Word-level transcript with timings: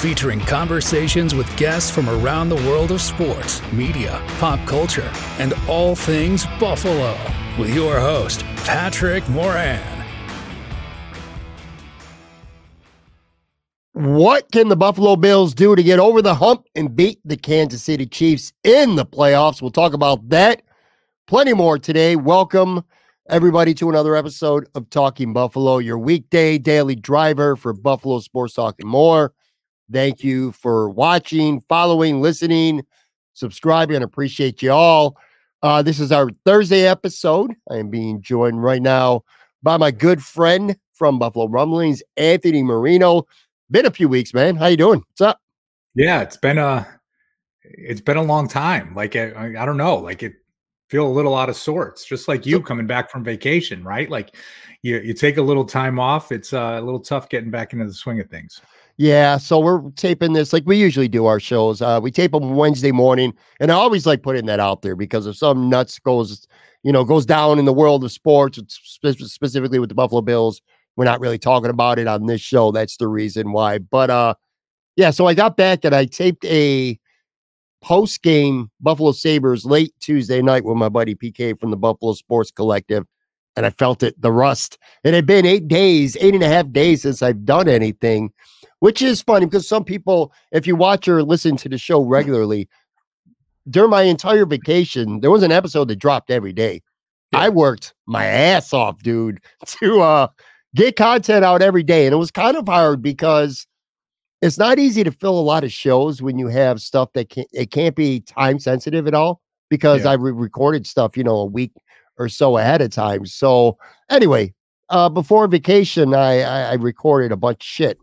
featuring 0.00 0.40
conversations 0.40 1.34
with 1.34 1.54
guests 1.58 1.90
from 1.90 2.08
around 2.08 2.48
the 2.48 2.56
world 2.56 2.90
of 2.90 3.02
sports, 3.02 3.60
media, 3.70 4.18
pop 4.38 4.58
culture, 4.66 5.12
and 5.38 5.52
all 5.68 5.94
things 5.94 6.46
Buffalo. 6.58 7.14
With 7.58 7.74
your 7.74 8.00
host, 8.00 8.42
Patrick 8.64 9.28
Moran. 9.28 10.06
What 13.92 14.50
can 14.50 14.68
the 14.68 14.76
Buffalo 14.76 15.16
Bills 15.16 15.52
do 15.52 15.76
to 15.76 15.82
get 15.82 15.98
over 15.98 16.22
the 16.22 16.34
hump 16.34 16.64
and 16.74 16.96
beat 16.96 17.20
the 17.22 17.36
Kansas 17.36 17.82
City 17.82 18.06
Chiefs 18.06 18.54
in 18.64 18.96
the 18.96 19.04
playoffs? 19.04 19.60
We'll 19.60 19.70
talk 19.70 19.92
about 19.92 20.26
that. 20.30 20.62
Plenty 21.26 21.52
more 21.52 21.78
today. 21.78 22.16
Welcome 22.16 22.82
everybody 23.28 23.74
to 23.74 23.90
another 23.90 24.16
episode 24.16 24.66
of 24.74 24.88
Talking 24.88 25.34
Buffalo, 25.34 25.76
your 25.76 25.98
weekday 25.98 26.56
daily 26.56 26.96
driver 26.96 27.54
for 27.54 27.74
Buffalo 27.74 28.20
Sports 28.20 28.54
Talk 28.54 28.76
and 28.78 28.88
more. 28.88 29.34
Thank 29.92 30.22
you 30.22 30.52
for 30.52 30.88
watching, 30.88 31.60
following, 31.68 32.20
listening, 32.20 32.82
subscribing, 33.32 33.96
and 33.96 34.04
appreciate 34.04 34.62
you 34.62 34.72
all. 34.72 35.16
Uh, 35.62 35.82
this 35.82 36.00
is 36.00 36.12
our 36.12 36.30
Thursday 36.44 36.86
episode. 36.86 37.54
I 37.70 37.76
am 37.76 37.90
being 37.90 38.22
joined 38.22 38.62
right 38.62 38.80
now 38.80 39.24
by 39.62 39.76
my 39.76 39.90
good 39.90 40.22
friend 40.22 40.76
from 40.92 41.18
Buffalo 41.18 41.48
Rumblings, 41.48 42.02
Anthony 42.16 42.62
Marino. 42.62 43.26
Been 43.70 43.86
a 43.86 43.90
few 43.90 44.08
weeks, 44.08 44.32
man. 44.32 44.56
How 44.56 44.66
you 44.66 44.76
doing? 44.76 45.00
What's 45.00 45.20
up? 45.20 45.40
Yeah, 45.94 46.20
it's 46.20 46.36
been 46.36 46.58
a 46.58 46.86
it's 47.62 48.00
been 48.00 48.16
a 48.16 48.22
long 48.22 48.48
time. 48.48 48.94
Like 48.94 49.16
I, 49.16 49.54
I 49.58 49.66
don't 49.66 49.76
know, 49.76 49.96
like 49.96 50.22
it 50.22 50.34
feel 50.88 51.06
a 51.06 51.08
little 51.08 51.36
out 51.36 51.48
of 51.48 51.56
sorts, 51.56 52.04
just 52.04 52.26
like 52.26 52.44
you 52.46 52.60
coming 52.60 52.86
back 52.86 53.10
from 53.10 53.22
vacation, 53.22 53.84
right? 53.84 54.10
Like 54.10 54.34
you, 54.82 54.98
you 54.98 55.14
take 55.14 55.36
a 55.36 55.42
little 55.42 55.64
time 55.64 56.00
off. 56.00 56.32
It's 56.32 56.52
uh, 56.52 56.78
a 56.80 56.82
little 56.82 56.98
tough 56.98 57.28
getting 57.28 57.50
back 57.50 57.72
into 57.72 57.86
the 57.86 57.94
swing 57.94 58.18
of 58.18 58.28
things. 58.28 58.60
Yeah, 59.00 59.38
so 59.38 59.58
we're 59.58 59.80
taping 59.92 60.34
this 60.34 60.52
like 60.52 60.64
we 60.66 60.76
usually 60.76 61.08
do 61.08 61.24
our 61.24 61.40
shows. 61.40 61.80
Uh, 61.80 62.00
we 62.02 62.10
tape 62.10 62.32
them 62.32 62.54
Wednesday 62.54 62.92
morning, 62.92 63.32
and 63.58 63.72
I 63.72 63.74
always 63.74 64.04
like 64.04 64.22
putting 64.22 64.44
that 64.44 64.60
out 64.60 64.82
there 64.82 64.94
because 64.94 65.26
if 65.26 65.36
some 65.36 65.70
nuts 65.70 65.98
goes, 65.98 66.46
you 66.82 66.92
know, 66.92 67.02
goes 67.02 67.24
down 67.24 67.58
in 67.58 67.64
the 67.64 67.72
world 67.72 68.04
of 68.04 68.12
sports, 68.12 68.60
specifically 68.68 69.78
with 69.78 69.88
the 69.88 69.94
Buffalo 69.94 70.20
Bills, 70.20 70.60
we're 70.96 71.06
not 71.06 71.18
really 71.18 71.38
talking 71.38 71.70
about 71.70 71.98
it 71.98 72.08
on 72.08 72.26
this 72.26 72.42
show. 72.42 72.72
That's 72.72 72.98
the 72.98 73.08
reason 73.08 73.52
why. 73.52 73.78
But 73.78 74.10
uh, 74.10 74.34
yeah, 74.96 75.12
so 75.12 75.24
I 75.26 75.32
got 75.32 75.56
back 75.56 75.86
and 75.86 75.94
I 75.94 76.04
taped 76.04 76.44
a 76.44 77.00
post 77.80 78.20
game 78.20 78.70
Buffalo 78.80 79.12
Sabres 79.12 79.64
late 79.64 79.94
Tuesday 80.00 80.42
night 80.42 80.66
with 80.66 80.76
my 80.76 80.90
buddy 80.90 81.14
PK 81.14 81.58
from 81.58 81.70
the 81.70 81.78
Buffalo 81.78 82.12
Sports 82.12 82.50
Collective. 82.50 83.06
And 83.56 83.64
I 83.64 83.70
felt 83.70 84.02
it, 84.02 84.20
the 84.20 84.30
rust. 84.30 84.76
It 85.04 85.14
had 85.14 85.24
been 85.24 85.46
eight 85.46 85.68
days, 85.68 86.18
eight 86.20 86.34
and 86.34 86.42
a 86.42 86.48
half 86.48 86.70
days 86.70 87.02
since 87.02 87.22
I've 87.22 87.46
done 87.46 87.66
anything, 87.66 88.30
which 88.80 89.00
is 89.00 89.22
funny 89.22 89.46
because 89.46 89.68
some 89.68 89.84
people, 89.84 90.32
if 90.52 90.66
you 90.66 90.76
watch 90.76 91.08
or 91.08 91.22
listen 91.22 91.56
to 91.58 91.68
the 91.68 91.78
show 91.78 92.02
regularly, 92.02 92.68
during 93.68 93.90
my 93.90 94.02
entire 94.02 94.46
vacation, 94.46 95.20
there 95.20 95.30
was 95.30 95.42
an 95.42 95.52
episode 95.52 95.88
that 95.88 95.96
dropped 95.96 96.30
every 96.30 96.52
day. 96.52 96.82
Yeah. 97.32 97.40
I 97.40 97.48
worked 97.50 97.94
my 98.06 98.24
ass 98.24 98.72
off, 98.72 99.02
dude, 99.02 99.40
to 99.66 100.00
uh 100.00 100.28
get 100.74 100.96
content 100.96 101.44
out 101.44 101.62
every 101.62 101.82
day. 101.82 102.06
And 102.06 102.12
it 102.12 102.18
was 102.18 102.30
kind 102.30 102.56
of 102.56 102.66
hard 102.66 103.02
because 103.02 103.66
it's 104.42 104.58
not 104.58 104.78
easy 104.78 105.04
to 105.04 105.10
fill 105.10 105.38
a 105.38 105.40
lot 105.40 105.64
of 105.64 105.72
shows 105.72 106.22
when 106.22 106.38
you 106.38 106.48
have 106.48 106.80
stuff 106.80 107.12
that 107.12 107.28
can't 107.28 107.48
it 107.52 107.70
can't 107.70 107.94
be 107.94 108.20
time 108.20 108.58
sensitive 108.58 109.06
at 109.06 109.14
all 109.14 109.40
because 109.68 110.04
yeah. 110.04 110.10
I 110.10 110.14
re- 110.14 110.32
recorded 110.32 110.86
stuff, 110.86 111.16
you 111.16 111.24
know, 111.24 111.36
a 111.36 111.46
week 111.46 111.72
or 112.18 112.28
so 112.28 112.56
ahead 112.56 112.80
of 112.80 112.90
time. 112.90 113.26
So 113.26 113.78
anyway, 114.10 114.54
uh, 114.88 115.08
before 115.08 115.46
vacation, 115.46 116.14
I, 116.14 116.40
I, 116.40 116.60
I 116.62 116.74
recorded 116.74 117.32
a 117.32 117.36
bunch 117.36 117.58
of 117.58 117.66
shit. 117.66 117.98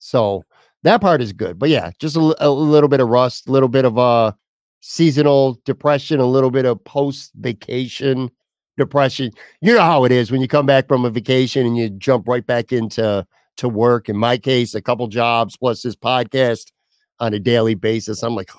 So 0.00 0.44
that 0.82 1.00
part 1.00 1.22
is 1.22 1.32
good. 1.32 1.58
But 1.58 1.68
yeah, 1.68 1.92
just 2.00 2.16
a, 2.16 2.34
a 2.40 2.50
little 2.50 2.88
bit 2.88 3.00
of 3.00 3.08
rust, 3.08 3.48
a 3.48 3.52
little 3.52 3.68
bit 3.68 3.84
of 3.84 3.98
uh 3.98 4.32
seasonal 4.80 5.60
depression, 5.64 6.20
a 6.20 6.26
little 6.26 6.50
bit 6.50 6.64
of 6.64 6.82
post 6.84 7.32
vacation 7.36 8.30
depression. 8.76 9.30
You 9.60 9.74
know 9.74 9.82
how 9.82 10.04
it 10.04 10.12
is 10.12 10.32
when 10.32 10.40
you 10.40 10.48
come 10.48 10.66
back 10.66 10.88
from 10.88 11.04
a 11.04 11.10
vacation 11.10 11.66
and 11.66 11.76
you 11.76 11.90
jump 11.90 12.26
right 12.26 12.44
back 12.44 12.72
into 12.72 13.26
to 13.58 13.68
work. 13.68 14.08
In 14.08 14.16
my 14.16 14.38
case, 14.38 14.74
a 14.74 14.82
couple 14.82 15.06
jobs 15.06 15.56
plus 15.56 15.82
this 15.82 15.94
podcast 15.94 16.72
on 17.20 17.34
a 17.34 17.38
daily 17.38 17.74
basis. 17.74 18.22
I'm 18.22 18.34
like, 18.34 18.50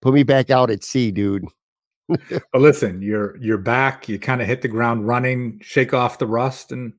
put 0.00 0.14
me 0.14 0.22
back 0.22 0.50
out 0.50 0.70
at 0.70 0.84
sea, 0.84 1.10
dude. 1.10 1.44
but 2.08 2.60
listen, 2.60 3.02
you're 3.02 3.36
you're 3.38 3.58
back. 3.58 4.08
You 4.08 4.18
kind 4.18 4.40
of 4.40 4.46
hit 4.46 4.62
the 4.62 4.68
ground 4.68 5.06
running, 5.06 5.60
shake 5.62 5.92
off 5.92 6.18
the 6.18 6.26
rust, 6.26 6.72
and 6.72 6.92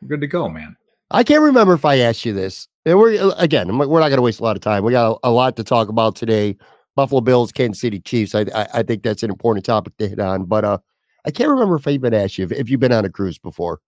we're 0.00 0.08
good 0.08 0.20
to 0.20 0.26
go, 0.26 0.48
man. 0.48 0.76
I 1.10 1.24
can't 1.24 1.42
remember 1.42 1.74
if 1.74 1.84
I 1.84 1.98
asked 1.98 2.24
you 2.24 2.32
this. 2.32 2.68
And 2.86 2.98
we're 2.98 3.20
uh, 3.20 3.34
again, 3.36 3.76
we're 3.76 4.00
not 4.00 4.08
going 4.08 4.18
to 4.18 4.22
waste 4.22 4.40
a 4.40 4.44
lot 4.44 4.56
of 4.56 4.62
time. 4.62 4.84
We 4.84 4.92
got 4.92 5.18
a, 5.22 5.28
a, 5.28 5.30
lot 5.30 5.56
to 5.56 5.64
talk 5.64 5.88
about 5.88 6.16
today. 6.16 6.56
Buffalo 6.96 7.20
Bills, 7.20 7.52
Kansas 7.52 7.80
City 7.80 8.00
Chiefs. 8.00 8.34
I, 8.34 8.46
I, 8.54 8.66
I 8.74 8.82
think 8.82 9.02
that's 9.02 9.22
an 9.22 9.30
important 9.30 9.64
topic 9.64 9.96
to 9.98 10.08
hit 10.08 10.18
on. 10.18 10.44
But 10.44 10.64
uh, 10.64 10.78
I 11.24 11.30
can't 11.30 11.50
remember 11.50 11.76
if 11.76 11.86
I 11.86 11.92
even 11.92 12.14
asked 12.14 12.38
you 12.38 12.44
if, 12.44 12.52
if 12.52 12.70
you've 12.70 12.80
been 12.80 12.92
on 12.92 13.04
a 13.04 13.10
cruise 13.10 13.38
before. 13.38 13.80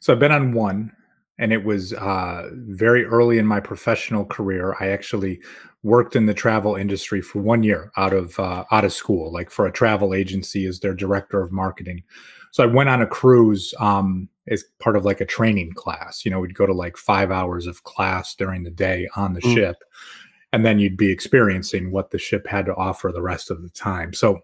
So 0.00 0.12
I've 0.12 0.18
been 0.18 0.32
on 0.32 0.52
one 0.52 0.92
and 1.38 1.52
it 1.52 1.64
was 1.64 1.92
uh, 1.94 2.48
very 2.52 3.04
early 3.04 3.38
in 3.38 3.46
my 3.46 3.60
professional 3.60 4.24
career. 4.24 4.74
I 4.80 4.88
actually 4.88 5.40
worked 5.82 6.16
in 6.16 6.26
the 6.26 6.34
travel 6.34 6.74
industry 6.74 7.20
for 7.20 7.40
one 7.40 7.62
year 7.62 7.92
out 7.96 8.12
of 8.12 8.38
uh, 8.38 8.64
out 8.72 8.84
of 8.84 8.92
school, 8.92 9.32
like 9.32 9.50
for 9.50 9.66
a 9.66 9.72
travel 9.72 10.14
agency 10.14 10.66
as 10.66 10.80
their 10.80 10.94
director 10.94 11.40
of 11.40 11.52
marketing. 11.52 12.02
So 12.50 12.64
I 12.64 12.66
went 12.66 12.88
on 12.88 13.02
a 13.02 13.06
cruise 13.06 13.72
um, 13.78 14.28
as 14.50 14.64
part 14.80 14.96
of 14.96 15.04
like 15.04 15.20
a 15.20 15.26
training 15.26 15.72
class. 15.72 16.24
You 16.24 16.30
know, 16.30 16.40
we'd 16.40 16.54
go 16.54 16.66
to 16.66 16.74
like 16.74 16.96
five 16.96 17.30
hours 17.30 17.66
of 17.66 17.84
class 17.84 18.34
during 18.34 18.62
the 18.62 18.70
day 18.70 19.08
on 19.16 19.34
the 19.34 19.40
mm. 19.40 19.54
ship, 19.54 19.76
and 20.52 20.64
then 20.64 20.78
you'd 20.78 20.96
be 20.96 21.10
experiencing 21.10 21.90
what 21.90 22.10
the 22.10 22.18
ship 22.18 22.46
had 22.46 22.66
to 22.66 22.74
offer 22.74 23.12
the 23.12 23.22
rest 23.22 23.50
of 23.50 23.62
the 23.62 23.70
time. 23.70 24.12
So 24.12 24.40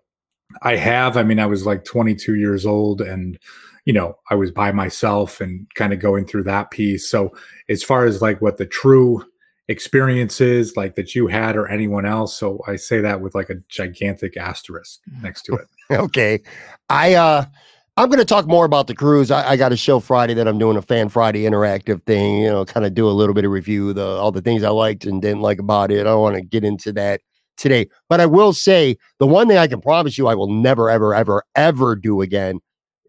I 0.62 0.76
have. 0.76 1.16
I 1.16 1.22
mean, 1.22 1.40
I 1.40 1.46
was 1.46 1.66
like 1.66 1.84
22 1.84 2.36
years 2.36 2.66
old 2.66 3.00
and 3.00 3.38
you 3.84 3.92
know, 3.92 4.16
I 4.30 4.34
was 4.34 4.50
by 4.50 4.72
myself 4.72 5.40
and 5.40 5.66
kind 5.74 5.92
of 5.92 6.00
going 6.00 6.26
through 6.26 6.44
that 6.44 6.70
piece. 6.70 7.08
So 7.08 7.32
as 7.68 7.82
far 7.82 8.06
as 8.06 8.22
like 8.22 8.40
what 8.40 8.56
the 8.56 8.66
true 8.66 9.22
experience 9.68 10.40
is 10.40 10.76
like 10.76 10.94
that 10.94 11.14
you 11.14 11.26
had 11.26 11.56
or 11.56 11.68
anyone 11.68 12.06
else. 12.06 12.36
So 12.36 12.60
I 12.66 12.76
say 12.76 13.00
that 13.00 13.20
with 13.20 13.34
like 13.34 13.50
a 13.50 13.56
gigantic 13.68 14.36
asterisk 14.36 15.00
next 15.22 15.42
to 15.42 15.54
it. 15.54 15.68
okay. 15.90 16.42
I 16.88 17.14
uh 17.14 17.46
I'm 17.96 18.08
going 18.08 18.18
to 18.18 18.24
talk 18.24 18.48
more 18.48 18.64
about 18.64 18.88
the 18.88 18.94
cruise. 18.94 19.30
I, 19.30 19.50
I, 19.50 19.56
got 19.56 19.72
a 19.72 19.76
show 19.76 20.00
Friday 20.00 20.34
that 20.34 20.48
I'm 20.48 20.58
doing 20.58 20.76
a 20.76 20.82
Fan 20.82 21.08
Friday 21.08 21.44
interactive 21.44 22.02
thing. 22.04 22.38
You 22.38 22.50
know, 22.50 22.64
kind 22.64 22.84
of 22.84 22.92
do 22.92 23.08
a 23.08 23.12
little 23.12 23.34
bit 23.34 23.44
of 23.44 23.52
review 23.52 23.92
the 23.92 24.04
all 24.04 24.32
the 24.32 24.42
things 24.42 24.64
I 24.64 24.70
liked 24.70 25.04
and 25.04 25.22
didn't 25.22 25.42
like 25.42 25.60
about 25.60 25.92
it. 25.92 26.00
I 26.00 26.04
don't 26.04 26.20
want 26.20 26.34
to 26.34 26.42
get 26.42 26.64
into 26.64 26.92
that 26.94 27.20
today, 27.56 27.88
but 28.08 28.20
I 28.20 28.26
will 28.26 28.52
say 28.52 28.96
the 29.20 29.28
one 29.28 29.46
thing 29.46 29.58
I 29.58 29.68
can 29.68 29.80
promise 29.80 30.18
you 30.18 30.26
I 30.26 30.34
will 30.34 30.52
never, 30.52 30.90
ever, 30.90 31.14
ever, 31.14 31.44
ever 31.54 31.94
do 31.94 32.20
again 32.20 32.58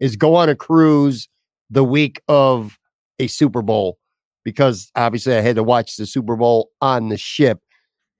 is 0.00 0.14
go 0.14 0.36
on 0.36 0.48
a 0.48 0.54
cruise 0.54 1.28
the 1.68 1.82
week 1.82 2.20
of 2.28 2.78
a 3.18 3.26
Super 3.26 3.62
Bowl 3.62 3.98
because 4.44 4.92
obviously 4.94 5.34
I 5.34 5.40
had 5.40 5.56
to 5.56 5.64
watch 5.64 5.96
the 5.96 6.06
Super 6.06 6.36
Bowl 6.36 6.70
on 6.80 7.08
the 7.08 7.16
ship. 7.16 7.58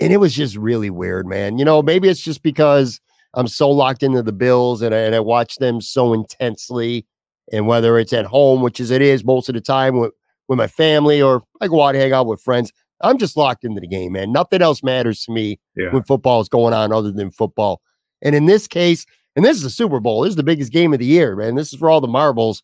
And 0.01 0.13
it 0.13 0.17
was 0.17 0.35
just 0.35 0.57
really 0.57 0.91
weird, 0.91 1.27
man. 1.27 1.59
You 1.59 1.65
know, 1.65 1.81
maybe 1.81 2.09
it's 2.09 2.21
just 2.21 2.43
because 2.43 3.01
I'm 3.37 3.47
so 3.49 3.71
locked 3.71 4.03
into 4.03 4.23
the 4.23 4.33
Bills 4.33 4.83
and 4.83 4.95
I, 4.95 4.99
and 4.99 5.15
I 5.15 5.21
watch 5.21 5.57
them 5.57 5.81
so 5.81 6.13
intensely. 6.15 7.07
And 7.53 7.67
whether 7.67 7.99
it's 7.99 8.13
at 8.13 8.25
home, 8.25 8.63
which 8.63 8.81
is 8.81 8.91
it 8.91 9.03
is 9.03 9.25
most 9.25 9.49
of 9.49 9.55
the 9.55 9.61
time 9.61 9.99
with, 9.99 10.13
with 10.49 10.59
my 10.59 10.67
family, 10.67 11.23
or 11.23 11.45
I 11.61 11.69
go 11.69 11.83
out 11.83 11.95
and 11.95 11.99
hang 12.03 12.13
out 12.13 12.27
with 12.27 12.41
friends, 12.41 12.73
I'm 13.03 13.19
just 13.19 13.37
locked 13.37 13.63
into 13.65 13.81
the 13.81 13.87
game, 13.87 14.13
man. 14.13 14.33
Nothing 14.33 14.63
else 14.63 14.83
matters 14.83 15.23
to 15.25 15.33
me 15.33 15.61
Yeah. 15.77 15.91
when 15.93 16.03
football 16.03 16.41
is 16.41 16.49
going 16.49 16.73
on 16.75 16.93
other 16.93 17.13
than 17.13 17.31
football. 17.31 17.81
And 18.23 18.35
in 18.35 18.47
this 18.47 18.67
case, 18.67 19.05
and 19.37 19.45
this 19.45 19.57
is 19.59 19.63
the 19.63 19.71
Super 19.71 20.01
Bowl, 20.01 20.23
this 20.23 20.31
is 20.31 20.37
the 20.37 20.43
biggest 20.43 20.73
game 20.73 20.93
of 20.95 20.99
the 20.99 21.05
year, 21.05 21.37
man. 21.37 21.55
This 21.57 21.73
is 21.73 21.79
for 21.79 21.91
all 21.91 22.01
the 22.01 22.09
marbles. 22.09 22.63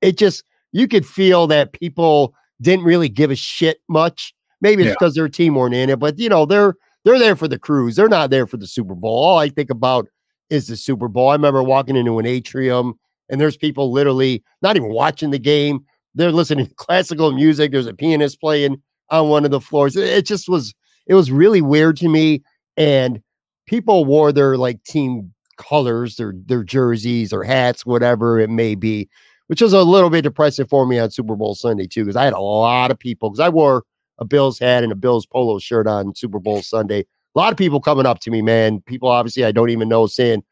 It 0.00 0.16
just, 0.16 0.44
you 0.72 0.86
could 0.86 1.04
feel 1.04 1.46
that 1.48 1.72
people 1.72 2.34
didn't 2.62 2.84
really 2.84 3.08
give 3.08 3.32
a 3.32 3.36
shit 3.36 3.78
much. 3.88 4.32
Maybe 4.60 4.82
it's 4.84 4.88
Yeah. 4.90 4.94
because 4.94 5.14
their 5.16 5.28
team 5.28 5.56
weren't 5.56 5.74
in 5.74 5.90
it, 5.90 5.98
but 5.98 6.18
you 6.18 6.28
know, 6.28 6.46
they're 6.46 6.74
they're 7.04 7.18
there 7.18 7.36
for 7.36 7.48
the 7.48 7.58
cruise. 7.58 7.96
They're 7.96 8.08
not 8.08 8.30
there 8.30 8.46
for 8.46 8.56
the 8.56 8.66
Super 8.66 8.94
Bowl. 8.94 9.16
All 9.16 9.38
I 9.38 9.48
think 9.48 9.70
about 9.70 10.08
is 10.50 10.66
the 10.66 10.76
Super 10.76 11.08
Bowl. 11.08 11.28
I 11.28 11.34
remember 11.34 11.62
walking 11.62 11.96
into 11.96 12.18
an 12.18 12.26
atrium 12.26 12.94
and 13.28 13.40
there's 13.40 13.56
people 13.56 13.92
literally 13.92 14.42
not 14.62 14.76
even 14.76 14.90
watching 14.90 15.30
the 15.30 15.38
game. 15.38 15.84
They're 16.14 16.32
listening 16.32 16.66
to 16.68 16.74
classical 16.74 17.32
music. 17.32 17.72
There's 17.72 17.86
a 17.86 17.94
pianist 17.94 18.40
playing 18.40 18.82
on 19.10 19.28
one 19.28 19.44
of 19.44 19.50
the 19.50 19.60
floors. 19.60 19.96
It, 19.96 20.26
just 20.26 20.48
was 20.48 20.74
it 21.06 21.14
was 21.14 21.30
really 21.30 21.60
weird 21.60 21.96
to 21.98 22.08
me. 22.08 22.42
And 22.76 23.20
people 23.66 24.04
wore 24.04 24.32
their 24.32 24.56
like 24.56 24.82
team 24.84 25.32
colors, 25.56 26.16
their 26.16 26.34
their 26.46 26.64
jerseys 26.64 27.32
or 27.32 27.44
hats, 27.44 27.86
whatever 27.86 28.38
it 28.38 28.50
may 28.50 28.74
be, 28.74 29.08
which 29.46 29.62
was 29.62 29.72
a 29.72 29.82
little 29.82 30.10
bit 30.10 30.22
depressing 30.22 30.66
for 30.66 30.86
me 30.86 30.98
on 30.98 31.10
Super 31.10 31.36
Bowl 31.36 31.54
Sunday 31.54 31.86
too, 31.86 32.04
because 32.04 32.16
I 32.16 32.24
had 32.24 32.32
a 32.32 32.40
lot 32.40 32.90
of 32.90 32.98
people 32.98 33.30
because 33.30 33.40
I 33.40 33.48
wore 33.48 33.84
a 34.18 34.24
Bills 34.24 34.58
hat 34.58 34.82
and 34.82 34.92
a 34.92 34.96
Bills 34.96 35.26
polo 35.26 35.58
shirt 35.58 35.86
on 35.86 36.14
Super 36.14 36.38
Bowl 36.38 36.62
Sunday. 36.62 37.00
A 37.00 37.38
lot 37.38 37.52
of 37.52 37.58
people 37.58 37.80
coming 37.80 38.06
up 38.06 38.20
to 38.20 38.30
me, 38.30 38.42
man. 38.42 38.80
People 38.82 39.08
obviously 39.08 39.44
I 39.44 39.52
don't 39.52 39.70
even 39.70 39.88
know 39.88 40.06
saying, 40.06 40.44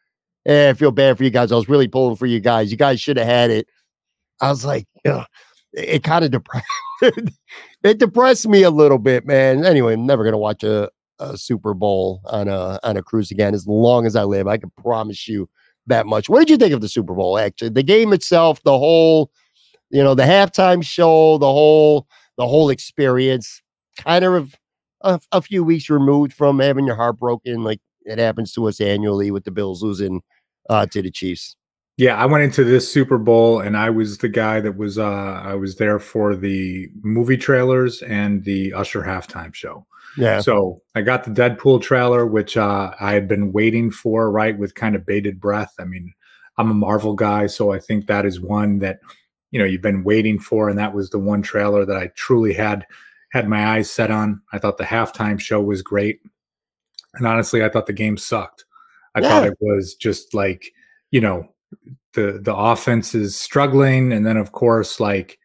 eh, 0.47 0.71
I 0.71 0.75
feel 0.75 0.91
bad 0.91 1.17
for 1.17 1.25
you 1.25 1.31
guys. 1.31 1.53
I 1.53 1.57
was 1.57 1.69
really 1.69 1.89
pulling 1.89 2.17
for 2.17 2.27
you 2.27 2.41
guys. 2.41 2.71
You 2.71 2.77
guys 2.77 3.01
should 3.01 3.17
have 3.17 3.27
had 3.27 3.51
it. 3.51 3.69
I 4.41 4.51
was 4.51 4.65
like, 4.65 4.87
Ugh. 5.07 5.25
it, 5.73 5.89
it 5.89 6.05
kind 6.05 6.25
of 6.25 6.31
depressed 6.31 6.67
it 7.83 7.99
depressed 7.99 8.49
me 8.49 8.63
a 8.63 8.71
little 8.71 8.99
bit, 8.99 9.27
man. 9.27 9.65
Anyway, 9.65 9.95
I'm 9.95 10.07
never 10.07 10.25
gonna 10.25 10.39
watch 10.39 10.63
a, 10.63 10.91
a 11.19 11.37
Super 11.37 11.75
Bowl 11.75 12.21
on 12.27 12.49
a 12.49 12.79
on 12.83 12.97
a 12.97 13.03
cruise 13.03 13.31
again 13.31 13.55
as 13.55 13.67
long 13.67 14.07
as 14.07 14.17
I 14.17 14.25
live. 14.25 14.47
I 14.47 14.57
can 14.57 14.71
promise 14.77 15.29
you 15.29 15.49
that 15.87 16.07
much. 16.07 16.29
What 16.29 16.41
did 16.41 16.51
you 16.51 16.57
think 16.57 16.73
of 16.73 16.81
the 16.81 16.89
Super 16.89 17.15
Bowl? 17.15 17.39
Actually, 17.39 17.71
the 17.71 17.83
game 17.83 18.13
itself, 18.13 18.63
the 18.63 18.79
whole, 18.79 19.31
you 19.91 20.03
know, 20.03 20.15
the 20.15 20.23
halftime 20.23 20.83
show, 20.85 21.39
the 21.39 21.47
whole 21.47 22.07
the 22.39 22.47
whole 22.47 22.71
experience, 22.71 23.63
kind 23.99 24.25
of 24.25 24.57
a, 25.03 25.21
a 25.33 25.43
few 25.43 25.65
weeks 25.65 25.91
removed 25.91 26.33
from 26.33 26.59
having 26.59 26.87
your 26.87 26.97
heart 26.97 27.19
broken, 27.19 27.65
like 27.65 27.81
it 28.05 28.19
happens 28.19 28.53
to 28.53 28.67
us 28.69 28.81
annually 28.81 29.31
with 29.31 29.45
the 29.45 29.51
Bills 29.51 29.83
losing 29.83 30.23
uh, 30.71 30.87
to 30.87 31.03
the 31.03 31.11
Chiefs. 31.11 31.57
Yeah, 31.99 32.17
I 32.17 32.27
went 32.27 32.43
into 32.43 32.65
this 32.65 32.91
Super 32.91 33.19
Bowl 33.19 33.61
and 33.61 33.77
I 33.77 33.91
was 33.91 34.19
the 34.19 34.29
guy 34.29 34.61
that 34.61 34.77
was 34.77 34.99
uh 34.99 35.43
I 35.45 35.55
was 35.55 35.77
there 35.77 35.99
for 35.99 36.35
the 36.35 36.89
movie 37.03 37.37
trailers 37.37 38.03
and 38.03 38.45
the 38.45 38.73
Usher 38.73 39.03
halftime 39.03 39.55
show. 39.55 39.87
Yeah, 40.17 40.41
So 40.41 40.83
I 40.95 41.03
got 41.03 41.25
the 41.25 41.31
Deadpool 41.31 41.83
trailer, 41.83 42.27
which 42.27 42.57
uh 42.57 42.93
I 42.99 43.13
had 43.13 43.29
been 43.29 43.53
waiting 43.53 43.91
for, 43.91 44.31
right, 44.31 44.59
with 44.59 44.75
kind 44.75 44.97
of 44.97 45.05
bated 45.05 45.39
breath. 45.39 45.75
I 45.79 45.85
mean, 45.85 46.13
I'm 46.57 46.71
a 46.71 46.75
Marvel 46.75 47.15
guy, 47.15 47.47
so 47.47 47.73
I 47.73 47.79
think 47.79 48.07
that 48.07 48.25
is 48.25 48.41
one 48.41 48.79
that 48.81 49.01
you 49.53 49.59
know 49.59 49.65
you've 49.65 49.83
been 49.83 50.03
waiting 50.03 50.41
for, 50.41 50.69
and 50.69 50.79
that 50.79 50.95
was 50.95 51.11
the 51.11 51.19
one 51.19 51.43
trailer 51.43 51.87
that 51.87 51.97
I 51.97 52.09
truly 52.17 52.53
had 52.53 52.85
had 53.31 53.49
my 53.49 53.77
eyes 53.77 53.91
set 53.91 54.11
on. 54.11 54.43
I 54.53 54.59
thought 54.59 54.79
the 54.79 54.85
halftime 54.85 55.39
show 55.41 55.61
was 55.63 55.81
great. 55.81 56.21
And 57.15 57.27
honestly, 57.27 57.63
I 57.63 57.69
thought 57.69 57.87
the 57.87 57.93
game 57.93 58.17
sucked. 58.17 58.65
I 59.15 59.21
thought 59.21 59.47
it 59.47 59.57
was 59.61 59.95
just 59.95 60.33
like, 60.33 60.73
you 61.11 61.21
know, 61.21 61.47
the 62.15 62.41
the 62.43 62.55
offense 62.55 63.15
is 63.15 63.37
struggling, 63.37 64.13
and 64.13 64.27
then 64.27 64.37
of 64.37 64.53
course, 64.53 65.01
like, 65.01 65.39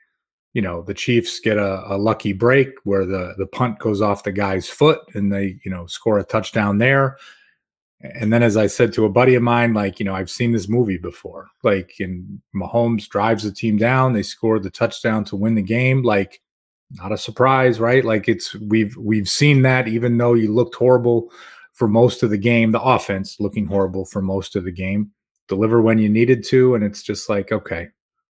you 0.53 0.62
know, 0.62 0.81
the 0.81 0.94
Chiefs 0.94 1.39
get 1.39 1.57
a, 1.57 1.83
a 1.94 1.98
lucky 1.98 2.33
break 2.33 2.69
where 2.83 3.06
the 3.06 3.36
the 3.38 3.48
punt 3.48 3.80
goes 3.80 4.01
off 4.01 4.24
the 4.24 4.31
guy's 4.31 4.69
foot, 4.69 5.00
and 5.13 5.31
they 5.31 5.60
you 5.63 5.71
know 5.71 5.86
score 5.88 6.18
a 6.18 6.24
touchdown 6.24 6.77
there. 6.77 7.18
And 8.01 8.31
then, 8.31 8.44
as 8.44 8.57
I 8.57 8.67
said 8.67 8.94
to 8.94 9.05
a 9.05 9.09
buddy 9.09 9.33
of 9.33 9.41
mine, 9.41 9.73
like, 9.73 9.99
you 9.99 10.05
know, 10.05 10.13
I've 10.13 10.29
seen 10.29 10.51
this 10.51 10.69
movie 10.69 10.97
before. 10.97 11.47
Like, 11.63 11.95
and 11.99 12.41
Mahomes 12.55 13.07
drives 13.09 13.44
the 13.44 13.51
team 13.51 13.77
down, 13.77 14.13
they 14.13 14.23
score 14.23 14.59
the 14.59 14.69
touchdown 14.69 15.23
to 15.25 15.35
win 15.35 15.55
the 15.55 15.63
game. 15.63 16.03
Like, 16.03 16.41
not 16.91 17.11
a 17.11 17.17
surprise, 17.17 17.79
right? 17.79 18.05
Like, 18.05 18.27
it's 18.27 18.53
we've 18.55 18.95
we've 18.97 19.27
seen 19.27 19.63
that, 19.63 19.88
even 19.88 20.17
though 20.17 20.35
you 20.35 20.53
looked 20.53 20.75
horrible 20.75 21.31
for 21.73 21.88
most 21.88 22.21
of 22.21 22.29
the 22.29 22.38
game, 22.38 22.71
the 22.71 22.81
offense 22.81 23.39
looking 23.39 23.65
mm-hmm. 23.65 23.73
horrible 23.73 24.05
for 24.05 24.21
most 24.21 24.55
of 24.55 24.63
the 24.63 24.71
game, 24.71 25.11
deliver 25.47 25.81
when 25.81 25.97
you 25.97 26.09
needed 26.09 26.43
to, 26.45 26.75
and 26.75 26.83
it's 26.83 27.01
just 27.01 27.29
like, 27.29 27.51
okay. 27.51 27.89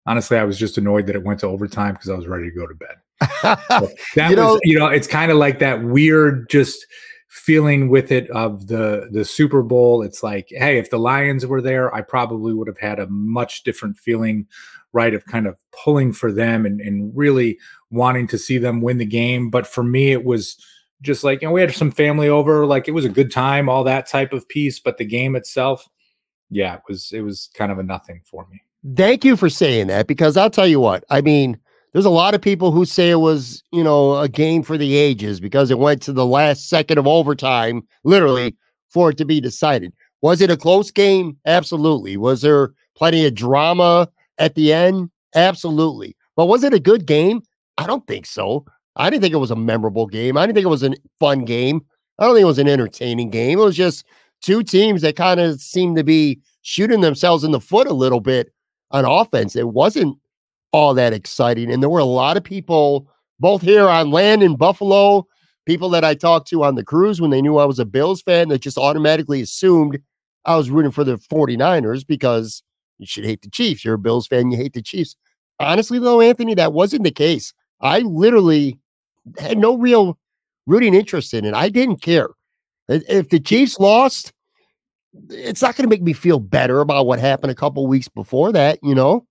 Honestly, 0.06 0.38
I 0.38 0.44
was 0.44 0.58
just 0.58 0.78
annoyed 0.78 1.06
that 1.06 1.16
it 1.16 1.24
went 1.24 1.40
to 1.40 1.48
overtime 1.48 1.92
because 1.92 2.08
I 2.08 2.14
was 2.14 2.26
ready 2.26 2.48
to 2.48 2.56
go 2.56 2.66
to 2.66 2.74
bed. 2.74 2.96
That 4.14 4.30
You 4.30 4.36
was, 4.36 4.54
know- 4.54 4.60
you 4.62 4.78
know, 4.78 4.86
it's 4.86 5.06
kind 5.06 5.30
of 5.30 5.36
like 5.36 5.58
that 5.58 5.82
weird 5.84 6.48
just 6.48 6.86
feeling 7.28 7.88
with 7.88 8.10
it 8.10 8.28
of 8.30 8.66
the 8.66 9.08
the 9.12 9.24
Super 9.24 9.62
Bowl. 9.62 10.02
It's 10.02 10.22
like, 10.22 10.48
hey, 10.50 10.78
if 10.78 10.90
the 10.90 10.98
Lions 10.98 11.46
were 11.46 11.62
there, 11.62 11.94
I 11.94 12.00
probably 12.00 12.54
would 12.54 12.68
have 12.68 12.78
had 12.78 12.98
a 12.98 13.06
much 13.08 13.62
different 13.62 13.98
feeling, 13.98 14.46
right? 14.92 15.14
Of 15.14 15.24
kind 15.26 15.46
of 15.46 15.58
pulling 15.72 16.12
for 16.12 16.32
them 16.32 16.66
and, 16.66 16.80
and 16.80 17.12
really 17.14 17.58
wanting 17.90 18.26
to 18.28 18.38
see 18.38 18.58
them 18.58 18.80
win 18.80 18.98
the 18.98 19.06
game. 19.06 19.50
But 19.50 19.66
for 19.66 19.84
me, 19.84 20.10
it 20.10 20.24
was 20.24 20.56
just 21.02 21.22
like, 21.22 21.42
you 21.42 21.48
know, 21.48 21.52
we 21.52 21.60
had 21.60 21.72
some 21.72 21.92
family 21.92 22.28
over, 22.28 22.66
like 22.66 22.88
it 22.88 22.92
was 22.92 23.04
a 23.04 23.10
good 23.10 23.30
time, 23.30 23.68
all 23.68 23.84
that 23.84 24.08
type 24.08 24.32
of 24.32 24.48
piece. 24.48 24.80
But 24.80 24.98
the 24.98 25.04
game 25.04 25.36
itself, 25.36 25.86
yeah, 26.50 26.74
it 26.74 26.82
was 26.88 27.12
it 27.12 27.20
was 27.20 27.50
kind 27.54 27.70
of 27.70 27.78
a 27.78 27.82
nothing 27.82 28.22
for 28.24 28.46
me. 28.50 28.62
Thank 28.96 29.24
you 29.24 29.36
for 29.36 29.50
saying 29.50 29.88
that 29.88 30.06
because 30.06 30.36
I'll 30.36 30.50
tell 30.50 30.66
you 30.66 30.80
what, 30.80 31.04
I 31.10 31.20
mean, 31.20 31.58
there's 31.98 32.06
a 32.06 32.10
lot 32.10 32.32
of 32.32 32.40
people 32.40 32.70
who 32.70 32.84
say 32.84 33.10
it 33.10 33.16
was, 33.16 33.60
you 33.72 33.82
know, 33.82 34.18
a 34.18 34.28
game 34.28 34.62
for 34.62 34.78
the 34.78 34.94
ages 34.94 35.40
because 35.40 35.68
it 35.68 35.80
went 35.80 36.00
to 36.00 36.12
the 36.12 36.24
last 36.24 36.68
second 36.68 36.96
of 36.96 37.08
overtime, 37.08 37.82
literally, 38.04 38.54
for 38.88 39.10
it 39.10 39.16
to 39.16 39.24
be 39.24 39.40
decided. 39.40 39.92
Was 40.22 40.40
it 40.40 40.48
a 40.48 40.56
close 40.56 40.92
game? 40.92 41.36
Absolutely. 41.44 42.16
Was 42.16 42.42
there 42.42 42.70
plenty 42.94 43.26
of 43.26 43.34
drama 43.34 44.08
at 44.38 44.54
the 44.54 44.72
end? 44.72 45.10
Absolutely. 45.34 46.14
But 46.36 46.46
was 46.46 46.62
it 46.62 46.72
a 46.72 46.78
good 46.78 47.04
game? 47.04 47.42
I 47.78 47.86
don't 47.88 48.06
think 48.06 48.26
so. 48.26 48.64
I 48.94 49.10
didn't 49.10 49.22
think 49.22 49.34
it 49.34 49.38
was 49.38 49.50
a 49.50 49.56
memorable 49.56 50.06
game. 50.06 50.36
I 50.36 50.46
didn't 50.46 50.54
think 50.54 50.66
it 50.66 50.68
was 50.68 50.84
a 50.84 50.94
fun 51.18 51.44
game. 51.44 51.84
I 52.20 52.26
don't 52.26 52.34
think 52.36 52.44
it 52.44 52.46
was 52.46 52.60
an 52.60 52.68
entertaining 52.68 53.30
game. 53.30 53.58
It 53.58 53.64
was 53.64 53.76
just 53.76 54.06
two 54.40 54.62
teams 54.62 55.02
that 55.02 55.16
kind 55.16 55.40
of 55.40 55.60
seemed 55.60 55.96
to 55.96 56.04
be 56.04 56.38
shooting 56.62 57.00
themselves 57.00 57.42
in 57.42 57.50
the 57.50 57.60
foot 57.60 57.88
a 57.88 57.92
little 57.92 58.20
bit 58.20 58.52
on 58.92 59.04
offense. 59.04 59.56
It 59.56 59.70
wasn't 59.70 60.16
all 60.72 60.94
that 60.94 61.12
exciting. 61.12 61.70
And 61.70 61.82
there 61.82 61.90
were 61.90 61.98
a 61.98 62.04
lot 62.04 62.36
of 62.36 62.44
people, 62.44 63.08
both 63.40 63.62
here 63.62 63.88
on 63.88 64.10
land 64.10 64.42
in 64.42 64.56
Buffalo, 64.56 65.26
people 65.66 65.88
that 65.90 66.04
I 66.04 66.14
talked 66.14 66.48
to 66.48 66.64
on 66.64 66.74
the 66.74 66.84
cruise 66.84 67.20
when 67.20 67.30
they 67.30 67.42
knew 67.42 67.58
I 67.58 67.64
was 67.64 67.78
a 67.78 67.84
Bills 67.84 68.22
fan 68.22 68.48
that 68.48 68.60
just 68.60 68.78
automatically 68.78 69.40
assumed 69.40 69.98
I 70.44 70.56
was 70.56 70.70
rooting 70.70 70.92
for 70.92 71.04
the 71.04 71.16
49ers 71.16 72.06
because 72.06 72.62
you 72.98 73.06
should 73.06 73.24
hate 73.24 73.42
the 73.42 73.50
Chiefs. 73.50 73.84
You're 73.84 73.94
a 73.94 73.98
Bills 73.98 74.26
fan, 74.26 74.50
you 74.50 74.56
hate 74.56 74.72
the 74.72 74.82
Chiefs. 74.82 75.16
Honestly, 75.60 75.98
though, 75.98 76.20
Anthony, 76.20 76.54
that 76.54 76.72
wasn't 76.72 77.04
the 77.04 77.10
case. 77.10 77.52
I 77.80 78.00
literally 78.00 78.78
had 79.38 79.58
no 79.58 79.76
real 79.76 80.18
rooting 80.66 80.94
interest 80.94 81.34
in 81.34 81.44
it. 81.44 81.54
I 81.54 81.68
didn't 81.68 82.02
care. 82.02 82.28
If 82.88 83.28
the 83.28 83.40
Chiefs 83.40 83.78
lost, 83.78 84.32
it's 85.28 85.62
not 85.62 85.76
going 85.76 85.84
to 85.84 85.94
make 85.94 86.02
me 86.02 86.12
feel 86.12 86.40
better 86.40 86.80
about 86.80 87.06
what 87.06 87.18
happened 87.18 87.50
a 87.50 87.54
couple 87.54 87.86
weeks 87.86 88.08
before 88.08 88.52
that, 88.52 88.78
you 88.82 88.94
know? 88.94 89.26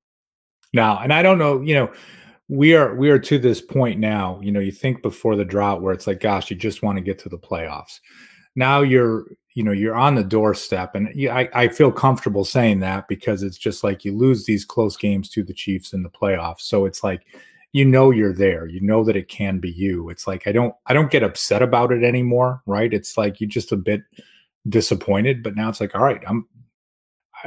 Now 0.73 0.99
and 0.99 1.13
i 1.13 1.21
don't 1.21 1.37
know 1.37 1.61
you 1.61 1.73
know 1.73 1.91
we 2.49 2.73
are 2.75 2.95
we 2.95 3.09
are 3.09 3.19
to 3.19 3.37
this 3.37 3.59
point 3.61 3.99
now 3.99 4.39
you 4.41 4.51
know 4.51 4.59
you 4.59 4.71
think 4.71 5.01
before 5.01 5.35
the 5.35 5.45
drought 5.45 5.81
where 5.81 5.93
it's 5.93 6.07
like 6.07 6.21
gosh 6.21 6.49
you 6.49 6.55
just 6.55 6.81
want 6.81 6.97
to 6.97 7.03
get 7.03 7.19
to 7.19 7.29
the 7.29 7.37
playoffs. 7.37 7.99
Now 8.55 8.81
you're 8.81 9.25
you 9.53 9.63
know 9.63 9.71
you're 9.71 9.95
on 9.95 10.15
the 10.15 10.23
doorstep 10.23 10.95
and 10.95 11.09
I, 11.29 11.49
I 11.53 11.67
feel 11.67 11.91
comfortable 11.91 12.45
saying 12.45 12.79
that 12.81 13.07
because 13.07 13.43
it's 13.43 13.57
just 13.57 13.83
like 13.83 14.05
you 14.05 14.15
lose 14.15 14.45
these 14.45 14.63
close 14.63 14.95
games 14.95 15.29
to 15.31 15.43
the 15.43 15.53
chiefs 15.53 15.93
in 15.93 16.03
the 16.03 16.09
playoffs 16.09 16.61
so 16.61 16.85
it's 16.85 17.03
like 17.03 17.25
you 17.73 17.83
know 17.83 18.11
you're 18.11 18.33
there 18.33 18.67
you 18.67 18.79
know 18.81 19.03
that 19.03 19.15
it 19.15 19.29
can 19.29 19.59
be 19.59 19.71
you 19.71 20.09
it's 20.09 20.27
like 20.27 20.47
i 20.47 20.51
don't 20.51 20.75
i 20.85 20.93
don't 20.93 21.11
get 21.11 21.23
upset 21.23 21.61
about 21.61 21.91
it 21.91 22.03
anymore 22.03 22.61
right? 22.65 22.93
It's 22.93 23.17
like 23.17 23.41
you're 23.41 23.49
just 23.49 23.71
a 23.71 23.77
bit 23.77 24.01
disappointed 24.69 25.41
but 25.41 25.55
now 25.55 25.69
it's 25.69 25.81
like 25.81 25.95
all 25.95 26.03
right 26.03 26.21
i'm 26.27 26.47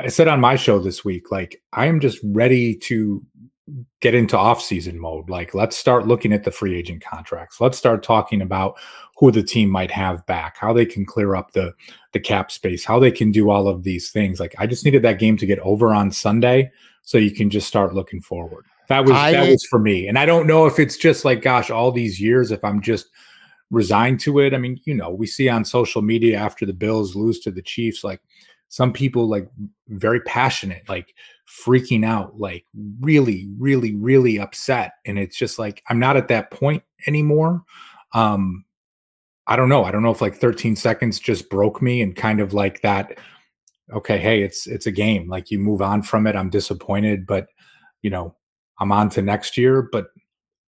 I 0.04 0.08
said 0.08 0.28
on 0.28 0.40
my 0.40 0.56
show 0.56 0.78
this 0.78 1.04
week, 1.04 1.30
like 1.30 1.62
I 1.72 1.86
am 1.86 2.00
just 2.00 2.18
ready 2.24 2.74
to 2.76 3.24
get 4.00 4.14
into 4.14 4.36
off-season 4.36 4.98
mode. 4.98 5.30
Like 5.30 5.54
let's 5.54 5.76
start 5.76 6.06
looking 6.06 6.32
at 6.32 6.44
the 6.44 6.50
free 6.50 6.76
agent 6.76 7.04
contracts. 7.04 7.60
Let's 7.60 7.78
start 7.78 8.02
talking 8.02 8.42
about 8.42 8.78
who 9.16 9.30
the 9.30 9.42
team 9.42 9.68
might 9.70 9.90
have 9.90 10.24
back, 10.26 10.56
how 10.56 10.72
they 10.72 10.86
can 10.86 11.04
clear 11.04 11.36
up 11.36 11.52
the 11.52 11.72
the 12.12 12.20
cap 12.20 12.50
space, 12.50 12.84
how 12.84 12.98
they 12.98 13.10
can 13.10 13.30
do 13.30 13.50
all 13.50 13.68
of 13.68 13.82
these 13.82 14.10
things. 14.10 14.40
Like 14.40 14.54
I 14.58 14.66
just 14.66 14.84
needed 14.84 15.02
that 15.02 15.18
game 15.18 15.36
to 15.36 15.46
get 15.46 15.58
over 15.60 15.94
on 15.94 16.10
Sunday 16.10 16.70
so 17.02 17.18
you 17.18 17.30
can 17.30 17.50
just 17.50 17.68
start 17.68 17.94
looking 17.94 18.20
forward. 18.20 18.64
That 18.88 19.04
was 19.04 19.12
I, 19.12 19.32
that 19.32 19.48
was 19.48 19.64
for 19.66 19.78
me. 19.78 20.08
And 20.08 20.18
I 20.18 20.26
don't 20.26 20.48
know 20.48 20.66
if 20.66 20.80
it's 20.80 20.96
just 20.96 21.24
like, 21.24 21.42
gosh, 21.42 21.70
all 21.70 21.92
these 21.92 22.20
years, 22.20 22.50
if 22.50 22.64
I'm 22.64 22.80
just 22.80 23.08
resigned 23.70 24.20
to 24.20 24.40
it. 24.40 24.52
I 24.52 24.58
mean, 24.58 24.80
you 24.84 24.94
know, 24.94 25.10
we 25.10 25.26
see 25.26 25.48
on 25.48 25.64
social 25.64 26.02
media 26.02 26.36
after 26.38 26.66
the 26.66 26.72
Bills 26.72 27.14
lose 27.14 27.38
to 27.40 27.50
the 27.50 27.62
Chiefs, 27.62 28.02
like 28.02 28.20
some 28.70 28.92
people 28.92 29.28
like 29.28 29.48
very 29.88 30.20
passionate, 30.20 30.88
like 30.88 31.12
freaking 31.46 32.04
out, 32.04 32.38
like 32.38 32.64
really, 33.00 33.48
really, 33.58 33.96
really 33.96 34.38
upset. 34.38 34.92
And 35.04 35.18
it's 35.18 35.36
just 35.36 35.58
like 35.58 35.82
I'm 35.90 35.98
not 35.98 36.16
at 36.16 36.28
that 36.28 36.52
point 36.52 36.84
anymore. 37.06 37.64
Um, 38.14 38.64
I 39.48 39.56
don't 39.56 39.68
know. 39.68 39.84
I 39.84 39.90
don't 39.90 40.04
know 40.04 40.12
if 40.12 40.20
like 40.20 40.36
13 40.36 40.76
seconds 40.76 41.18
just 41.18 41.50
broke 41.50 41.82
me 41.82 42.00
and 42.00 42.14
kind 42.14 42.40
of 42.40 42.54
like 42.54 42.80
that. 42.82 43.18
Okay, 43.92 44.18
hey, 44.18 44.42
it's 44.42 44.68
it's 44.68 44.86
a 44.86 44.92
game. 44.92 45.28
Like 45.28 45.50
you 45.50 45.58
move 45.58 45.82
on 45.82 46.02
from 46.02 46.28
it. 46.28 46.36
I'm 46.36 46.48
disappointed, 46.48 47.26
but 47.26 47.48
you 48.02 48.10
know, 48.10 48.36
I'm 48.78 48.92
on 48.92 49.10
to 49.10 49.22
next 49.22 49.56
year, 49.56 49.88
but 49.90 50.06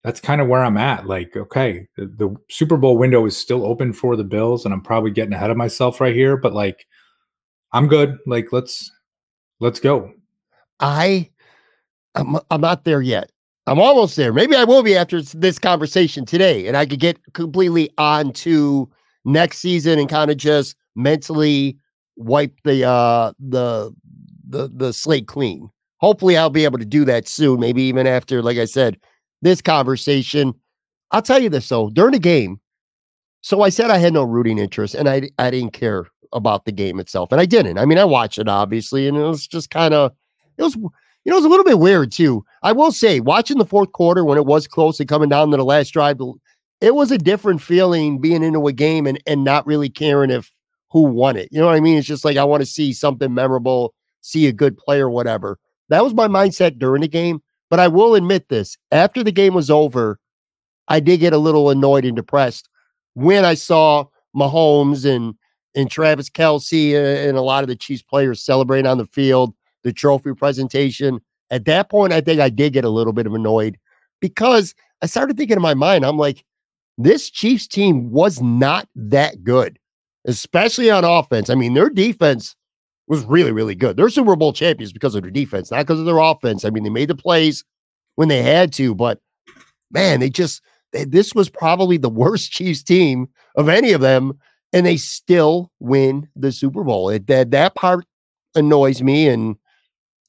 that's 0.03 0.19
kind 0.19 0.41
of 0.41 0.49
where 0.49 0.65
I'm 0.65 0.77
at. 0.77 1.07
Like, 1.07 1.37
okay, 1.37 1.87
the, 1.97 2.07
the, 2.07 2.37
Super 2.51 2.77
Bowl 2.77 2.99
window 2.99 3.25
is 3.27 3.37
still 3.37 3.65
open 3.65 3.93
for 3.93 4.17
the 4.17 4.25
Bills, 4.25 4.65
and 4.65 4.75
I'm 4.75 4.81
probably 4.81 5.13
getting 5.13 5.33
ahead 5.33 5.51
of 5.51 5.57
myself 5.57 6.01
right 6.01 6.15
here, 6.15 6.37
but 6.37 6.53
like, 6.53 6.85
I'm 7.73 7.89
good. 7.89 8.19
Like, 8.27 8.53
let's 8.53 8.91
let's 9.61 9.81
go. 9.81 10.13
I, 10.81 11.31
I'm, 12.15 12.39
I'm 12.51 12.61
not 12.61 12.85
there 12.85 13.03
yet. 13.03 13.31
I'm 13.67 13.79
almost 13.79 14.17
there. 14.17 14.33
Maybe 14.33 14.57
I 14.57 14.65
will 14.65 14.83
be 14.83 14.97
after 14.97 15.23
this 15.23 15.59
conversation 15.59 16.25
today, 16.25 16.67
and 16.67 16.77
I 16.77 16.85
could 16.85 17.01
get 17.01 17.19
completely 17.33 17.91
on 17.99 18.33
to 18.35 18.91
next 19.25 19.59
season 19.59 19.99
and 19.99 20.09
kind 20.09 20.31
of 20.31 20.37
just 20.37 20.75
mentally 20.97 21.79
wipe 22.17 22.55
the 22.65 22.85
uh 22.85 23.33
the 23.39 23.95
the 24.49 24.69
the 24.75 24.93
slate 24.93 25.27
clean 25.27 25.71
hopefully 26.03 26.37
I'll 26.37 26.51
be 26.51 26.65
able 26.65 26.79
to 26.79 26.85
do 26.85 27.05
that 27.07 27.27
soon. 27.27 27.61
Maybe 27.61 27.83
even 27.85 28.07
after, 28.07 28.43
like 28.43 28.59
I 28.59 28.67
said, 28.67 28.99
this 29.41 29.63
conversation. 29.63 30.53
I'll 31.13 31.23
tell 31.23 31.39
you 31.41 31.49
this 31.49 31.69
though, 31.69 31.89
during 31.91 32.13
the 32.13 32.19
game. 32.19 32.61
So 33.41 33.63
I 33.63 33.71
said 33.71 33.91
I 33.91 33.99
had 33.99 34.13
no 34.13 34.25
rooting 34.25 34.59
interest 34.59 34.95
and 34.95 35.09
I 35.09 35.31
I 35.39 35.51
didn't 35.51 35.73
care 35.73 36.07
about 36.33 36.65
the 36.65 36.73
game 36.73 36.99
itself. 37.01 37.33
And 37.33 37.41
I 37.41 37.47
didn't. 37.47 37.79
I 37.79 37.85
mean, 37.85 37.99
I 37.99 38.05
watched 38.05 38.39
it 38.39 38.49
obviously, 38.49 39.09
and 39.09 39.17
it 39.17 39.23
was 39.23 39.47
just 39.47 39.71
kind 39.71 39.95
of 39.95 40.13
it 40.59 40.63
was 40.63 40.77
you 41.25 41.31
know, 41.31 41.37
it 41.37 41.41
was 41.41 41.45
a 41.45 41.49
little 41.49 41.65
bit 41.65 41.79
weird 41.79 42.11
too. 42.11 42.45
I 42.63 42.73
will 42.73 42.93
say, 42.93 43.21
watching 43.21 43.59
the 43.59 43.65
fourth 43.65 43.93
quarter 43.93 44.25
when 44.25 44.39
it 44.39 44.47
was 44.47 44.67
close 44.67 44.99
and 44.99 45.09
coming 45.09 45.29
down 45.29 45.51
to 45.51 45.57
the 45.57 45.65
last 45.65 45.91
drive, 45.91 46.19
it 46.81 46.95
was 46.95 47.13
a 47.13 47.19
different 47.19 47.63
feeling 47.63 48.21
being 48.21 48.43
into 48.43 48.67
a 48.67 48.73
game 48.73 49.07
and, 49.07 49.23
and 49.27 49.45
not 49.45 49.67
really 49.67 49.89
caring 49.89 50.31
if 50.31 50.53
who 50.91 51.03
won 51.03 51.37
it. 51.37 51.49
You 51.53 51.61
know 51.61 51.67
what 51.67 51.77
I 51.77 51.81
mean? 51.81 51.97
It's 51.97 52.07
just 52.07 52.25
like 52.25 52.37
I 52.37 52.45
want 52.45 52.61
to 52.61 52.67
see 52.67 52.93
something 52.93 53.33
memorable, 53.33 53.95
see 54.21 54.47
a 54.47 54.53
good 54.53 54.77
play 54.77 55.01
or 55.01 55.09
whatever. 55.09 55.59
That 55.89 56.03
was 56.05 56.13
my 56.13 56.27
mindset 56.27 56.79
during 56.79 57.03
the 57.03 57.09
game. 57.09 57.43
But 57.71 57.81
I 57.81 57.89
will 57.89 58.15
admit 58.15 58.51
this 58.51 58.77
after 58.91 59.25
the 59.25 59.33
game 59.33 59.55
was 59.55 59.71
over, 59.71 60.19
I 60.89 61.01
did 61.01 61.21
get 61.21 61.33
a 61.33 61.39
little 61.39 61.71
annoyed 61.71 62.05
and 62.05 62.15
depressed 62.15 62.69
when 63.15 63.47
I 63.47 63.55
saw 63.55 64.05
Mahomes 64.37 65.07
and 65.07 65.35
and 65.75 65.91
Travis 65.91 66.29
Kelce 66.29 66.95
uh, 66.95 67.29
and 67.29 67.37
a 67.37 67.43
lot 67.43 67.65
of 67.65 67.69
the 67.69 67.77
Chiefs 67.77 68.03
players 68.03 68.43
celebrating 68.43 68.87
on 68.87 68.99
the 68.99 69.07
field, 69.07 69.55
the 69.83 69.93
trophy 69.93 70.35
presentation. 70.35 71.21
At 71.51 71.65
that 71.67 71.91
point, 71.91 72.13
I 72.13 72.21
think 72.21 72.41
I 72.41 72.49
did 72.49 72.73
get 72.73 72.85
a 72.85 72.91
little 72.91 73.13
bit 73.13 73.27
of 73.27 73.35
annoyed 73.35 73.79
because 74.21 74.75
I 75.03 75.07
started 75.07 75.37
thinking 75.37 75.57
in 75.57 75.63
my 75.63 75.75
mind, 75.75 76.05
I'm 76.05 76.17
like, 76.17 76.45
this 76.99 77.31
Chiefs 77.31 77.67
team 77.67 78.11
was 78.11 78.41
not 78.41 78.89
that 78.95 79.43
good, 79.45 79.79
especially 80.27 80.91
on 80.91 81.05
offense. 81.05 81.51
I 81.51 81.55
mean, 81.55 81.75
their 81.75 81.91
defense 81.91 82.55
was 83.09 83.25
really, 83.25 83.53
really 83.53 83.75
good. 83.75 83.97
They're 83.97 84.09
Super 84.09 84.37
Bowl 84.37 84.53
champions 84.53 84.93
because 84.93 85.15
of 85.15 85.23
their 85.23 85.31
defense, 85.31 85.71
not 85.71 85.81
because 85.87 85.99
of 85.99 86.07
their 86.07 86.19
offense. 86.19 86.65
I 86.65 86.71
mean, 86.71 86.85
they 86.85 86.91
made 86.91 87.09
the 87.09 87.15
plays 87.15 87.65
when 88.15 88.29
they 88.29 88.43
had 88.43 88.73
to, 88.75 88.95
but 88.95 89.21
man, 89.91 90.21
they 90.21 90.31
just 90.31 90.63
they, 90.93 91.05
this 91.05 91.35
was 91.35 91.49
probably 91.49 91.97
the 91.97 92.09
worst 92.09 92.53
Chiefs 92.53 92.83
team 92.83 93.29
of 93.57 93.69
any 93.69 93.93
of 93.93 94.01
them, 94.01 94.39
and 94.73 94.87
they 94.87 94.97
still 94.97 95.71
win 95.81 96.29
the 96.35 96.53
Super 96.53 96.83
Bowl. 96.83 97.09
It, 97.11 97.27
that 97.27 97.51
that 97.51 97.75
part 97.75 98.05
annoys 98.55 99.03
me 99.03 99.29
and 99.29 99.57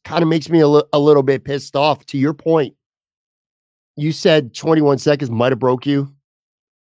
kind 0.04 0.22
of 0.22 0.30
makes 0.30 0.50
me 0.50 0.62
a, 0.62 0.66
a 0.66 1.00
little 1.00 1.24
bit 1.24 1.46
pissed 1.46 1.76
off. 1.76 2.06
To 2.08 2.18
your 2.18 2.34
point, 2.34 2.76
you 3.96 4.12
said 4.12 4.54
21 4.54 4.98
seconds 4.98 5.32
might 5.32 5.52
have 5.52 5.60
broke 5.60 5.86
you. 5.86 6.14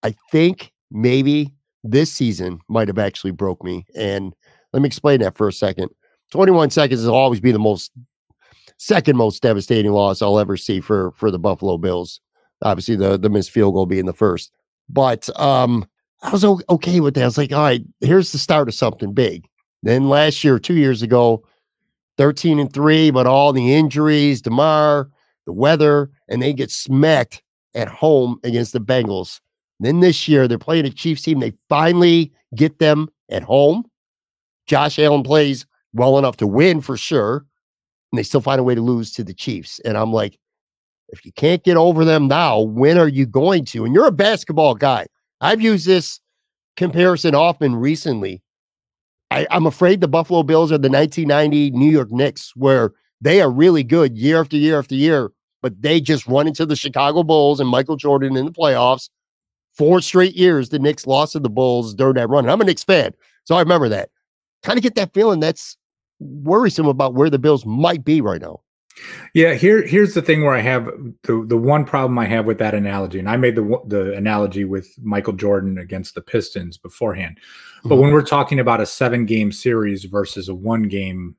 I 0.02 0.14
think 0.30 0.72
maybe 0.90 1.52
this 1.84 2.12
season 2.12 2.60
might 2.68 2.88
have 2.88 2.98
actually 2.98 3.30
broke 3.32 3.62
me, 3.62 3.86
and 3.94 4.34
let 4.72 4.82
me 4.82 4.86
explain 4.86 5.20
that 5.20 5.36
for 5.36 5.48
a 5.48 5.52
second. 5.52 5.90
21 6.30 6.70
seconds 6.70 7.04
will 7.04 7.14
always 7.14 7.40
be 7.40 7.52
the 7.52 7.58
most 7.58 7.92
second 8.78 9.16
most 9.16 9.42
devastating 9.42 9.92
loss 9.92 10.22
I'll 10.22 10.40
ever 10.40 10.56
see 10.56 10.80
for 10.80 11.12
for 11.12 11.30
the 11.30 11.38
Buffalo 11.38 11.78
Bills. 11.78 12.20
Obviously, 12.62 12.96
the 12.96 13.18
the 13.18 13.30
missed 13.30 13.50
field 13.50 13.74
goal 13.74 13.86
being 13.86 14.06
the 14.06 14.12
first, 14.12 14.52
but 14.88 15.28
um, 15.38 15.86
I 16.22 16.30
was 16.30 16.44
okay 16.44 17.00
with 17.00 17.14
that. 17.14 17.22
I 17.22 17.26
was 17.26 17.38
like, 17.38 17.52
all 17.52 17.62
right, 17.62 17.82
here's 18.00 18.32
the 18.32 18.38
start 18.38 18.68
of 18.68 18.74
something 18.74 19.12
big. 19.12 19.46
Then 19.82 20.08
last 20.08 20.44
year, 20.44 20.58
two 20.58 20.74
years 20.74 21.02
ago, 21.02 21.44
13 22.18 22.58
and 22.60 22.72
three, 22.72 23.10
but 23.10 23.26
all 23.26 23.52
the 23.52 23.74
injuries, 23.74 24.40
Damar, 24.40 25.10
the 25.46 25.52
weather, 25.52 26.10
and 26.28 26.40
they 26.40 26.52
get 26.52 26.70
smacked 26.70 27.42
at 27.74 27.88
home 27.88 28.38
against 28.44 28.72
the 28.72 28.80
Bengals. 28.80 29.40
Then 29.80 30.00
this 30.00 30.28
year, 30.28 30.46
they're 30.46 30.58
playing 30.58 30.86
a 30.86 30.90
Chiefs 30.90 31.22
team. 31.22 31.40
They 31.40 31.54
finally 31.68 32.32
get 32.54 32.78
them 32.78 33.08
at 33.30 33.42
home. 33.42 33.84
Josh 34.66 34.98
Allen 34.98 35.24
plays 35.24 35.66
well 35.92 36.18
enough 36.18 36.36
to 36.36 36.46
win 36.46 36.80
for 36.80 36.96
sure, 36.96 37.44
and 38.12 38.18
they 38.18 38.22
still 38.22 38.40
find 38.40 38.60
a 38.60 38.64
way 38.64 38.76
to 38.76 38.80
lose 38.80 39.12
to 39.14 39.24
the 39.24 39.34
Chiefs. 39.34 39.80
And 39.80 39.98
I'm 39.98 40.12
like, 40.12 40.38
if 41.08 41.26
you 41.26 41.32
can't 41.32 41.64
get 41.64 41.76
over 41.76 42.04
them 42.04 42.28
now, 42.28 42.60
when 42.60 42.96
are 42.96 43.08
you 43.08 43.26
going 43.26 43.64
to? 43.66 43.84
And 43.84 43.92
you're 43.92 44.06
a 44.06 44.12
basketball 44.12 44.76
guy. 44.76 45.06
I've 45.42 45.60
used 45.60 45.86
this 45.86 46.20
comparison 46.76 47.34
often 47.34 47.76
recently. 47.76 48.42
I, 49.30 49.46
I'm 49.50 49.66
afraid 49.66 50.00
the 50.00 50.08
Buffalo 50.08 50.42
Bills 50.42 50.72
are 50.72 50.78
the 50.78 50.88
1990 50.88 51.70
New 51.72 51.90
York 51.90 52.10
Knicks, 52.10 52.52
where 52.54 52.92
they 53.20 53.40
are 53.40 53.50
really 53.50 53.82
good 53.82 54.16
year 54.16 54.40
after 54.40 54.56
year 54.56 54.78
after 54.78 54.94
year, 54.94 55.30
but 55.60 55.80
they 55.82 56.00
just 56.00 56.26
run 56.26 56.46
into 56.46 56.64
the 56.64 56.76
Chicago 56.76 57.22
Bulls 57.22 57.60
and 57.60 57.68
Michael 57.68 57.96
Jordan 57.96 58.36
in 58.36 58.46
the 58.46 58.52
playoffs. 58.52 59.10
Four 59.76 60.00
straight 60.00 60.34
years, 60.34 60.68
the 60.68 60.78
Knicks 60.78 61.06
lost 61.06 61.32
to 61.32 61.40
the 61.40 61.50
Bulls 61.50 61.94
during 61.94 62.14
that 62.14 62.28
run. 62.28 62.44
And 62.44 62.50
I'm 62.50 62.60
a 62.60 62.64
Knicks 62.64 62.84
fan, 62.84 63.12
so 63.44 63.54
I 63.56 63.60
remember 63.60 63.88
that 63.88 64.10
kind 64.62 64.78
of 64.78 64.82
get 64.82 64.94
that 64.94 65.12
feeling 65.12 65.40
that's 65.40 65.76
worrisome 66.20 66.86
about 66.86 67.14
where 67.14 67.30
the 67.30 67.38
Bills 67.38 67.66
might 67.66 68.04
be 68.04 68.20
right 68.20 68.40
now. 68.40 68.60
Yeah, 69.34 69.54
here 69.54 69.86
here's 69.86 70.14
the 70.14 70.22
thing 70.22 70.42
where 70.42 70.54
I 70.54 70.60
have 70.60 70.84
the 71.22 71.44
the 71.46 71.56
one 71.56 71.84
problem 71.84 72.18
I 72.18 72.26
have 72.26 72.46
with 72.46 72.58
that 72.58 72.74
analogy, 72.74 73.18
and 73.18 73.28
I 73.28 73.36
made 73.36 73.56
the 73.56 73.80
the 73.86 74.14
analogy 74.14 74.64
with 74.64 74.94
Michael 75.02 75.32
Jordan 75.32 75.78
against 75.78 76.14
the 76.14 76.20
Pistons 76.20 76.76
beforehand. 76.76 77.38
But 77.82 77.90
mm-hmm. 77.90 78.02
when 78.02 78.12
we're 78.12 78.22
talking 78.22 78.60
about 78.60 78.80
a 78.80 78.86
seven 78.86 79.26
game 79.26 79.50
series 79.50 80.04
versus 80.04 80.48
a 80.48 80.54
one 80.54 80.84
game, 80.84 81.36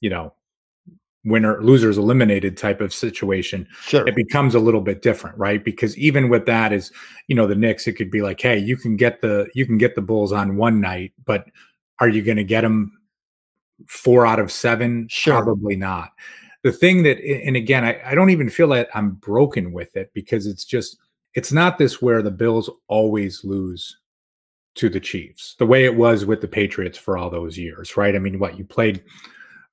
you 0.00 0.10
know, 0.10 0.34
winner 1.24 1.62
losers 1.62 1.98
eliminated 1.98 2.56
type 2.56 2.80
of 2.80 2.92
situation, 2.92 3.66
sure. 3.82 4.06
it 4.06 4.14
becomes 4.14 4.54
a 4.54 4.60
little 4.60 4.80
bit 4.80 5.02
different, 5.02 5.36
right? 5.38 5.64
Because 5.64 5.96
even 5.98 6.28
with 6.28 6.46
that 6.46 6.72
is, 6.72 6.92
you 7.28 7.34
know, 7.34 7.46
the 7.46 7.54
Knicks, 7.54 7.86
it 7.86 7.94
could 7.94 8.10
be 8.10 8.22
like, 8.22 8.40
hey, 8.40 8.58
you 8.58 8.76
can 8.76 8.96
get 8.96 9.20
the 9.20 9.48
you 9.54 9.66
can 9.66 9.78
get 9.78 9.94
the 9.94 10.02
Bulls 10.02 10.32
on 10.32 10.56
one 10.56 10.80
night, 10.80 11.12
but 11.24 11.46
are 11.98 12.08
you 12.08 12.22
going 12.22 12.38
to 12.38 12.44
get 12.44 12.62
them 12.62 12.98
four 13.88 14.26
out 14.26 14.38
of 14.38 14.50
seven? 14.50 15.06
Sure. 15.08 15.42
Probably 15.42 15.76
not. 15.76 16.10
The 16.62 16.72
thing 16.72 17.02
that, 17.04 17.18
and 17.20 17.56
again, 17.56 17.84
I, 17.84 18.00
I 18.04 18.14
don't 18.14 18.30
even 18.30 18.50
feel 18.50 18.68
that 18.68 18.88
I'm 18.94 19.12
broken 19.12 19.72
with 19.72 19.96
it 19.96 20.10
because 20.14 20.46
it's 20.46 20.64
just, 20.64 20.98
it's 21.34 21.52
not 21.52 21.78
this 21.78 22.02
where 22.02 22.22
the 22.22 22.30
Bills 22.30 22.68
always 22.88 23.44
lose 23.44 23.96
to 24.74 24.88
the 24.88 25.00
Chiefs, 25.00 25.56
the 25.58 25.66
way 25.66 25.84
it 25.84 25.96
was 25.96 26.26
with 26.26 26.40
the 26.40 26.48
Patriots 26.48 26.98
for 26.98 27.16
all 27.16 27.30
those 27.30 27.58
years, 27.58 27.96
right? 27.96 28.14
I 28.14 28.18
mean, 28.18 28.38
what 28.38 28.58
you 28.58 28.64
played 28.64 29.02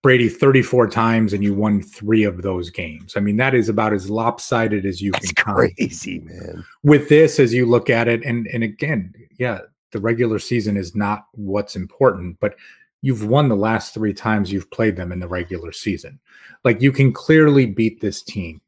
Brady 0.03 0.29
34 0.29 0.87
times 0.89 1.33
and 1.33 1.43
you 1.43 1.53
won 1.53 1.81
three 1.81 2.23
of 2.23 2.41
those 2.41 2.69
games. 2.69 3.17
I 3.17 3.19
mean, 3.19 3.37
that 3.37 3.55
is 3.55 3.67
about 3.67 3.93
as 3.93 4.09
lopsided 4.09 4.85
as 4.85 5.01
you 5.01 5.11
That's 5.11 5.31
can 5.31 5.43
come. 5.43 5.55
Crazy, 5.55 6.19
man. 6.19 6.63
With 6.83 7.09
this, 7.09 7.39
as 7.39 7.53
you 7.53 7.65
look 7.65 7.89
at 7.89 8.07
it, 8.07 8.23
and 8.23 8.47
and 8.47 8.63
again, 8.63 9.13
yeah, 9.37 9.59
the 9.91 9.99
regular 9.99 10.39
season 10.39 10.77
is 10.77 10.95
not 10.95 11.25
what's 11.33 11.75
important, 11.75 12.37
but 12.39 12.55
you've 13.07 13.25
won 13.25 13.47
the 13.47 13.55
last 13.55 13.93
three 13.93 14.13
times 14.13 14.51
you've 14.51 14.69
played 14.69 14.97
them 14.97 15.13
in 15.13 15.19
the 15.21 15.27
regular 15.29 15.71
season. 15.71 16.19
Like 16.65 16.81
you 16.81 16.91
can 16.91 17.13
clearly 17.13 17.65
beat 17.65 18.01
this 18.01 18.21
team. 18.21 18.59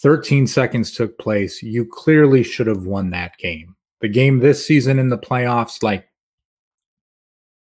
13 0.00 0.46
seconds 0.46 0.92
took 0.92 1.18
place. 1.18 1.62
You 1.62 1.86
clearly 1.86 2.42
should 2.42 2.66
have 2.66 2.84
won 2.84 3.08
that 3.12 3.38
game. 3.38 3.74
The 4.02 4.08
game 4.08 4.38
this 4.38 4.66
season 4.66 4.98
in 4.98 5.08
the 5.08 5.16
playoffs, 5.16 5.82
like 5.82 6.06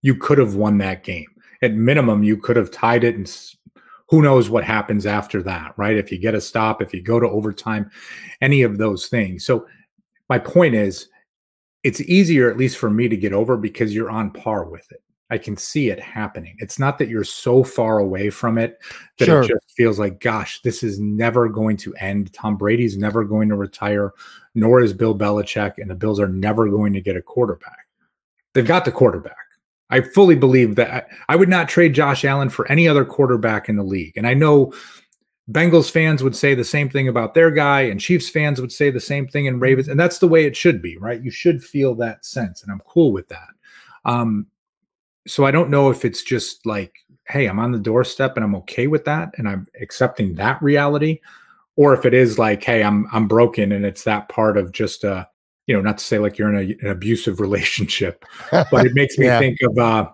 you 0.03 0.17
could 0.17 0.39
have 0.39 0.57
won 0.57 0.79
that 0.79 1.05
game. 1.05 1.29
At 1.63 1.75
minimum, 1.75 2.25
you 2.25 2.37
could 2.37 2.57
have 2.57 2.73
tied 2.73 3.05
it 3.05 3.15
and 3.15 3.33
who 4.09 4.21
knows 4.21 4.51
what 4.51 4.65
happens 4.65 5.07
after 5.07 5.45
that, 5.45 5.75
right? 5.77 5.97
If 5.97 6.11
you 6.11 6.19
get 6.19 6.35
a 6.35 6.41
stop, 6.41 6.83
if 6.83 6.93
you 6.93 7.03
go 7.03 7.21
to 7.21 7.29
overtime, 7.29 7.89
any 8.41 8.63
of 8.63 8.79
those 8.79 9.07
things. 9.07 9.47
So 9.47 9.65
my 10.29 10.41
point 10.41 10.75
is 10.75 11.09
it's 11.85 12.01
easier, 12.01 12.51
at 12.51 12.59
least 12.59 12.79
for 12.79 12.91
me, 12.91 13.09
to 13.09 13.17
get 13.17 13.33
over 13.33 13.57
because 13.57 13.95
you're 13.95 14.11
on 14.11 14.33
par 14.33 14.65
with 14.65 14.91
it. 14.91 15.03
I 15.31 15.39
can 15.39 15.57
see 15.57 15.91
it 15.91 15.99
happening. 15.99 16.57
It's 16.59 16.79
not 16.79 16.99
that 16.99 17.09
you're 17.09 17.25
so 17.25 17.65
far 17.65 17.99
away 17.99 18.31
from 18.31 18.59
it 18.59 18.79
that 19.19 19.25
Sure. 19.25 19.43
it 19.43 19.49
just 19.49 19.77
feels 19.77 19.99
like, 19.99 20.21
gosh, 20.21 20.61
this 20.63 20.83
is 20.85 21.01
never 21.01 21.49
going 21.49 21.77
to 21.79 21.95
end. 21.97 22.33
Tom 22.33 22.57
Brady's 22.57 22.97
never 22.97 23.25
going 23.25 23.49
to 23.49 23.57
retire, 23.57 24.13
nor 24.55 24.81
is 24.81 24.93
Bill 24.93 25.17
Belichick, 25.19 25.75
and 25.79 25.91
the 25.91 25.97
Bills 25.97 26.21
are 26.21 26.29
never 26.29 26.69
going 26.69 26.93
to 26.93 27.01
get 27.01 27.17
a 27.17 27.23
quarterback. 27.23 27.87
They've 28.55 28.67
got 28.67 28.85
the 28.85 28.93
quarterback. 28.93 29.37
I 29.91 30.01
fully 30.01 30.37
believe 30.37 30.77
that 30.77 30.91
I, 30.91 31.03
I 31.29 31.37
would 31.37 31.49
not 31.49 31.69
trade 31.69 31.95
Josh 31.95 32.25
Allen 32.25 32.49
for 32.49 32.71
any 32.71 32.89
other 32.89 33.05
quarterback 33.05 33.69
in 33.69 33.77
the 33.77 33.85
league. 33.85 34.17
And 34.17 34.27
I 34.27 34.35
know 34.35 34.73
Bengals 35.51 35.91
fans 35.91 36.23
would 36.23 36.35
say 36.35 36.55
the 36.55 36.65
same 36.65 36.89
thing 36.89 37.09
about 37.09 37.35
their 37.35 37.51
guy, 37.51 37.83
and 37.83 38.01
Chiefs 38.01 38.29
fans 38.29 38.61
would 38.61 38.73
say 38.73 38.91
the 38.91 39.01
same 39.01 39.29
thing 39.29 39.47
in 39.47 39.61
Ravens. 39.61 39.89
And 39.89 39.99
that's 39.99 40.19
the 40.19 40.29
way 40.29 40.45
it 40.45 40.57
should 40.57 40.83
be, 40.83 40.97
right? 40.99 41.23
You 41.23 41.31
should 41.31 41.63
feel 41.63 41.95
that 41.97 42.25
sense. 42.25 42.63
And 42.63 42.73
I'm 42.73 42.81
cool 42.87 43.13
with 43.13 43.29
that. 43.29 43.49
Um, 44.05 44.47
so 45.27 45.45
I 45.45 45.51
don't 45.51 45.71
know 45.71 45.91
if 45.91 46.05
it's 46.05 46.23
just 46.23 46.65
like, 46.67 46.95
hey, 47.29 47.47
I'm 47.47 47.59
on 47.59 47.73
the 47.73 47.79
doorstep 47.79 48.37
and 48.37 48.45
I'm 48.45 48.55
okay 48.57 48.87
with 48.87 49.05
that 49.07 49.33
and 49.37 49.49
I'm 49.49 49.67
accepting 49.81 50.35
that 50.37 50.63
reality, 50.63 51.21
or 51.77 51.93
if 51.95 52.05
it 52.07 52.15
is 52.15 52.39
like, 52.39 52.63
hey, 52.63 52.83
I'm 52.83 53.07
I'm 53.13 53.27
broken 53.29 53.73
and 53.73 53.85
it's 53.85 54.05
that 54.05 54.29
part 54.29 54.57
of 54.57 54.73
just 54.73 55.05
uh, 55.05 55.25
you 55.67 55.75
know, 55.75 55.81
not 55.83 55.99
to 55.99 56.05
say 56.05 56.19
like 56.19 56.39
you're 56.39 56.55
in 56.55 56.71
a, 56.71 56.85
an 56.87 56.91
abusive 56.93 57.41
relationship, 57.47 58.25
but 58.51 58.87
it 58.87 58.95
makes 58.95 59.19
me 59.19 59.27
Yeah. 59.27 59.39
think 59.39 59.59
of 59.63 59.77
uh 59.79 60.09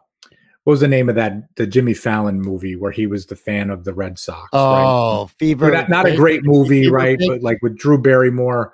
what 0.65 0.71
was 0.73 0.81
the 0.81 0.89
name 0.89 1.09
of 1.09 1.17
that 1.17 1.55
the 1.57 1.67
Jimmy 1.67 1.93
Fallon 1.93 2.41
movie 2.41 2.77
where 2.77 2.93
he 2.93 3.07
was 3.09 3.27
the 3.27 3.35
fan 3.37 3.69
of 3.69 3.83
the 3.85 3.93
Red 3.93 4.17
Sox? 4.19 4.49
right? 4.53 4.61
Oh, 4.63 5.27
fever. 5.39 5.73
Not, 5.73 5.89
not 5.89 6.07
a 6.07 6.17
great 6.17 6.45
movie, 6.45 6.85
Fever 6.85 6.95
right? 6.97 7.19
Pitch. 7.19 7.29
But 7.29 7.43
like 7.43 7.59
with 7.63 7.77
Drew 7.77 7.99
Barrymore, 7.99 8.73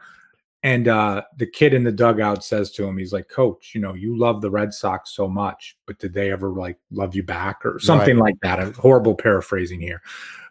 and 0.63 0.89
uh, 0.89 1.23
the 1.37 1.47
kid 1.47 1.73
in 1.73 1.85
the 1.85 1.93
dugout 1.93 2.45
says 2.45 2.73
to 2.73 2.85
him, 2.85 2.99
he's 2.99 3.13
like, 3.13 3.29
"Coach, 3.29 3.73
you 3.75 3.81
know, 3.81 3.95
you 3.95 4.19
love 4.19 4.41
the 4.41 4.51
Red 4.51 4.75
Sox 4.75 5.11
so 5.11 5.29
much, 5.29 5.77
but 5.87 5.99
did 5.99 6.13
they 6.13 6.33
ever 6.33 6.51
like 6.51 6.79
love 6.91 7.15
you 7.15 7.23
back 7.23 7.65
or 7.65 7.79
something 7.79 8.19
like 8.19 8.35
that?" 8.43 8.59
A 8.59 8.73
horrible 8.73 9.15
paraphrasing 9.15 9.81
here, 9.81 10.03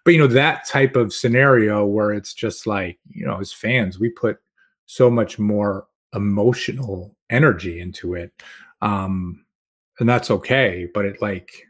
but 0.05 0.13
you 0.13 0.19
know 0.19 0.27
that 0.27 0.65
type 0.65 0.95
of 0.95 1.13
scenario 1.13 1.85
where 1.85 2.13
it's 2.13 2.33
just 2.33 2.65
like, 2.65 2.99
you 3.09 3.25
know, 3.25 3.39
as 3.39 3.51
fans, 3.51 3.99
we 3.99 4.09
put 4.09 4.37
so 4.85 5.09
much 5.09 5.37
more 5.37 5.87
emotional 6.13 7.13
energy 7.29 7.81
into 7.81 8.13
it, 8.13 8.31
um, 8.81 9.43
and 9.99 10.07
that's 10.07 10.31
okay. 10.31 10.87
But 10.93 11.03
it 11.03 11.21
like, 11.21 11.67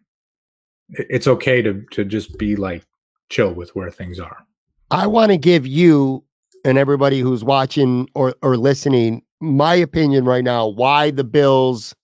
it's 0.89 1.27
okay 1.27 1.63
to 1.63 1.83
to 1.91 2.05
just 2.05 2.37
be 2.37 2.55
like 2.55 2.85
chill 3.29 3.51
with 3.51 3.75
where 3.75 3.89
things 3.89 4.19
are. 4.19 4.45
I 4.91 5.07
want 5.07 5.31
to 5.31 5.37
give 5.37 5.65
you 5.65 6.23
and 6.67 6.77
everybody 6.77 7.21
who's 7.21 7.45
watching 7.45 8.09
or, 8.13 8.35
or 8.41 8.57
listening 8.57 9.21
my 9.39 9.73
opinion 9.73 10.25
right 10.25 10.43
now 10.43 10.67
why 10.67 11.09
the 11.11 11.23
Bills 11.23 11.95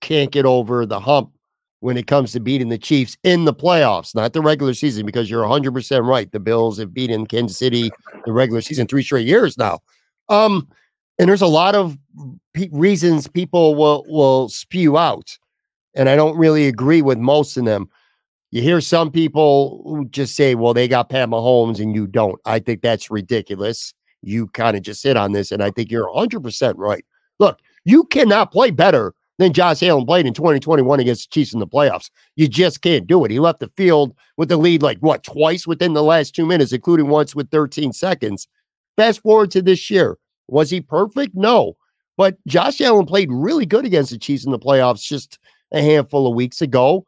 can't 0.00 0.32
get 0.32 0.44
over 0.44 0.84
the 0.84 0.98
hump 0.98 1.30
when 1.78 1.96
it 1.96 2.08
comes 2.08 2.32
to 2.32 2.40
beating 2.40 2.70
the 2.70 2.78
Chiefs 2.78 3.16
in 3.22 3.44
the 3.44 3.54
playoffs, 3.54 4.12
not 4.12 4.32
the 4.32 4.40
regular 4.40 4.74
season, 4.74 5.06
because 5.06 5.30
you're 5.30 5.44
100% 5.44 6.08
right. 6.08 6.32
The 6.32 6.40
Bills 6.40 6.76
have 6.78 6.92
beaten 6.92 7.24
Kansas 7.24 7.56
City 7.56 7.90
the 8.24 8.32
regular 8.32 8.62
season 8.62 8.88
three 8.88 9.02
straight 9.04 9.28
years 9.28 9.56
now. 9.56 9.78
Um, 10.28 10.66
and 11.20 11.28
there's 11.28 11.42
a 11.42 11.46
lot 11.46 11.76
of 11.76 11.96
reasons 12.72 13.28
people 13.28 13.76
will 13.76 14.04
will 14.08 14.48
spew 14.48 14.98
out, 14.98 15.38
and 15.94 16.08
I 16.08 16.16
don't 16.16 16.36
really 16.36 16.66
agree 16.66 17.00
with 17.00 17.18
most 17.18 17.56
of 17.56 17.64
them. 17.64 17.88
You 18.54 18.62
hear 18.62 18.80
some 18.80 19.10
people 19.10 19.82
who 19.84 20.04
just 20.10 20.36
say, 20.36 20.54
well, 20.54 20.74
they 20.74 20.86
got 20.86 21.08
Pat 21.08 21.28
Mahomes 21.28 21.80
and 21.80 21.92
you 21.92 22.06
don't. 22.06 22.40
I 22.44 22.60
think 22.60 22.82
that's 22.82 23.10
ridiculous. 23.10 23.92
You 24.22 24.46
kind 24.46 24.76
of 24.76 24.84
just 24.84 25.02
hit 25.02 25.16
on 25.16 25.32
this, 25.32 25.50
and 25.50 25.60
I 25.60 25.72
think 25.72 25.90
you're 25.90 26.06
100% 26.06 26.74
right. 26.76 27.04
Look, 27.40 27.58
you 27.84 28.04
cannot 28.04 28.52
play 28.52 28.70
better 28.70 29.12
than 29.38 29.52
Josh 29.52 29.82
Allen 29.82 30.06
played 30.06 30.24
in 30.24 30.34
2021 30.34 31.00
against 31.00 31.28
the 31.28 31.34
Chiefs 31.34 31.52
in 31.52 31.58
the 31.58 31.66
playoffs. 31.66 32.10
You 32.36 32.46
just 32.46 32.80
can't 32.80 33.08
do 33.08 33.24
it. 33.24 33.32
He 33.32 33.40
left 33.40 33.58
the 33.58 33.72
field 33.76 34.14
with 34.36 34.50
the 34.50 34.56
lead 34.56 34.82
like 34.84 34.98
what, 34.98 35.24
twice 35.24 35.66
within 35.66 35.94
the 35.94 36.04
last 36.04 36.36
two 36.36 36.46
minutes, 36.46 36.72
including 36.72 37.08
once 37.08 37.34
with 37.34 37.50
13 37.50 37.92
seconds. 37.92 38.46
Fast 38.96 39.20
forward 39.22 39.50
to 39.50 39.62
this 39.62 39.90
year. 39.90 40.16
Was 40.46 40.70
he 40.70 40.80
perfect? 40.80 41.34
No. 41.34 41.76
But 42.16 42.36
Josh 42.46 42.80
Allen 42.80 43.06
played 43.06 43.32
really 43.32 43.66
good 43.66 43.84
against 43.84 44.12
the 44.12 44.18
Chiefs 44.18 44.44
in 44.44 44.52
the 44.52 44.60
playoffs 44.60 45.04
just 45.04 45.40
a 45.72 45.82
handful 45.82 46.28
of 46.28 46.36
weeks 46.36 46.62
ago 46.62 47.04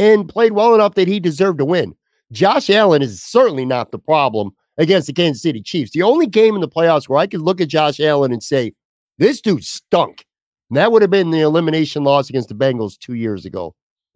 and 0.00 0.26
played 0.26 0.52
well 0.52 0.74
enough 0.74 0.94
that 0.94 1.08
he 1.08 1.20
deserved 1.20 1.58
to 1.58 1.64
win. 1.64 1.94
Josh 2.32 2.70
Allen 2.70 3.02
is 3.02 3.22
certainly 3.22 3.66
not 3.66 3.90
the 3.90 3.98
problem 3.98 4.50
against 4.78 5.06
the 5.06 5.12
Kansas 5.12 5.42
City 5.42 5.60
Chiefs. 5.60 5.90
The 5.90 6.02
only 6.02 6.26
game 6.26 6.54
in 6.54 6.62
the 6.62 6.68
playoffs 6.68 7.06
where 7.06 7.18
I 7.18 7.26
could 7.26 7.42
look 7.42 7.60
at 7.60 7.68
Josh 7.68 8.00
Allen 8.00 8.32
and 8.32 8.42
say, 8.42 8.72
this 9.18 9.42
dude 9.42 9.62
stunk. 9.62 10.24
And 10.70 10.78
that 10.78 10.90
would 10.90 11.02
have 11.02 11.10
been 11.10 11.32
the 11.32 11.40
elimination 11.40 12.02
loss 12.02 12.30
against 12.30 12.48
the 12.48 12.54
Bengals 12.54 12.98
two 12.98 13.12
years 13.12 13.44
ago. 13.44 13.74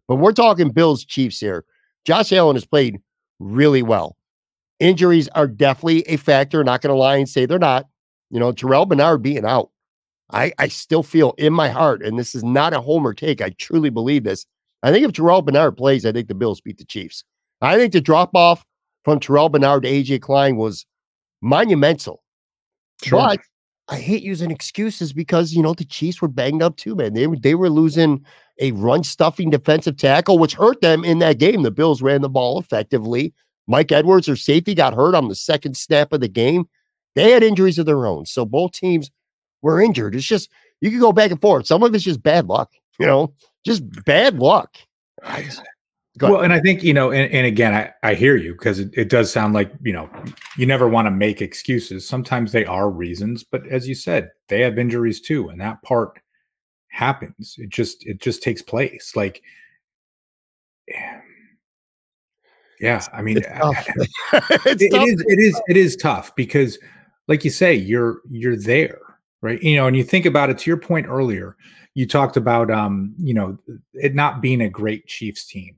But 0.08 0.16
we're 0.16 0.32
talking 0.32 0.70
Bills 0.70 1.04
Chiefs 1.04 1.38
here. 1.38 1.66
Josh 2.06 2.32
Allen 2.32 2.56
has 2.56 2.64
played 2.64 2.98
really 3.38 3.82
well. 3.82 4.16
Injuries 4.80 5.28
are 5.34 5.46
definitely 5.46 6.02
a 6.02 6.16
factor. 6.16 6.64
Not 6.64 6.80
going 6.80 6.94
to 6.94 6.98
lie 6.98 7.16
and 7.16 7.28
say 7.28 7.44
they're 7.44 7.58
not. 7.58 7.88
You 8.30 8.40
know, 8.40 8.52
Terrel 8.52 8.88
Bernard 8.88 9.22
being 9.22 9.44
out. 9.44 9.70
I, 10.30 10.54
I 10.58 10.68
still 10.68 11.02
feel 11.02 11.34
in 11.36 11.52
my 11.52 11.68
heart, 11.68 12.02
and 12.02 12.18
this 12.18 12.34
is 12.34 12.42
not 12.42 12.72
a 12.72 12.80
homer 12.80 13.12
take. 13.12 13.42
I 13.42 13.50
truly 13.50 13.90
believe 13.90 14.24
this. 14.24 14.46
I 14.84 14.92
think 14.92 15.04
if 15.04 15.12
Terrel 15.12 15.44
Bernard 15.44 15.78
plays, 15.78 16.04
I 16.04 16.12
think 16.12 16.28
the 16.28 16.34
Bills 16.34 16.60
beat 16.60 16.76
the 16.76 16.84
Chiefs. 16.84 17.24
I 17.62 17.76
think 17.76 17.94
the 17.94 18.02
drop 18.02 18.34
off 18.34 18.64
from 19.02 19.18
Terrel 19.18 19.50
Bernard 19.50 19.82
to 19.84 19.88
AJ 19.88 20.20
Klein 20.20 20.56
was 20.56 20.84
monumental. 21.40 22.22
But 23.10 23.40
I 23.88 23.98
hate 23.98 24.22
using 24.22 24.50
excuses 24.50 25.14
because 25.14 25.54
you 25.54 25.62
know 25.62 25.72
the 25.72 25.86
Chiefs 25.86 26.20
were 26.20 26.28
banged 26.28 26.62
up 26.62 26.76
too, 26.76 26.94
man. 26.94 27.14
They 27.14 27.26
were 27.26 27.36
they 27.36 27.54
were 27.54 27.70
losing 27.70 28.24
a 28.60 28.72
run 28.72 29.04
stuffing 29.04 29.48
defensive 29.48 29.96
tackle, 29.96 30.38
which 30.38 30.54
hurt 30.54 30.82
them 30.82 31.02
in 31.02 31.18
that 31.20 31.38
game. 31.38 31.62
The 31.62 31.70
Bills 31.70 32.02
ran 32.02 32.20
the 32.20 32.28
ball 32.28 32.60
effectively. 32.60 33.32
Mike 33.66 33.90
Edwards, 33.90 34.26
their 34.26 34.36
safety, 34.36 34.74
got 34.74 34.94
hurt 34.94 35.14
on 35.14 35.28
the 35.28 35.34
second 35.34 35.78
snap 35.78 36.12
of 36.12 36.20
the 36.20 36.28
game. 36.28 36.66
They 37.14 37.30
had 37.30 37.42
injuries 37.42 37.78
of 37.78 37.86
their 37.86 38.06
own, 38.06 38.26
so 38.26 38.44
both 38.44 38.72
teams 38.72 39.10
were 39.62 39.80
injured. 39.80 40.14
It's 40.14 40.26
just 40.26 40.50
you 40.82 40.90
can 40.90 41.00
go 41.00 41.12
back 41.12 41.30
and 41.30 41.40
forth. 41.40 41.66
Some 41.66 41.82
of 41.82 41.94
it's 41.94 42.04
just 42.04 42.22
bad 42.22 42.46
luck, 42.46 42.70
you 42.98 43.06
know, 43.06 43.32
just 43.64 43.82
bad 44.04 44.38
luck. 44.38 44.76
I- 45.22 45.48
well, 46.30 46.42
and 46.42 46.52
I 46.52 46.60
think, 46.60 46.84
you 46.84 46.94
know, 46.94 47.10
and, 47.10 47.32
and 47.32 47.44
again, 47.44 47.74
I, 47.74 47.92
I 48.08 48.14
hear 48.14 48.36
you 48.36 48.52
because 48.52 48.78
it, 48.78 48.90
it 48.92 49.08
does 49.08 49.32
sound 49.32 49.52
like, 49.52 49.72
you 49.82 49.92
know, 49.92 50.08
you 50.56 50.64
never 50.64 50.86
want 50.88 51.06
to 51.06 51.10
make 51.10 51.42
excuses. 51.42 52.06
Sometimes 52.06 52.52
they 52.52 52.64
are 52.66 52.88
reasons, 52.88 53.42
but 53.42 53.66
as 53.66 53.88
you 53.88 53.96
said, 53.96 54.30
they 54.48 54.60
have 54.60 54.78
injuries 54.78 55.20
too. 55.20 55.48
And 55.48 55.60
that 55.60 55.82
part 55.82 56.20
happens. 56.88 57.56
It 57.58 57.70
just, 57.70 58.06
it 58.06 58.20
just 58.20 58.44
takes 58.44 58.62
place. 58.62 59.16
Like, 59.16 59.42
yeah, 62.80 63.04
I 63.12 63.22
mean, 63.22 63.38
It's 63.38 63.48
tough. 63.58 63.86
It- 64.66 64.82
it 64.82 64.92
is 65.08 65.24
it 65.26 65.38
is 65.38 65.60
it 65.68 65.76
is 65.76 65.96
tough 65.96 66.34
because 66.36 66.78
like 67.28 67.44
you 67.44 67.50
say 67.50 67.74
you're 67.74 68.20
you're 68.30 68.56
there 68.56 68.98
right? 69.44 69.62
You 69.62 69.76
know 69.76 69.86
and 69.86 69.96
you 69.96 70.02
think 70.02 70.24
about 70.24 70.48
it 70.48 70.58
to 70.58 70.70
your 70.70 70.78
point 70.78 71.06
earlier 71.06 71.56
you 71.94 72.06
talked 72.06 72.36
about 72.36 72.70
um 72.70 73.14
you 73.18 73.34
know 73.34 73.56
it 73.92 74.14
not 74.14 74.40
being 74.40 74.62
a 74.62 74.68
great 74.68 75.06
chiefs 75.06 75.46
team. 75.46 75.76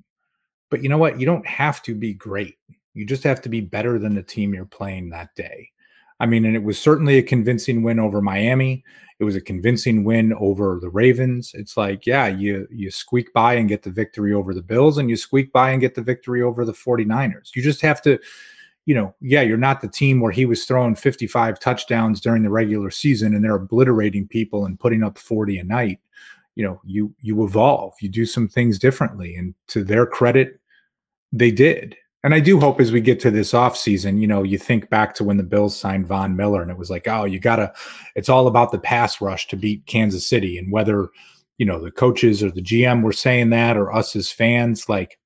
But 0.70 0.82
you 0.82 0.88
know 0.88 0.98
what? 0.98 1.20
You 1.20 1.26
don't 1.26 1.46
have 1.46 1.82
to 1.82 1.94
be 1.94 2.12
great. 2.14 2.56
You 2.94 3.06
just 3.06 3.22
have 3.22 3.40
to 3.42 3.48
be 3.48 3.60
better 3.60 3.98
than 3.98 4.14
the 4.14 4.22
team 4.22 4.52
you're 4.54 4.64
playing 4.64 5.10
that 5.10 5.34
day. 5.34 5.70
I 6.18 6.26
mean 6.26 6.44
and 6.44 6.56
it 6.56 6.62
was 6.62 6.78
certainly 6.80 7.18
a 7.18 7.22
convincing 7.22 7.82
win 7.82 7.98
over 8.00 8.22
miami. 8.22 8.84
It 9.18 9.24
was 9.24 9.36
a 9.36 9.40
convincing 9.40 10.04
win 10.04 10.32
over 10.34 10.78
the 10.80 10.90
ravens. 10.90 11.50
It's 11.54 11.76
like 11.76 12.06
yeah 12.06 12.28
you 12.28 12.68
you 12.70 12.90
squeak 12.90 13.32
by 13.32 13.54
and 13.54 13.68
get 13.68 13.82
the 13.82 13.90
victory 13.90 14.32
over 14.32 14.54
the 14.54 14.62
bills 14.62 14.96
and 14.96 15.10
you 15.10 15.16
squeak 15.16 15.52
by 15.52 15.70
and 15.70 15.80
get 15.80 15.96
the 15.96 16.02
victory 16.02 16.40
over 16.40 16.64
the 16.64 16.72
49ers. 16.72 17.54
You 17.54 17.62
just 17.62 17.82
have 17.82 18.00
to 18.02 18.18
you 18.86 18.94
know, 18.94 19.14
yeah, 19.20 19.42
you're 19.42 19.56
not 19.56 19.80
the 19.80 19.88
team 19.88 20.20
where 20.20 20.32
he 20.32 20.46
was 20.46 20.64
throwing 20.64 20.94
55 20.94 21.58
touchdowns 21.58 22.20
during 22.20 22.44
the 22.44 22.50
regular 22.50 22.90
season 22.90 23.34
and 23.34 23.44
they're 23.44 23.56
obliterating 23.56 24.28
people 24.28 24.64
and 24.64 24.78
putting 24.78 25.02
up 25.02 25.18
40 25.18 25.58
a 25.58 25.64
night. 25.64 25.98
You 26.54 26.64
know, 26.64 26.80
you 26.84 27.14
you 27.20 27.44
evolve, 27.44 27.94
you 28.00 28.08
do 28.08 28.24
some 28.24 28.48
things 28.48 28.78
differently. 28.78 29.36
And 29.36 29.54
to 29.68 29.84
their 29.84 30.06
credit, 30.06 30.60
they 31.32 31.50
did. 31.50 31.96
And 32.24 32.32
I 32.32 32.40
do 32.40 32.58
hope 32.58 32.80
as 32.80 32.92
we 32.92 33.00
get 33.00 33.20
to 33.20 33.30
this 33.30 33.52
offseason, 33.52 34.20
you 34.20 34.26
know, 34.26 34.42
you 34.42 34.56
think 34.56 34.88
back 34.88 35.14
to 35.16 35.24
when 35.24 35.36
the 35.36 35.42
Bills 35.42 35.78
signed 35.78 36.06
Von 36.06 36.34
Miller 36.34 36.62
and 36.62 36.70
it 36.70 36.78
was 36.78 36.90
like, 36.90 37.06
oh, 37.06 37.24
you 37.24 37.38
gotta, 37.38 37.72
it's 38.14 38.28
all 38.28 38.46
about 38.46 38.72
the 38.72 38.78
pass 38.78 39.20
rush 39.20 39.46
to 39.48 39.56
beat 39.56 39.86
Kansas 39.86 40.26
City. 40.26 40.58
And 40.58 40.72
whether, 40.72 41.10
you 41.58 41.66
know, 41.66 41.80
the 41.80 41.90
coaches 41.90 42.42
or 42.42 42.50
the 42.50 42.62
GM 42.62 43.02
were 43.02 43.12
saying 43.12 43.50
that 43.50 43.76
or 43.76 43.92
us 43.92 44.16
as 44.16 44.32
fans, 44.32 44.88
like 44.88 45.18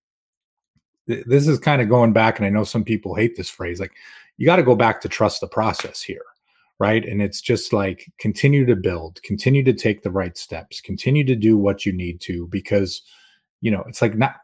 th- 1.10 1.26
this 1.26 1.46
is 1.46 1.58
kind 1.58 1.82
of 1.82 1.88
going 1.88 2.12
back, 2.12 2.38
and 2.38 2.46
I 2.46 2.50
know 2.50 2.64
some 2.64 2.84
people 2.84 3.14
hate 3.14 3.36
this 3.36 3.50
phrase. 3.50 3.80
Like, 3.80 3.92
you 4.36 4.46
got 4.46 4.56
to 4.56 4.62
go 4.62 4.74
back 4.74 5.00
to 5.02 5.08
trust 5.08 5.40
the 5.40 5.48
process 5.48 6.00
here, 6.00 6.24
right? 6.78 7.04
And 7.04 7.20
it's 7.20 7.40
just 7.40 7.72
like 7.72 8.10
continue 8.18 8.64
to 8.66 8.76
build, 8.76 9.22
continue 9.22 9.62
to 9.64 9.72
take 9.72 10.02
the 10.02 10.10
right 10.10 10.36
steps, 10.36 10.80
continue 10.80 11.24
to 11.24 11.36
do 11.36 11.56
what 11.56 11.84
you 11.84 11.92
need 11.92 12.20
to, 12.22 12.46
because 12.48 13.02
you 13.60 13.70
know 13.70 13.84
it's 13.86 14.00
like 14.00 14.16
not 14.16 14.36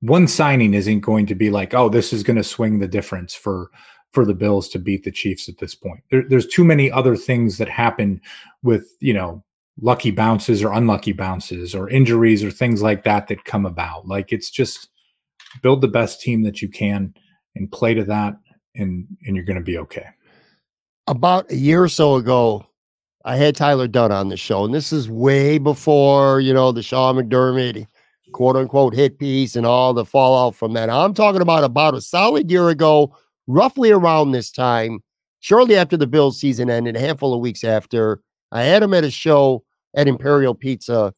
one 0.00 0.26
signing 0.26 0.74
isn't 0.74 1.00
going 1.00 1.26
to 1.26 1.34
be 1.36 1.50
like, 1.50 1.74
oh, 1.74 1.88
this 1.88 2.12
is 2.12 2.24
going 2.24 2.36
to 2.36 2.44
swing 2.44 2.78
the 2.78 2.88
difference 2.88 3.34
for 3.34 3.70
for 4.12 4.24
the 4.26 4.34
Bills 4.34 4.68
to 4.68 4.78
beat 4.78 5.04
the 5.04 5.10
Chiefs 5.10 5.48
at 5.48 5.58
this 5.58 5.74
point. 5.74 6.00
There, 6.10 6.24
there's 6.28 6.46
too 6.46 6.64
many 6.64 6.90
other 6.90 7.16
things 7.16 7.58
that 7.58 7.68
happen 7.68 8.20
with 8.62 8.94
you 9.00 9.14
know 9.14 9.44
lucky 9.80 10.10
bounces 10.10 10.62
or 10.62 10.72
unlucky 10.72 11.12
bounces 11.12 11.74
or 11.74 11.88
injuries 11.88 12.44
or 12.44 12.50
things 12.50 12.82
like 12.82 13.04
that 13.04 13.28
that 13.28 13.44
come 13.44 13.64
about. 13.64 14.06
Like 14.06 14.32
it's 14.32 14.50
just 14.50 14.88
build 15.62 15.80
the 15.80 15.88
best 15.88 16.20
team 16.20 16.42
that 16.42 16.62
you 16.62 16.68
can 16.68 17.14
and 17.54 17.70
play 17.70 17.94
to 17.94 18.04
that 18.04 18.34
and 18.74 19.06
and 19.26 19.36
you're 19.36 19.44
going 19.44 19.58
to 19.58 19.64
be 19.64 19.78
okay. 19.78 20.06
About 21.06 21.50
a 21.50 21.56
year 21.56 21.82
or 21.82 21.88
so 21.88 22.14
ago, 22.14 22.66
I 23.24 23.36
had 23.36 23.56
Tyler 23.56 23.88
Dunne 23.88 24.12
on 24.12 24.28
the 24.28 24.36
show, 24.36 24.64
and 24.64 24.74
this 24.74 24.92
is 24.92 25.10
way 25.10 25.58
before 25.58 26.40
you 26.40 26.54
know 26.54 26.72
the 26.72 26.82
Sean 26.82 27.16
McDermott 27.16 27.86
quote 28.32 28.56
unquote 28.56 28.94
hit 28.94 29.18
piece 29.18 29.56
and 29.56 29.66
all 29.66 29.94
the 29.94 30.04
fallout 30.04 30.54
from 30.54 30.72
that. 30.72 30.90
I'm 30.90 31.14
talking 31.14 31.42
about 31.42 31.64
about 31.64 31.94
a 31.94 32.00
solid 32.00 32.50
year 32.50 32.68
ago, 32.70 33.14
roughly 33.46 33.90
around 33.90 34.32
this 34.32 34.50
time, 34.50 35.00
shortly 35.40 35.76
after 35.76 35.96
the 35.96 36.06
Bills 36.06 36.40
season 36.40 36.70
ended, 36.70 36.96
a 36.96 37.00
handful 37.00 37.34
of 37.34 37.40
weeks 37.40 37.62
after. 37.62 38.20
I 38.50 38.62
had 38.62 38.82
him 38.82 38.94
at 38.94 39.04
a 39.04 39.10
show 39.10 39.64
at 39.94 40.08
Imperial 40.08 40.54
Pizza, 40.54 41.14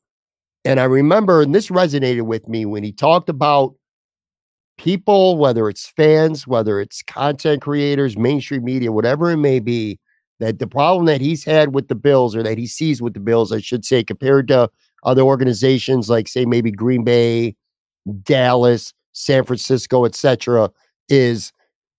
and 0.64 0.80
I 0.80 0.84
remember, 0.84 1.42
and 1.42 1.54
this 1.54 1.68
resonated 1.68 2.22
with 2.22 2.48
me 2.48 2.66
when 2.66 2.82
he 2.82 2.92
talked 2.92 3.28
about 3.28 3.74
people, 4.78 5.36
whether 5.36 5.68
it's 5.68 5.86
fans, 5.86 6.46
whether 6.46 6.80
it's 6.80 7.02
content 7.02 7.62
creators, 7.62 8.16
mainstream 8.16 8.64
media, 8.64 8.92
whatever 8.92 9.30
it 9.30 9.36
may 9.36 9.60
be, 9.60 9.98
that 10.40 10.58
the 10.58 10.66
problem 10.66 11.06
that 11.06 11.20
he's 11.20 11.44
had 11.44 11.74
with 11.74 11.88
the 11.88 11.94
Bills 11.94 12.34
or 12.34 12.42
that 12.42 12.58
he 12.58 12.66
sees 12.66 13.00
with 13.00 13.14
the 13.14 13.20
Bills, 13.20 13.52
I 13.52 13.60
should 13.60 13.84
say, 13.84 14.02
compared 14.02 14.48
to 14.48 14.68
other 15.04 15.22
organizations 15.22 16.10
like, 16.10 16.28
say, 16.28 16.44
maybe 16.44 16.70
Green 16.70 17.04
Bay, 17.04 17.54
Dallas, 18.22 18.92
San 19.12 19.44
Francisco, 19.44 20.04
etc., 20.04 20.70
is 21.08 21.52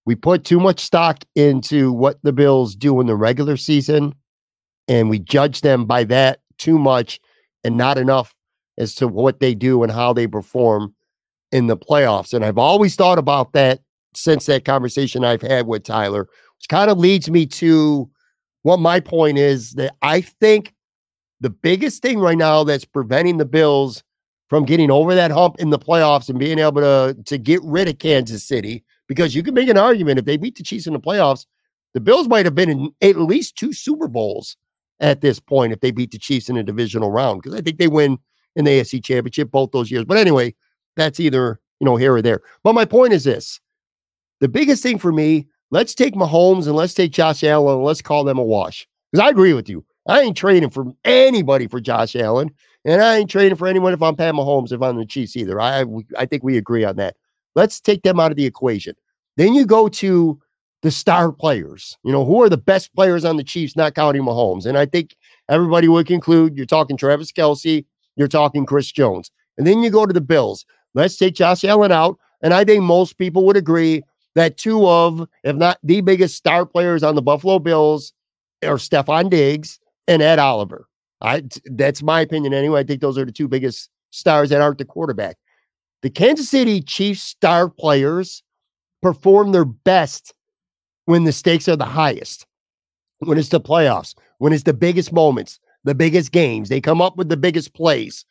we 0.05 0.15
put 0.15 0.43
too 0.43 0.59
much 0.59 0.79
stock 0.79 1.23
into 1.35 1.91
what 1.91 2.17
the 2.23 2.33
Bills 2.33 2.75
do 2.75 2.99
in 2.99 3.07
the 3.07 3.15
regular 3.15 3.57
season 3.57 4.13
and 4.87 5.09
we 5.09 5.19
judge 5.19 5.61
them 5.61 5.85
by 5.85 6.03
that 6.05 6.39
too 6.57 6.77
much 6.77 7.19
and 7.63 7.77
not 7.77 7.97
enough 7.97 8.35
as 8.77 8.95
to 8.95 9.07
what 9.07 9.39
they 9.39 9.55
do 9.55 9.83
and 9.83 9.91
how 9.91 10.13
they 10.13 10.27
perform 10.27 10.93
in 11.55 11.67
the 11.67 11.77
playoffs. 11.77 12.33
And 12.33 12.43
I've 12.43 12.57
always 12.57 12.97
thought 12.97 13.17
about 13.17 13.53
that 13.53 13.79
since 14.13 14.45
that 14.47 14.65
conversation 14.65 15.23
I've 15.23 15.41
had 15.41 15.67
with 15.67 15.83
Tyler, 15.83 16.27
which 16.57 16.67
kind 16.67 16.91
of 16.91 16.97
leads 16.97 17.29
me 17.29 17.45
to 17.45 18.09
what 18.63 18.77
my 18.81 18.99
point 18.99 19.37
is 19.37 19.71
that 19.75 19.95
I 20.01 20.19
think 20.19 20.73
the 21.39 21.49
biggest 21.49 22.01
thing 22.01 22.19
right 22.19 22.37
now 22.37 22.65
that's 22.65 22.83
preventing 22.83 23.37
the 23.37 23.45
Bills 23.45 24.03
from 24.49 24.65
getting 24.65 24.91
over 24.91 25.15
that 25.15 25.31
hump 25.31 25.55
in 25.57 25.69
the 25.69 25.79
playoffs 25.79 26.27
and 26.27 26.37
being 26.37 26.59
able 26.59 26.81
to, 26.81 27.15
to 27.23 27.37
get 27.37 27.61
rid 27.63 27.87
of 27.87 27.99
Kansas 27.99 28.43
City, 28.43 28.83
because 29.07 29.33
you 29.33 29.41
can 29.41 29.53
make 29.53 29.69
an 29.69 29.77
argument 29.77 30.19
if 30.19 30.25
they 30.25 30.35
beat 30.35 30.57
the 30.57 30.63
Chiefs 30.63 30.87
in 30.87 30.93
the 30.93 30.99
playoffs, 30.99 31.45
the 31.93 32.01
Bills 32.01 32.27
might 32.27 32.45
have 32.45 32.55
been 32.55 32.69
in 32.69 32.91
at 33.01 33.15
least 33.15 33.55
two 33.55 33.71
Super 33.71 34.09
Bowls 34.09 34.57
at 34.99 35.21
this 35.21 35.39
point 35.39 35.71
if 35.71 35.79
they 35.79 35.91
beat 35.91 36.11
the 36.11 36.19
Chiefs 36.19 36.49
in 36.49 36.57
a 36.57 36.63
divisional 36.63 37.11
round, 37.11 37.41
because 37.41 37.57
I 37.57 37.61
think 37.61 37.77
they 37.77 37.87
win 37.87 38.17
in 38.57 38.65
the 38.65 38.71
AFC 38.71 39.01
championship 39.01 39.51
both 39.51 39.71
those 39.71 39.89
years. 39.89 40.03
But 40.03 40.17
anyway, 40.17 40.53
that's 40.95 41.19
either, 41.19 41.59
you 41.79 41.85
know, 41.85 41.95
here 41.95 42.13
or 42.13 42.21
there. 42.21 42.41
But 42.63 42.73
my 42.73 42.85
point 42.85 43.13
is 43.13 43.23
this 43.23 43.59
the 44.39 44.47
biggest 44.47 44.83
thing 44.83 44.97
for 44.97 45.11
me, 45.11 45.47
let's 45.71 45.95
take 45.95 46.13
Mahomes 46.13 46.67
and 46.67 46.75
let's 46.75 46.93
take 46.93 47.11
Josh 47.11 47.43
Allen 47.43 47.75
and 47.75 47.83
let's 47.83 48.01
call 48.01 48.23
them 48.23 48.37
a 48.37 48.43
wash. 48.43 48.87
Because 49.11 49.25
I 49.25 49.29
agree 49.29 49.53
with 49.53 49.69
you. 49.69 49.85
I 50.07 50.21
ain't 50.21 50.37
trading 50.37 50.69
for 50.69 50.85
anybody 51.03 51.67
for 51.67 51.79
Josh 51.79 52.15
Allen, 52.15 52.51
and 52.83 53.01
I 53.01 53.17
ain't 53.17 53.29
trading 53.29 53.57
for 53.57 53.67
anyone 53.67 53.93
if 53.93 54.01
I'm 54.01 54.15
Pat 54.15 54.35
Mahomes 54.35 54.71
if 54.71 54.81
I'm 54.81 54.97
the 54.97 55.05
Chiefs 55.05 55.35
either. 55.35 55.59
I 55.59 55.85
I 56.17 56.25
think 56.25 56.43
we 56.43 56.57
agree 56.57 56.83
on 56.83 56.97
that. 56.97 57.15
Let's 57.55 57.79
take 57.79 58.03
them 58.03 58.19
out 58.19 58.31
of 58.31 58.37
the 58.37 58.45
equation. 58.45 58.95
Then 59.37 59.53
you 59.53 59.65
go 59.65 59.87
to 59.87 60.39
the 60.81 60.91
star 60.91 61.31
players. 61.31 61.97
You 62.03 62.11
know, 62.11 62.23
who 62.23 62.43
are 62.43 62.49
the 62.49 62.57
best 62.57 62.93
players 62.93 63.25
on 63.25 63.37
the 63.37 63.43
Chiefs, 63.43 63.75
not 63.75 63.95
counting 63.95 64.21
Mahomes? 64.21 64.67
And 64.67 64.77
I 64.77 64.85
think 64.85 65.15
everybody 65.49 65.87
would 65.87 66.05
conclude 66.05 66.55
you're 66.55 66.67
talking 66.67 66.97
Travis 66.97 67.31
Kelce, 67.31 67.85
you're 68.15 68.27
talking 68.27 68.65
Chris 68.65 68.91
Jones. 68.91 69.31
And 69.57 69.65
then 69.65 69.81
you 69.81 69.89
go 69.89 70.05
to 70.05 70.13
the 70.13 70.21
Bills. 70.21 70.65
Let's 70.95 71.17
take 71.17 71.35
Josh 71.35 71.63
Allen 71.63 71.91
out. 71.91 72.17
And 72.41 72.53
I 72.53 72.63
think 72.63 72.83
most 72.83 73.17
people 73.17 73.45
would 73.45 73.57
agree 73.57 74.03
that 74.33 74.57
two 74.57 74.87
of, 74.87 75.27
if 75.43 75.55
not 75.55 75.77
the 75.83 76.01
biggest 76.01 76.35
star 76.35 76.65
players 76.65 77.03
on 77.03 77.15
the 77.15 77.21
Buffalo 77.21 77.59
Bills 77.59 78.13
are 78.63 78.77
Stefon 78.77 79.29
Diggs 79.29 79.79
and 80.07 80.21
Ed 80.21 80.39
Oliver. 80.39 80.87
I 81.21 81.43
that's 81.65 82.03
my 82.03 82.21
opinion 82.21 82.53
anyway. 82.53 82.81
I 82.81 82.83
think 82.83 83.01
those 83.01 83.17
are 83.17 83.25
the 83.25 83.31
two 83.31 83.47
biggest 83.47 83.89
stars 84.11 84.49
that 84.49 84.61
aren't 84.61 84.77
the 84.77 84.85
quarterback. 84.85 85.37
The 86.01 86.09
Kansas 86.09 86.49
City 86.49 86.81
Chiefs 86.81 87.21
star 87.21 87.69
players 87.69 88.43
perform 89.01 89.51
their 89.51 89.65
best 89.65 90.33
when 91.05 91.23
the 91.23 91.31
stakes 91.31 91.67
are 91.67 91.75
the 91.75 91.85
highest, 91.85 92.45
when 93.19 93.37
it's 93.37 93.49
the 93.49 93.61
playoffs, 93.61 94.13
when 94.39 94.53
it's 94.53 94.63
the 94.63 94.73
biggest 94.73 95.13
moments, 95.13 95.59
the 95.83 95.95
biggest 95.95 96.31
games. 96.31 96.69
They 96.69 96.81
come 96.81 97.01
up 97.01 97.17
with 97.17 97.29
the 97.29 97.37
biggest 97.37 97.73
plays. 97.73 98.25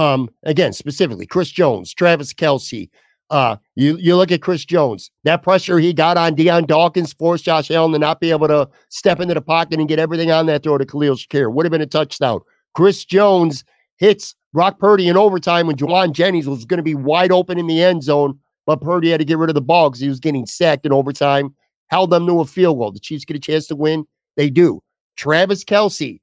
Um, 0.00 0.30
again, 0.44 0.72
specifically, 0.72 1.26
Chris 1.26 1.50
Jones, 1.50 1.92
Travis 1.92 2.32
Kelce. 2.32 2.88
Uh, 3.28 3.56
you 3.76 3.98
you 3.98 4.16
look 4.16 4.32
at 4.32 4.40
Chris 4.40 4.64
Jones, 4.64 5.10
that 5.24 5.42
pressure 5.42 5.78
he 5.78 5.92
got 5.92 6.16
on 6.16 6.34
Dion 6.34 6.64
Dawkins 6.64 7.12
forced 7.12 7.44
Josh 7.44 7.70
Allen 7.70 7.92
to 7.92 7.98
not 7.98 8.18
be 8.18 8.30
able 8.30 8.48
to 8.48 8.66
step 8.88 9.20
into 9.20 9.34
the 9.34 9.42
pocket 9.42 9.78
and 9.78 9.88
get 9.88 9.98
everything 9.98 10.30
on 10.30 10.46
that 10.46 10.62
throw 10.62 10.78
to 10.78 10.86
Khalil 10.86 11.16
Shakir. 11.16 11.52
Would 11.52 11.66
have 11.66 11.70
been 11.70 11.82
a 11.82 11.86
touchdown. 11.86 12.40
Chris 12.74 13.04
Jones 13.04 13.62
hits 13.98 14.34
Brock 14.54 14.78
Purdy 14.78 15.06
in 15.06 15.18
overtime 15.18 15.66
when 15.66 15.76
Jauan 15.76 16.12
Jennings 16.12 16.48
was 16.48 16.64
going 16.64 16.78
to 16.78 16.82
be 16.82 16.94
wide 16.94 17.30
open 17.30 17.58
in 17.58 17.66
the 17.66 17.82
end 17.82 18.02
zone, 18.02 18.38
but 18.64 18.80
Purdy 18.80 19.10
had 19.10 19.20
to 19.20 19.26
get 19.26 19.36
rid 19.36 19.50
of 19.50 19.54
the 19.54 19.60
ball 19.60 19.90
because 19.90 20.00
he 20.00 20.08
was 20.08 20.18
getting 20.18 20.46
sacked 20.46 20.86
in 20.86 20.92
overtime, 20.94 21.54
held 21.88 22.08
them 22.08 22.26
to 22.26 22.40
a 22.40 22.46
field 22.46 22.78
goal. 22.78 22.90
The 22.90 23.00
Chiefs 23.00 23.26
get 23.26 23.36
a 23.36 23.40
chance 23.40 23.66
to 23.66 23.76
win. 23.76 24.06
They 24.36 24.48
do. 24.48 24.82
Travis 25.16 25.62
Kelce 25.62 26.20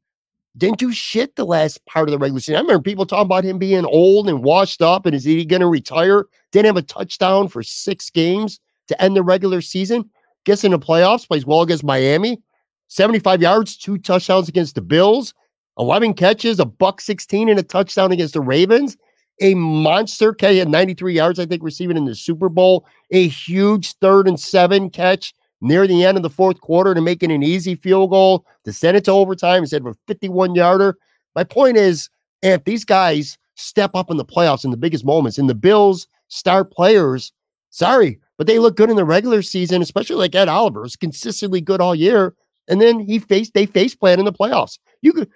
didn't 0.57 0.79
do 0.79 0.91
shit 0.91 1.35
the 1.35 1.45
last 1.45 1.85
part 1.85 2.07
of 2.07 2.11
the 2.11 2.17
regular 2.17 2.39
season. 2.39 2.55
I 2.55 2.61
remember 2.61 2.81
people 2.81 3.05
talking 3.05 3.25
about 3.25 3.43
him 3.43 3.57
being 3.57 3.85
old 3.85 4.27
and 4.27 4.43
washed 4.43 4.81
up 4.81 5.05
and 5.05 5.15
is 5.15 5.23
he 5.23 5.45
going 5.45 5.61
to 5.61 5.67
retire? 5.67 6.25
Didn't 6.51 6.67
have 6.67 6.77
a 6.77 6.81
touchdown 6.81 7.47
for 7.47 7.63
six 7.63 8.09
games 8.09 8.59
to 8.87 9.01
end 9.01 9.15
the 9.15 9.23
regular 9.23 9.61
season. 9.61 10.09
Gets 10.45 10.63
in 10.63 10.71
the 10.71 10.79
playoffs, 10.79 11.27
plays 11.27 11.45
well 11.45 11.61
against 11.61 11.83
Miami. 11.83 12.41
75 12.87 13.41
yards, 13.41 13.77
two 13.77 13.97
touchdowns 13.97 14.47
against 14.47 14.75
the 14.75 14.81
Bills, 14.81 15.33
11 15.77 16.13
catches, 16.13 16.59
a 16.59 16.65
buck 16.65 17.01
16 17.01 17.49
and 17.49 17.59
a 17.59 17.63
touchdown 17.63 18.11
against 18.11 18.33
the 18.33 18.41
Ravens. 18.41 18.97
A 19.41 19.53
monster 19.53 20.33
catch 20.33 20.55
at 20.55 20.67
93 20.67 21.13
yards, 21.13 21.39
I 21.39 21.45
think, 21.45 21.61
receiving 21.61 21.97
in 21.97 22.05
the 22.05 22.15
Super 22.15 22.49
Bowl. 22.49 22.87
A 23.11 23.27
huge 23.27 23.93
third 23.95 24.27
and 24.27 24.39
seven 24.39 24.89
catch 24.89 25.33
near 25.61 25.87
the 25.87 26.03
end 26.03 26.17
of 26.17 26.23
the 26.23 26.29
fourth 26.29 26.61
quarter 26.61 26.93
to 26.93 27.01
make 27.01 27.23
it 27.23 27.31
an 27.31 27.43
easy 27.43 27.75
field 27.75 28.11
goal 28.11 28.45
to 28.63 28.73
send 28.73 28.97
it 28.97 29.05
to 29.05 29.11
overtime 29.11 29.63
instead 29.63 29.81
of 29.81 29.87
a 29.87 29.95
51 30.07 30.55
yarder. 30.55 30.97
My 31.35 31.43
point 31.43 31.77
is, 31.77 32.09
if 32.41 32.63
these 32.63 32.85
guys 32.85 33.37
step 33.55 33.91
up 33.95 34.11
in 34.11 34.17
the 34.17 34.25
playoffs 34.25 34.63
in 34.63 34.71
the 34.71 34.77
biggest 34.77 35.05
moments, 35.05 35.37
and 35.37 35.49
the 35.49 35.55
Bills 35.55 36.07
star 36.27 36.63
players, 36.63 37.31
sorry, 37.69 38.19
but 38.37 38.47
they 38.47 38.59
look 38.59 38.77
good 38.77 38.89
in 38.89 38.95
the 38.95 39.05
regular 39.05 39.41
season, 39.41 39.81
especially 39.81 40.15
like 40.15 40.35
Ed 40.35 40.47
Oliver 40.47 40.85
is 40.85 40.95
consistently 40.95 41.61
good 41.61 41.81
all 41.81 41.95
year. 41.95 42.35
And 42.67 42.81
then 42.81 42.99
he 42.99 43.17
faced 43.19 43.53
they 43.53 43.65
face 43.65 43.95
plan 43.95 44.19
in 44.19 44.25
the 44.25 44.33
playoffs. 44.33 44.77
You 45.01 45.13
could 45.13 45.29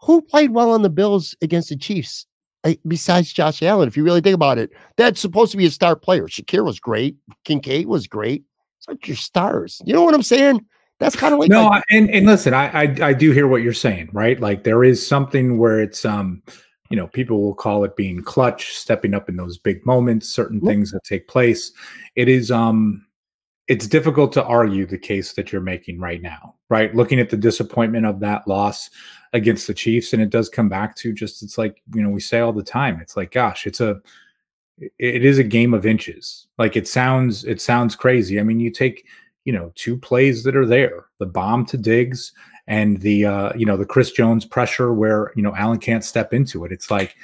who 0.00 0.20
played 0.22 0.50
well 0.50 0.70
on 0.70 0.82
the 0.82 0.90
Bills 0.90 1.34
against 1.40 1.68
the 1.68 1.76
Chiefs 1.76 2.26
eh, 2.64 2.74
besides 2.86 3.32
Josh 3.32 3.62
Allen? 3.62 3.88
If 3.88 3.96
you 3.96 4.04
really 4.04 4.20
think 4.20 4.34
about 4.34 4.58
it, 4.58 4.70
that's 4.96 5.20
supposed 5.20 5.52
to 5.52 5.56
be 5.56 5.66
a 5.66 5.70
star 5.70 5.94
player. 5.94 6.26
Shakir 6.26 6.64
was 6.64 6.80
great. 6.80 7.16
Kincaid 7.44 7.86
was 7.86 8.06
great 8.06 8.44
like 8.88 9.06
your 9.06 9.16
stars. 9.16 9.80
You 9.84 9.94
know 9.94 10.02
what 10.02 10.14
I'm 10.14 10.22
saying? 10.22 10.64
That's 10.98 11.16
kind 11.16 11.34
of 11.34 11.40
like 11.40 11.50
no. 11.50 11.66
Like, 11.66 11.84
and 11.90 12.08
and 12.10 12.26
listen, 12.26 12.54
I, 12.54 12.84
I 12.84 12.96
I 13.02 13.12
do 13.12 13.30
hear 13.32 13.46
what 13.46 13.62
you're 13.62 13.72
saying, 13.72 14.10
right? 14.12 14.40
Like 14.40 14.64
there 14.64 14.82
is 14.82 15.06
something 15.06 15.58
where 15.58 15.80
it's 15.80 16.04
um, 16.04 16.42
you 16.90 16.96
know, 16.96 17.08
people 17.08 17.42
will 17.42 17.54
call 17.54 17.84
it 17.84 17.96
being 17.96 18.22
clutch, 18.22 18.74
stepping 18.74 19.14
up 19.14 19.28
in 19.28 19.36
those 19.36 19.58
big 19.58 19.84
moments, 19.84 20.28
certain 20.28 20.60
things 20.60 20.92
that 20.92 21.04
take 21.04 21.28
place. 21.28 21.72
It 22.14 22.28
is 22.28 22.50
um, 22.50 23.06
it's 23.68 23.86
difficult 23.86 24.32
to 24.34 24.44
argue 24.44 24.86
the 24.86 24.98
case 24.98 25.32
that 25.32 25.50
you're 25.50 25.60
making 25.60 25.98
right 25.98 26.22
now, 26.22 26.54
right? 26.68 26.94
Looking 26.94 27.18
at 27.18 27.30
the 27.30 27.36
disappointment 27.36 28.06
of 28.06 28.20
that 28.20 28.46
loss 28.46 28.90
against 29.32 29.66
the 29.66 29.74
Chiefs, 29.74 30.12
and 30.12 30.22
it 30.22 30.30
does 30.30 30.48
come 30.48 30.68
back 30.68 30.94
to 30.96 31.12
just 31.12 31.42
it's 31.42 31.58
like 31.58 31.82
you 31.94 32.02
know 32.02 32.10
we 32.10 32.20
say 32.20 32.40
all 32.40 32.52
the 32.52 32.62
time, 32.62 33.00
it's 33.00 33.16
like 33.16 33.32
gosh, 33.32 33.66
it's 33.66 33.80
a 33.80 34.00
it 34.78 35.24
is 35.24 35.38
a 35.38 35.44
game 35.44 35.74
of 35.74 35.86
inches. 35.86 36.46
Like 36.58 36.76
it 36.76 36.86
sounds, 36.86 37.44
it 37.44 37.60
sounds 37.60 37.96
crazy. 37.96 38.38
I 38.38 38.42
mean, 38.42 38.60
you 38.60 38.70
take, 38.70 39.06
you 39.44 39.52
know, 39.52 39.72
two 39.74 39.96
plays 39.96 40.44
that 40.44 40.56
are 40.56 40.66
there, 40.66 41.06
the 41.18 41.26
bomb 41.26 41.66
to 41.66 41.76
Diggs 41.76 42.32
and 42.66 43.00
the, 43.00 43.24
uh, 43.24 43.52
you 43.56 43.64
know, 43.64 43.76
the 43.76 43.86
Chris 43.86 44.10
Jones 44.10 44.44
pressure 44.44 44.92
where, 44.92 45.32
you 45.36 45.42
know, 45.42 45.54
Allen 45.54 45.78
can't 45.78 46.04
step 46.04 46.34
into 46.34 46.64
it. 46.64 46.72
It's 46.72 46.90
like 46.90 47.14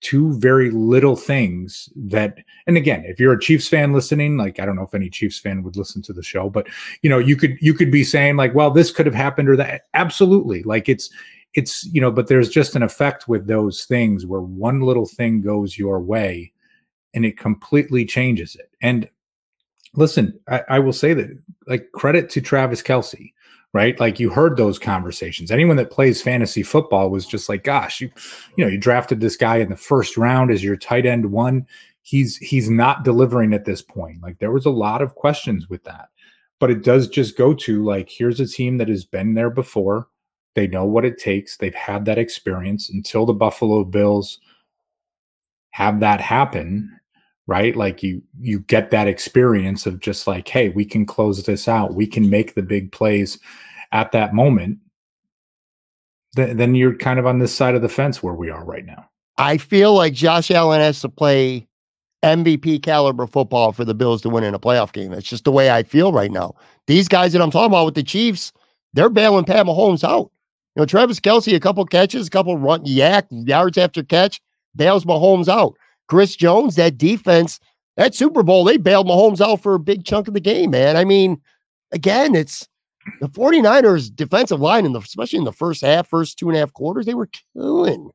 two 0.00 0.38
very 0.38 0.70
little 0.70 1.16
things 1.16 1.88
that, 1.94 2.38
and 2.66 2.76
again, 2.76 3.04
if 3.06 3.20
you're 3.20 3.32
a 3.32 3.40
Chiefs 3.40 3.68
fan 3.68 3.92
listening, 3.92 4.36
like, 4.36 4.58
I 4.58 4.64
don't 4.64 4.76
know 4.76 4.82
if 4.82 4.94
any 4.94 5.10
Chiefs 5.10 5.38
fan 5.38 5.62
would 5.62 5.76
listen 5.76 6.02
to 6.02 6.12
the 6.12 6.22
show, 6.22 6.48
but 6.48 6.68
you 7.02 7.10
know, 7.10 7.18
you 7.18 7.36
could, 7.36 7.56
you 7.60 7.74
could 7.74 7.90
be 7.90 8.04
saying 8.04 8.36
like, 8.36 8.54
well, 8.54 8.70
this 8.70 8.90
could 8.90 9.06
have 9.06 9.14
happened 9.14 9.48
or 9.48 9.56
that. 9.56 9.82
Absolutely. 9.94 10.62
Like 10.62 10.88
it's, 10.88 11.10
it's, 11.54 11.84
you 11.92 12.00
know, 12.00 12.10
but 12.10 12.28
there's 12.28 12.48
just 12.48 12.76
an 12.76 12.82
effect 12.82 13.28
with 13.28 13.46
those 13.46 13.84
things 13.84 14.24
where 14.24 14.40
one 14.40 14.80
little 14.80 15.06
thing 15.06 15.42
goes 15.42 15.76
your 15.76 16.00
way 16.00 16.52
and 17.14 17.24
it 17.24 17.38
completely 17.38 18.04
changes 18.04 18.56
it. 18.56 18.70
And 18.80 19.08
listen, 19.94 20.38
I, 20.48 20.62
I, 20.68 20.78
will 20.78 20.92
say 20.92 21.14
that 21.14 21.38
like 21.66 21.90
credit 21.92 22.30
to 22.30 22.40
Travis 22.40 22.82
Kelce, 22.82 23.32
right? 23.72 23.98
Like 24.00 24.18
you 24.18 24.30
heard 24.30 24.56
those 24.56 24.78
conversations. 24.78 25.50
Anyone 25.50 25.76
that 25.76 25.90
plays 25.90 26.22
fantasy 26.22 26.62
football 26.62 27.10
was 27.10 27.26
just 27.26 27.48
like, 27.48 27.64
gosh, 27.64 28.00
you, 28.00 28.10
you 28.56 28.64
know, 28.64 28.70
you 28.70 28.78
drafted 28.78 29.20
this 29.20 29.36
guy 29.36 29.56
in 29.56 29.70
the 29.70 29.76
first 29.76 30.16
round 30.16 30.50
as 30.50 30.64
your 30.64 30.76
tight 30.76 31.06
end 31.06 31.26
one. 31.26 31.66
He's 32.02 32.36
he's 32.38 32.68
not 32.68 33.04
delivering 33.04 33.54
at 33.54 33.64
this 33.64 33.80
point. 33.80 34.22
Like 34.22 34.38
there 34.38 34.50
was 34.50 34.66
a 34.66 34.70
lot 34.70 35.02
of 35.02 35.14
questions 35.14 35.68
with 35.68 35.84
that. 35.84 36.08
But 36.58 36.70
it 36.70 36.84
does 36.84 37.08
just 37.08 37.36
go 37.36 37.54
to 37.54 37.84
like, 37.84 38.08
here's 38.08 38.40
a 38.40 38.46
team 38.46 38.78
that 38.78 38.88
has 38.88 39.04
been 39.04 39.34
there 39.34 39.50
before. 39.50 40.08
They 40.54 40.66
know 40.66 40.84
what 40.84 41.04
it 41.04 41.18
takes. 41.18 41.56
They've 41.56 41.74
had 41.74 42.04
that 42.04 42.18
experience 42.18 42.90
until 42.90 43.26
the 43.26 43.32
Buffalo 43.32 43.84
Bills 43.84 44.38
have 45.70 46.00
that 46.00 46.20
happen 46.20 47.00
right? 47.46 47.76
Like 47.76 48.02
you 48.02 48.22
you 48.40 48.60
get 48.60 48.90
that 48.90 49.08
experience 49.08 49.86
of 49.86 50.00
just 50.00 50.26
like 50.26 50.48
hey 50.48 50.68
we 50.70 50.84
can 50.84 51.06
close 51.06 51.42
this 51.44 51.68
out. 51.68 51.94
We 51.94 52.06
can 52.06 52.30
make 52.30 52.54
the 52.54 52.62
big 52.62 52.92
plays 52.92 53.38
at 53.92 54.12
that 54.12 54.34
moment. 54.34 54.78
Th- 56.36 56.56
then 56.56 56.74
you're 56.74 56.96
kind 56.96 57.18
of 57.18 57.26
on 57.26 57.38
this 57.38 57.54
side 57.54 57.74
of 57.74 57.82
the 57.82 57.88
fence 57.88 58.22
where 58.22 58.34
we 58.34 58.48
are 58.50 58.64
right 58.64 58.86
now. 58.86 59.08
I 59.38 59.58
feel 59.58 59.94
like 59.94 60.12
josh 60.12 60.50
allen 60.50 60.80
has 60.80 61.00
to 61.00 61.08
play 61.08 61.66
mvp 62.24 62.82
caliber 62.82 63.26
football 63.26 63.72
for 63.72 63.84
the 63.84 63.94
bills 63.94 64.22
to 64.22 64.28
win 64.28 64.44
in 64.44 64.54
a 64.54 64.58
playoff 64.58 64.92
game. 64.92 65.12
It's 65.12 65.28
just 65.28 65.44
the 65.44 65.52
way 65.52 65.70
i 65.70 65.82
feel 65.82 66.12
right 66.12 66.30
now. 66.30 66.54
These 66.86 67.08
guys 67.08 67.32
that 67.32 67.42
i'm 67.42 67.50
talking 67.50 67.72
about 67.72 67.86
with 67.86 67.94
the 67.94 68.02
chiefs 68.02 68.52
they're 68.94 69.08
bailing 69.08 69.44
pat 69.44 69.66
mahomes 69.66 70.04
out. 70.04 70.30
You 70.76 70.80
know 70.80 70.86
travis 70.86 71.18
kelce 71.18 71.54
a 71.54 71.60
couple 71.60 71.84
catches 71.86 72.28
a 72.28 72.30
couple 72.30 72.56
run 72.56 72.84
YAC 72.84 73.26
yards 73.30 73.76
after 73.76 74.02
catch 74.02 74.40
bails 74.76 75.04
mahomes 75.04 75.48
out 75.48 75.76
Chris 76.12 76.36
Jones, 76.36 76.76
that 76.76 76.98
defense, 76.98 77.58
that 77.96 78.14
Super 78.14 78.42
Bowl, 78.42 78.64
they 78.64 78.76
bailed 78.76 79.06
Mahomes 79.06 79.40
out 79.40 79.62
for 79.62 79.74
a 79.74 79.78
big 79.78 80.04
chunk 80.04 80.28
of 80.28 80.34
the 80.34 80.40
game, 80.40 80.72
man. 80.72 80.94
I 80.94 81.06
mean, 81.06 81.40
again, 81.90 82.34
it's 82.34 82.68
the 83.22 83.28
49ers 83.28 84.14
defensive 84.14 84.60
line, 84.60 84.84
in 84.84 84.92
the, 84.92 84.98
especially 84.98 85.38
in 85.38 85.46
the 85.46 85.52
first 85.52 85.80
half, 85.80 86.06
first 86.06 86.38
two 86.38 86.50
and 86.50 86.56
a 86.56 86.60
half 86.60 86.74
quarters, 86.74 87.06
they 87.06 87.14
were 87.14 87.30
killing 87.54 88.10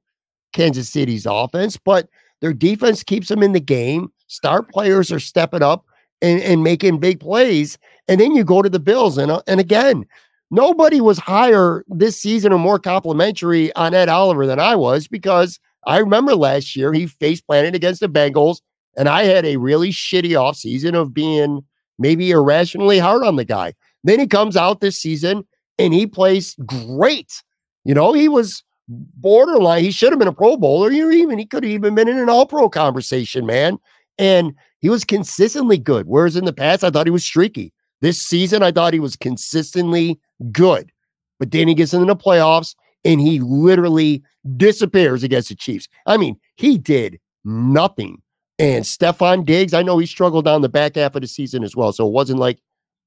Kansas 0.54 0.88
City's 0.88 1.26
offense, 1.26 1.76
but 1.76 2.08
their 2.40 2.54
defense 2.54 3.02
keeps 3.02 3.30
them 3.30 3.42
in 3.42 3.54
the 3.54 3.60
game. 3.60 4.12
Star 4.28 4.62
players 4.62 5.12
are 5.12 5.20
stepping 5.20 5.64
up 5.64 5.84
and, 6.22 6.40
and 6.44 6.64
making 6.64 7.00
big 7.00 7.20
plays. 7.20 7.80
And 8.08 8.22
then 8.22 8.36
you 8.36 8.44
go 8.44 8.62
to 8.62 8.70
the 8.70 8.80
Bills. 8.80 9.18
And, 9.18 9.32
uh, 9.32 9.42
and 9.48 9.60
again, 9.60 10.06
nobody 10.52 11.02
was 11.02 11.18
higher 11.18 11.84
this 11.88 12.22
season 12.22 12.54
or 12.54 12.60
more 12.60 12.78
complimentary 12.78 13.74
on 13.74 13.96
Ed 13.96 14.08
Oliver 14.08 14.46
than 14.46 14.60
I 14.60 14.76
was 14.76 15.08
because 15.08 15.60
I 15.88 15.97
remember 16.00 16.36
last 16.36 16.76
year 16.76 16.93
he 16.93 17.08
face 17.08 17.41
planted 17.41 17.73
against 17.73 18.02
the 18.02 18.10
Bengals, 18.10 18.62
and 18.97 19.08
I 19.08 19.23
had 19.23 19.45
a 19.45 19.58
really 19.58 19.89
shitty 19.89 20.32
offseason 20.32 20.93
of 20.93 21.13
being 21.13 21.62
maybe 21.97 22.30
irrationally 22.30 23.00
hard 23.00 23.23
on 23.23 23.38
the 23.38 23.45
guy. 23.45 23.73
Then 24.04 24.19
he 24.19 24.28
comes 24.28 24.56
out 24.56 24.82
this 24.82 25.02
season 25.02 25.43
and 25.80 25.93
he 25.93 26.06
plays 26.06 26.56
great. 26.65 27.41
You 27.86 27.93
know, 27.93 28.13
he 28.13 28.28
was 28.28 28.63
borderline. 28.88 29.84
He 29.84 29.91
should 29.91 30.12
have 30.12 30.19
been 30.19 30.28
a 30.28 30.34
Pro 30.34 30.58
Bowler. 30.58 30.91
You 30.91 31.10
even 31.12 31.39
he 31.39 31.45
could 31.45 31.63
have 31.63 31.71
even 31.71 31.95
been 31.95 32.08
in 32.08 32.19
an 32.19 32.30
All 32.30 32.45
Pro 32.45 32.69
conversation, 32.69 33.45
man. 33.45 33.78
And 34.17 34.54
he 34.80 34.89
was 34.89 35.04
consistently 35.04 35.78
good. 35.78 36.08
Whereas 36.08 36.36
in 36.36 36.45
the 36.45 36.54
past, 36.54 36.84
I 36.84 36.89
thought 36.89 37.08
he 37.08 37.12
was 37.12 37.23
streaky. 37.23 37.73
This 38.02 38.21
season, 38.21 38.62
I 38.62 38.71
thought 38.71 38.93
he 38.93 39.00
was 39.00 39.15
consistently 39.15 40.19
good. 40.52 40.91
But 41.39 41.52
then 41.52 41.67
he 41.67 41.73
gets 41.73 41.93
into 41.93 42.06
the 42.06 42.15
playoffs 42.15 42.76
and 43.04 43.21
he 43.21 43.39
literally 43.39 44.23
disappears 44.56 45.24
against 45.24 45.50
the 45.50 45.56
Chiefs. 45.56 45.88
I 46.06 46.18
mean, 46.18 46.40
he 46.56 46.78
did 46.78 47.20
nothing. 47.44 48.22
And 48.60 48.84
Stefon 48.86 49.46
Diggs, 49.46 49.74
I 49.74 49.84
know 49.84 49.98
he 49.98 50.06
struggled 50.06 50.46
down 50.46 50.62
the 50.62 50.70
back 50.70 50.96
half 50.96 51.16
of 51.16 51.22
the 51.22 51.28
season 51.28 51.64
as 51.64 51.76
well. 51.76 51.92
So 51.92 52.08
it 52.08 52.14
wasn't 52.14 52.40
like 52.40 52.60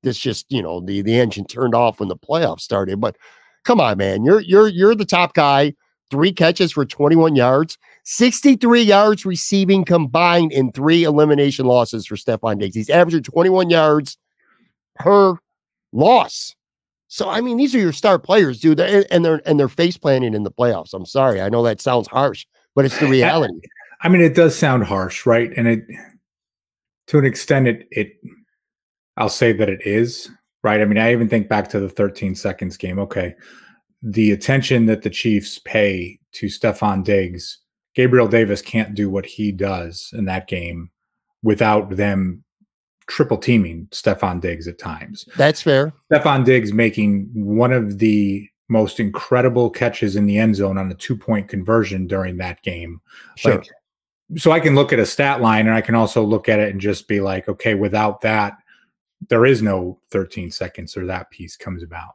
this 0.03 0.19
just, 0.19 0.47
you 0.49 0.63
know, 0.63 0.81
the 0.81 1.03
the 1.03 1.19
engine 1.19 1.45
turned 1.45 1.75
off 1.75 2.01
when 2.01 2.09
the 2.09 2.17
playoffs 2.17 2.61
started. 2.61 3.01
But 3.01 3.17
come 3.65 3.81
on, 3.81 3.99
man. 3.99 4.25
You're 4.25 4.41
you're 4.41 4.69
you're 4.69 4.95
the 4.95 5.05
top 5.05 5.35
guy. 5.35 5.75
Three 6.11 6.33
catches 6.33 6.73
for 6.73 6.85
21 6.85 7.37
yards, 7.37 7.79
63 8.03 8.83
yards 8.83 9.25
receiving 9.25 9.85
combined 9.85 10.51
in 10.51 10.73
three 10.73 11.05
elimination 11.05 11.67
losses 11.67 12.05
for 12.05 12.17
Stefon 12.17 12.59
Diggs. 12.59 12.75
He's 12.75 12.91
averaging 12.91 13.23
21 13.23 13.71
yards 13.71 14.19
per 14.97 15.37
loss. 15.93 16.57
So 17.13 17.29
I 17.29 17.41
mean, 17.41 17.57
these 17.57 17.75
are 17.75 17.79
your 17.81 17.93
star 17.93 18.21
players, 18.21 18.61
dude, 18.61 18.79
and 18.79 19.25
they're 19.25 19.43
and 19.45 19.59
they're 19.59 19.69
face 19.69 19.97
planting 19.97 20.33
in 20.33 20.45
the 20.45 20.51
playoffs. 20.51 20.95
I'm 20.95 21.05
sorry, 21.05 21.41
I 21.43 21.49
know 21.49 21.65
that 21.65 21.81
sounds 21.81 22.07
harsh, 22.07 22.47
but 22.77 22.85
it's 22.85 22.99
the 23.01 23.07
reality. 23.09 23.61
I 24.03 24.09
mean, 24.09 24.21
it 24.21 24.37
does 24.37 24.57
sound 24.57 24.85
harsh, 24.85 25.27
right? 25.27 25.51
And 25.57 25.67
it, 25.67 25.85
to 27.09 27.19
an 27.19 27.25
extent, 27.25 27.67
it 27.67 27.89
it, 27.91 28.13
I'll 29.17 29.29
say 29.29 29.53
that 29.53 29.69
it 29.69 29.85
is 29.85 30.31
right. 30.63 30.81
I 30.81 30.85
mean, 30.85 30.99
I 30.99 31.11
even 31.11 31.29
think 31.29 31.49
back 31.49 31.69
to 31.71 31.81
the 31.81 31.89
13 31.89 32.37
seconds 32.37 32.77
game. 32.77 33.01
Okay, 33.01 33.35
the 34.01 34.31
attention 34.31 34.87
that 34.87 35.03
the 35.03 35.11
Chiefs 35.11 35.59
pay 35.59 36.21
to 36.35 36.47
Stefon 36.47 37.03
Diggs, 37.03 37.59
Gabriel 37.97 38.29
Davis 38.29 38.63
can't 38.63 38.95
do 38.95 39.11
what 39.11 39.27
he 39.27 39.51
does 39.51 40.11
in 40.17 40.27
that 40.27 40.47
game 40.47 40.91
without 41.43 41.97
them 41.97 42.45
triple 43.11 43.37
teaming 43.37 43.87
Stefon 43.91 44.41
Diggs 44.41 44.69
at 44.69 44.79
times. 44.79 45.29
That's 45.37 45.61
fair. 45.61 45.93
Stefon 46.11 46.45
Diggs 46.45 46.73
making 46.73 47.29
one 47.35 47.73
of 47.73 47.99
the 47.99 48.49
most 48.69 49.01
incredible 49.01 49.69
catches 49.69 50.15
in 50.17 50.27
the 50.27 50.39
end 50.39 50.57
zone 50.57 50.79
on 50.79 50.91
a 50.91 50.95
two 50.95 51.17
point 51.17 51.49
conversion 51.49 52.07
during 52.07 52.37
that 52.39 52.63
game. 52.63 53.01
Sure. 53.37 53.57
Like, 53.57 53.69
so 54.37 54.53
I 54.53 54.61
can 54.61 54.77
look 54.77 54.93
at 54.93 55.01
a 55.01 55.07
stat 55.07 55.41
line 55.41 55.67
and 55.67 55.75
I 55.75 55.81
can 55.81 55.97
also 55.97 56.23
look 56.23 56.49
at 56.49 56.61
it 56.61 56.71
and 56.71 56.81
just 56.81 57.09
be 57.09 57.21
like, 57.21 57.49
okay, 57.49 57.75
without 57.75 58.21
that, 58.21 58.57
there 59.29 59.45
is 59.45 59.61
no 59.61 59.99
13 60.13 60.53
seconds 60.53 60.97
or 60.97 61.05
that 61.07 61.31
piece 61.31 61.57
comes 61.57 61.83
about. 61.83 62.15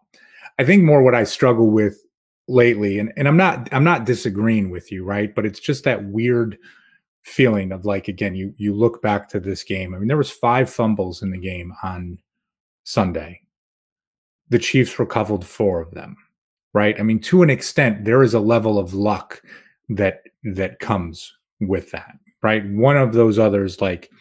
I 0.58 0.64
think 0.64 0.84
more 0.84 1.04
what 1.04 1.14
I 1.14 1.26
struggle 1.26 1.70
with 1.70 2.02
lately, 2.48 3.00
and, 3.00 3.12
and 3.18 3.28
I'm 3.28 3.38
not 3.38 3.68
I'm 3.74 3.84
not 3.84 4.06
disagreeing 4.06 4.70
with 4.70 4.92
you, 4.94 5.04
right? 5.04 5.36
But 5.36 5.46
it's 5.46 5.60
just 5.60 5.84
that 5.84 6.06
weird 6.06 6.58
feeling 7.26 7.72
of 7.72 7.86
like 7.86 8.08
again 8.08 8.36
you 8.36 8.54
you 8.58 8.74
look 8.74 9.02
back 9.02 9.28
to 9.28 9.40
this 9.40 9.64
game. 9.64 9.94
I 9.94 9.98
mean 9.98 10.08
there 10.08 10.16
was 10.16 10.32
five 10.32 10.70
fumbles 10.70 11.24
in 11.24 11.32
the 11.32 11.40
game 11.40 11.74
on 11.84 12.20
sunday. 12.84 13.42
The 14.50 14.60
chiefs 14.60 15.00
recovered 15.00 15.44
four 15.44 15.82
of 15.82 15.92
them 15.92 16.16
right? 16.74 17.00
I 17.00 17.04
mean 17.04 17.20
to 17.22 17.42
an 17.42 17.50
extent 17.50 18.06
there 18.06 18.22
is 18.22 18.36
a 18.36 18.40
level 18.40 18.78
of 18.78 18.94
luck 18.94 19.42
that 19.90 20.22
that 20.44 20.80
comes 20.80 21.34
with 21.60 21.90
that 21.92 22.16
right? 22.44 22.64
One 22.70 22.96
of 22.96 23.14
those 23.14 23.40
others 23.40 23.82
like 23.82 24.12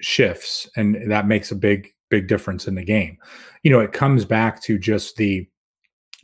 shifts 0.00 0.66
and 0.76 1.10
that 1.10 1.28
makes 1.28 1.50
a 1.50 1.56
big 1.56 1.92
big 2.08 2.26
difference 2.26 2.66
in 2.66 2.74
the 2.74 2.84
game. 2.84 3.18
You 3.64 3.70
know 3.70 3.80
it 3.80 3.92
comes 3.92 4.24
back 4.24 4.62
to 4.62 4.78
just 4.78 5.16
the 5.16 5.46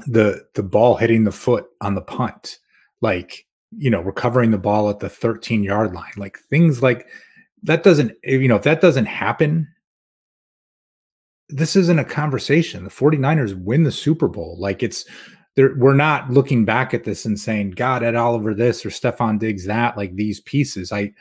the 0.07 0.47
the 0.55 0.63
ball 0.63 0.97
hitting 0.97 1.25
the 1.25 1.33
foot 1.33 1.67
on 1.83 1.95
the 1.95 2.01
punt. 2.01 2.59
Like 3.03 3.47
you 3.76 3.90
know, 3.90 4.00
recovering 4.00 4.50
the 4.50 4.59
ball 4.59 4.90
at 4.90 4.98
the 4.98 5.09
13 5.09 5.62
yard 5.62 5.94
line, 5.94 6.12
like 6.16 6.38
things 6.50 6.83
like 6.83 7.06
that 7.62 7.83
doesn't, 7.83 8.12
eh, 8.24 8.37
you 8.37 8.48
know, 8.48 8.56
if 8.56 8.62
that 8.62 8.80
doesn't 8.80 9.06
happen, 9.06 9.68
this 11.48 11.76
isn't 11.76 11.98
a 11.98 12.04
conversation. 12.04 12.85
The 12.85 12.90
49ers 12.90 13.54
win 13.62 13.85
the 13.85 13.92
Super 13.92 14.28
Bowl. 14.28 14.56
Like 14.59 14.83
it's, 14.83 15.04
there, 15.56 15.74
we're 15.76 15.94
not 15.94 16.30
looking 16.30 16.64
back 16.64 16.94
at 16.94 17.04
this 17.04 17.24
and 17.24 17.38
saying, 17.38 17.72
God, 17.72 18.02
Ed 18.02 18.14
Oliver 18.14 18.54
this 18.54 18.87
or 18.87 18.90
Stefon 18.90 19.38
Diggs 19.38 19.66
that, 19.66 19.96
like 19.96 20.14
these 20.14 20.40
pieces. 20.40 20.92
I, 20.92 21.12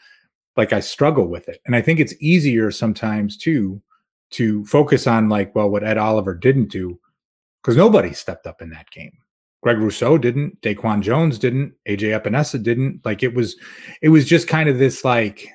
like, 0.55 0.73
I 0.73 0.79
struggle 0.81 1.27
with 1.27 1.47
it. 1.49 1.61
And 1.65 1.75
I 1.75 1.81
think 1.81 1.99
it's 1.99 2.13
easier 2.19 2.69
sometimes 2.69 3.37
too 3.37 3.81
to 4.31 4.65
focus 4.65 5.07
on, 5.07 5.29
like, 5.29 5.55
well, 5.55 5.69
what 5.69 5.83
Ed 5.83 5.97
Oliver 5.97 6.35
didn't 6.35 6.69
do, 6.69 6.99
because 7.61 7.75
nobody 7.75 8.13
stepped 8.13 8.45
up 8.45 8.61
in 8.61 8.69
that 8.69 8.89
game. 8.91 9.13
Greg 9.61 9.77
Rousseau 9.77 10.17
didn't, 10.17 10.61
Daquan 10.61 11.01
Jones 11.01 11.37
didn't, 11.37 11.73
AJ 11.87 12.19
Epenesa 12.19 12.61
didn't. 12.61 13.01
Like 13.03 13.23
it 13.23 13.33
was, 13.33 13.57
it 14.01 14.09
was 14.09 14.25
just 14.25 14.47
kind 14.47 14.69
of 14.69 14.79
this 14.79 15.03
like, 15.03 15.49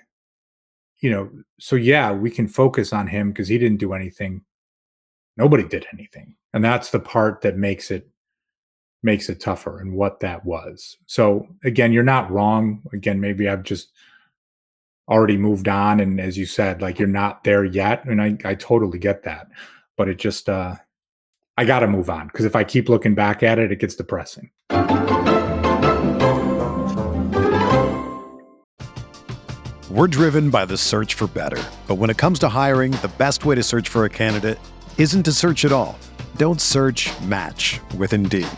you 1.01 1.11
know, 1.11 1.31
so 1.59 1.77
yeah, 1.77 2.13
we 2.13 2.31
can 2.31 2.49
focus 2.49 2.93
on 2.93 3.07
him 3.07 3.31
because 3.31 3.49
he 3.49 3.59
didn't 3.59 3.79
do 3.79 3.93
anything. 3.93 4.43
Nobody 5.37 5.65
did 5.65 5.87
anything. 5.93 6.37
And 6.53 6.65
that's 6.65 6.91
the 6.91 7.01
part 7.01 7.41
that 7.43 7.57
makes 7.57 7.91
it 7.91 8.09
makes 9.03 9.29
it 9.29 9.39
tougher 9.39 9.81
and 9.81 9.93
what 9.93 10.21
that 10.21 10.45
was. 10.47 10.97
So 11.07 11.47
again, 11.63 11.93
you're 11.93 12.03
not 12.03 12.31
wrong. 12.31 12.83
Again, 12.93 13.21
maybe 13.21 13.49
I've 13.49 13.63
just 13.63 13.93
already 15.09 15.37
moved 15.37 15.69
on. 15.69 16.01
And 16.01 16.19
as 16.21 16.39
you 16.39 16.47
said, 16.47 16.81
like 16.81 16.99
you're 16.99 17.07
not 17.07 17.45
there 17.45 17.65
yet. 17.65 18.07
And 18.07 18.23
I, 18.23 18.39
I 18.45 18.55
totally 18.55 18.99
get 18.99 19.25
that. 19.25 19.49
But 19.97 20.09
it 20.09 20.19
just 20.19 20.49
uh 20.49 20.77
I 21.57 21.65
got 21.65 21.81
to 21.81 21.87
move 21.87 22.11
on 22.11 22.27
because 22.27 22.45
if 22.45 22.57
I 22.57 22.65
keep 22.65 22.89
looking 22.89 23.15
back 23.15 23.43
at 23.43 23.59
it, 23.59 23.71
it 23.71 23.79
gets 23.79 23.95
depressing. 23.95 24.51
We're 29.89 30.09
driven 30.09 30.51
by 30.51 30.65
the 30.65 30.77
search 30.77 31.15
for 31.15 31.29
better. 31.29 31.63
But 31.87 31.97
when 31.97 32.11
it 32.11 32.17
comes 32.17 32.41
to 32.41 32.49
hiring, 32.49 32.91
the 32.93 33.13
best 33.19 33.45
way 33.45 33.55
to 33.55 33.63
search 33.63 33.89
for 33.89 34.05
a 34.05 34.11
candidate 34.11 34.59
isn't 34.99 35.23
to 35.23 35.33
search 35.33 35.65
at 35.65 35.71
all. 35.71 35.97
Don't 36.37 36.61
search 36.61 37.13
match 37.21 37.79
with 37.97 38.13
Indeed. 38.13 38.49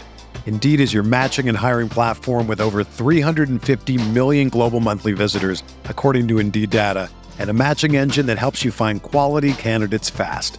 Indeed 0.47 0.81
is 0.81 0.95
your 0.95 1.03
matching 1.03 1.49
and 1.49 1.59
hiring 1.59 1.91
platform 1.91 2.47
with 2.47 2.61
over 2.61 2.83
350 2.85 4.11
million 4.13 4.49
global 4.49 4.81
monthly 4.81 5.13
visitors, 5.13 5.63
according 5.85 6.29
to 6.29 6.39
Indeed 6.39 6.71
data, 6.71 7.11
and 7.39 7.51
a 7.51 7.53
matching 7.53 7.97
engine 7.97 8.27
that 8.27 8.39
helps 8.39 8.65
you 8.65 8.71
find 8.71 9.03
quality 9.03 9.53
candidates 9.53 10.09
fast. 10.09 10.59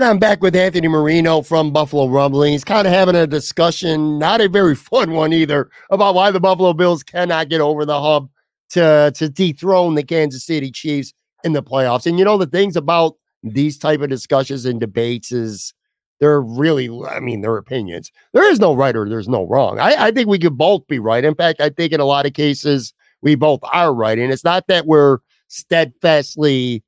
Right, 0.00 0.10
I'm 0.10 0.18
back 0.18 0.42
with 0.42 0.54
Anthony 0.54 0.88
Marino 0.88 1.40
from 1.40 1.72
Buffalo 1.72 2.06
Rumblings, 2.06 2.64
kind 2.64 2.86
of 2.86 2.92
having 2.92 3.16
a 3.16 3.26
discussion, 3.26 4.18
not 4.18 4.42
a 4.42 4.48
very 4.48 4.74
fun 4.74 5.12
one 5.12 5.32
either, 5.32 5.70
about 5.90 6.14
why 6.14 6.30
the 6.30 6.38
Buffalo 6.40 6.74
Bills 6.74 7.02
cannot 7.02 7.48
get 7.48 7.62
over 7.62 7.86
the 7.86 7.98
hub 7.98 8.28
to, 8.70 9.10
to 9.14 9.30
dethrone 9.30 9.94
the 9.94 10.02
Kansas 10.02 10.44
City 10.44 10.70
Chiefs 10.70 11.14
in 11.44 11.54
the 11.54 11.62
playoffs. 11.62 12.04
And 12.04 12.18
you 12.18 12.26
know, 12.26 12.36
the 12.36 12.46
things 12.46 12.76
about 12.76 13.14
these 13.42 13.78
type 13.78 14.02
of 14.02 14.10
discussions 14.10 14.66
and 14.66 14.78
debates 14.78 15.32
is 15.32 15.72
they're 16.20 16.42
really, 16.42 16.90
I 17.08 17.20
mean, 17.20 17.40
their 17.40 17.56
opinions. 17.56 18.12
There 18.34 18.50
is 18.50 18.60
no 18.60 18.74
right 18.74 18.94
or 18.94 19.08
there's 19.08 19.28
no 19.28 19.46
wrong. 19.46 19.80
I, 19.80 20.08
I 20.08 20.10
think 20.10 20.28
we 20.28 20.38
could 20.38 20.58
both 20.58 20.86
be 20.88 20.98
right. 20.98 21.24
In 21.24 21.34
fact, 21.34 21.62
I 21.62 21.70
think 21.70 21.92
in 21.92 22.00
a 22.00 22.04
lot 22.04 22.26
of 22.26 22.34
cases, 22.34 22.92
we 23.22 23.34
both 23.34 23.60
are 23.72 23.94
right. 23.94 24.18
And 24.18 24.30
it's 24.30 24.44
not 24.44 24.66
that 24.66 24.84
we're 24.84 25.20
steadfastly 25.48 26.82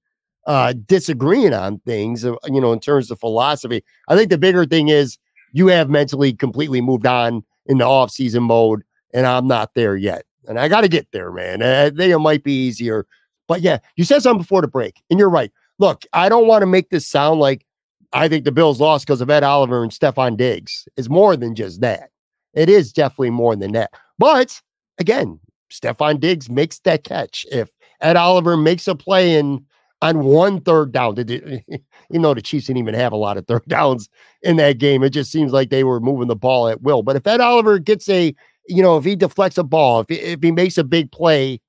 uh, 0.49 0.73
disagreeing 0.87 1.53
on 1.53 1.79
things, 1.81 2.25
uh, 2.25 2.35
you 2.47 2.61
know, 2.61 2.73
in 2.73 2.81
terms 2.81 3.11
of 3.11 3.21
philosophy. 3.21 3.85
I 4.09 4.17
think 4.17 4.31
the 4.31 4.39
bigger 4.39 4.65
thing 4.65 4.89
is 4.89 5.19
you 5.53 5.69
have 5.69 5.91
mentally 5.91 6.33
completely 6.33 6.81
moved 6.81 7.07
on 7.07 7.45
in 7.67 7.79
the 7.79 7.85
off-season 7.85 8.43
mode, 8.45 8.83
and 9.13 9.27
I'm 9.27 9.47
not 9.47 9.75
there 9.75 9.95
yet. 9.97 10.25
And 10.49 10.59
I 10.59 10.69
got 10.69 10.81
to 10.81 10.89
get 10.89 11.07
there, 11.13 11.31
man. 11.31 11.63
I 11.63 11.91
think 11.91 12.13
it 12.13 12.19
might 12.19 12.43
be 12.43 12.53
easier. 12.53 13.07
But 13.47 13.61
yeah, 13.61 13.79
you 13.97 14.05
said 14.05 14.23
something 14.23 14.41
before 14.41 14.63
the 14.63 14.69
break, 14.69 15.03
and 15.11 15.19
you're 15.19 15.29
right. 15.29 15.53
Look, 15.79 16.05
I 16.15 16.31
don't 16.31 16.47
want 16.47 16.63
to 16.63 16.67
make 16.67 16.89
this 16.89 17.07
sound 17.07 17.41
like 17.41 17.67
I 18.15 18.27
think 18.27 18.45
the 18.45 18.53
Bills 18.53 18.81
lost 18.81 19.07
because 19.07 19.21
of 19.21 19.29
Ed 19.29 19.45
Oliver 19.45 19.83
and 19.83 19.93
Stefon 19.93 20.39
Diggs. 20.39 20.89
It's 20.97 21.11
more 21.11 21.37
than 21.37 21.55
just 21.55 21.83
that. 21.83 22.11
It 22.55 22.71
is 22.71 22.91
definitely 22.91 23.31
more 23.31 23.55
than 23.55 23.73
that. 23.73 23.91
But 24.19 24.61
again, 24.99 25.39
Stefon 25.71 26.19
Diggs 26.19 26.49
makes 26.49 26.79
that 26.81 27.05
catch. 27.05 27.45
If 27.53 27.71
Ed 28.01 28.17
Oliver 28.17 28.57
makes 28.57 28.89
a 28.89 28.95
play 28.95 29.39
and 29.39 29.61
on 30.03 30.21
one 30.21 30.61
third 30.61 30.93
down. 30.93 31.15
Did 31.15 31.31
you 32.11 32.19
know 32.19 32.35
the 32.35 32.43
Chiefs 32.43 32.67
didn't 32.67 32.79
even 32.79 32.95
have 32.95 33.13
a 33.13 33.17
lot 33.17 33.37
of 33.37 33.47
third 33.47 33.65
downs 33.69 34.09
in 34.43 34.57
that 34.57 34.79
game. 34.79 35.03
It 35.03 35.11
just 35.11 35.31
seems 35.31 35.53
like 35.53 35.71
they 35.71 35.85
were 35.85 36.01
moving 36.01 36.29
the 36.29 36.37
ball 36.37 36.69
at 36.69 36.83
will. 36.83 37.03
But 37.03 37.17
if 37.17 37.27
Ed 37.27 37.41
Oliver 37.41 37.79
gets 37.79 38.09
a, 38.09 38.35
you 38.67 38.83
know, 38.83 38.97
if 38.97 39.05
he 39.05 39.17
deflects 39.17 39.59
a 39.59 39.65
ball, 39.65 40.01
if 40.01 40.09
he, 40.09 40.17
if 40.17 40.43
he 40.43 40.51
makes 40.51 40.79
a 40.79 40.85
big 40.85 41.11
play 41.13 41.61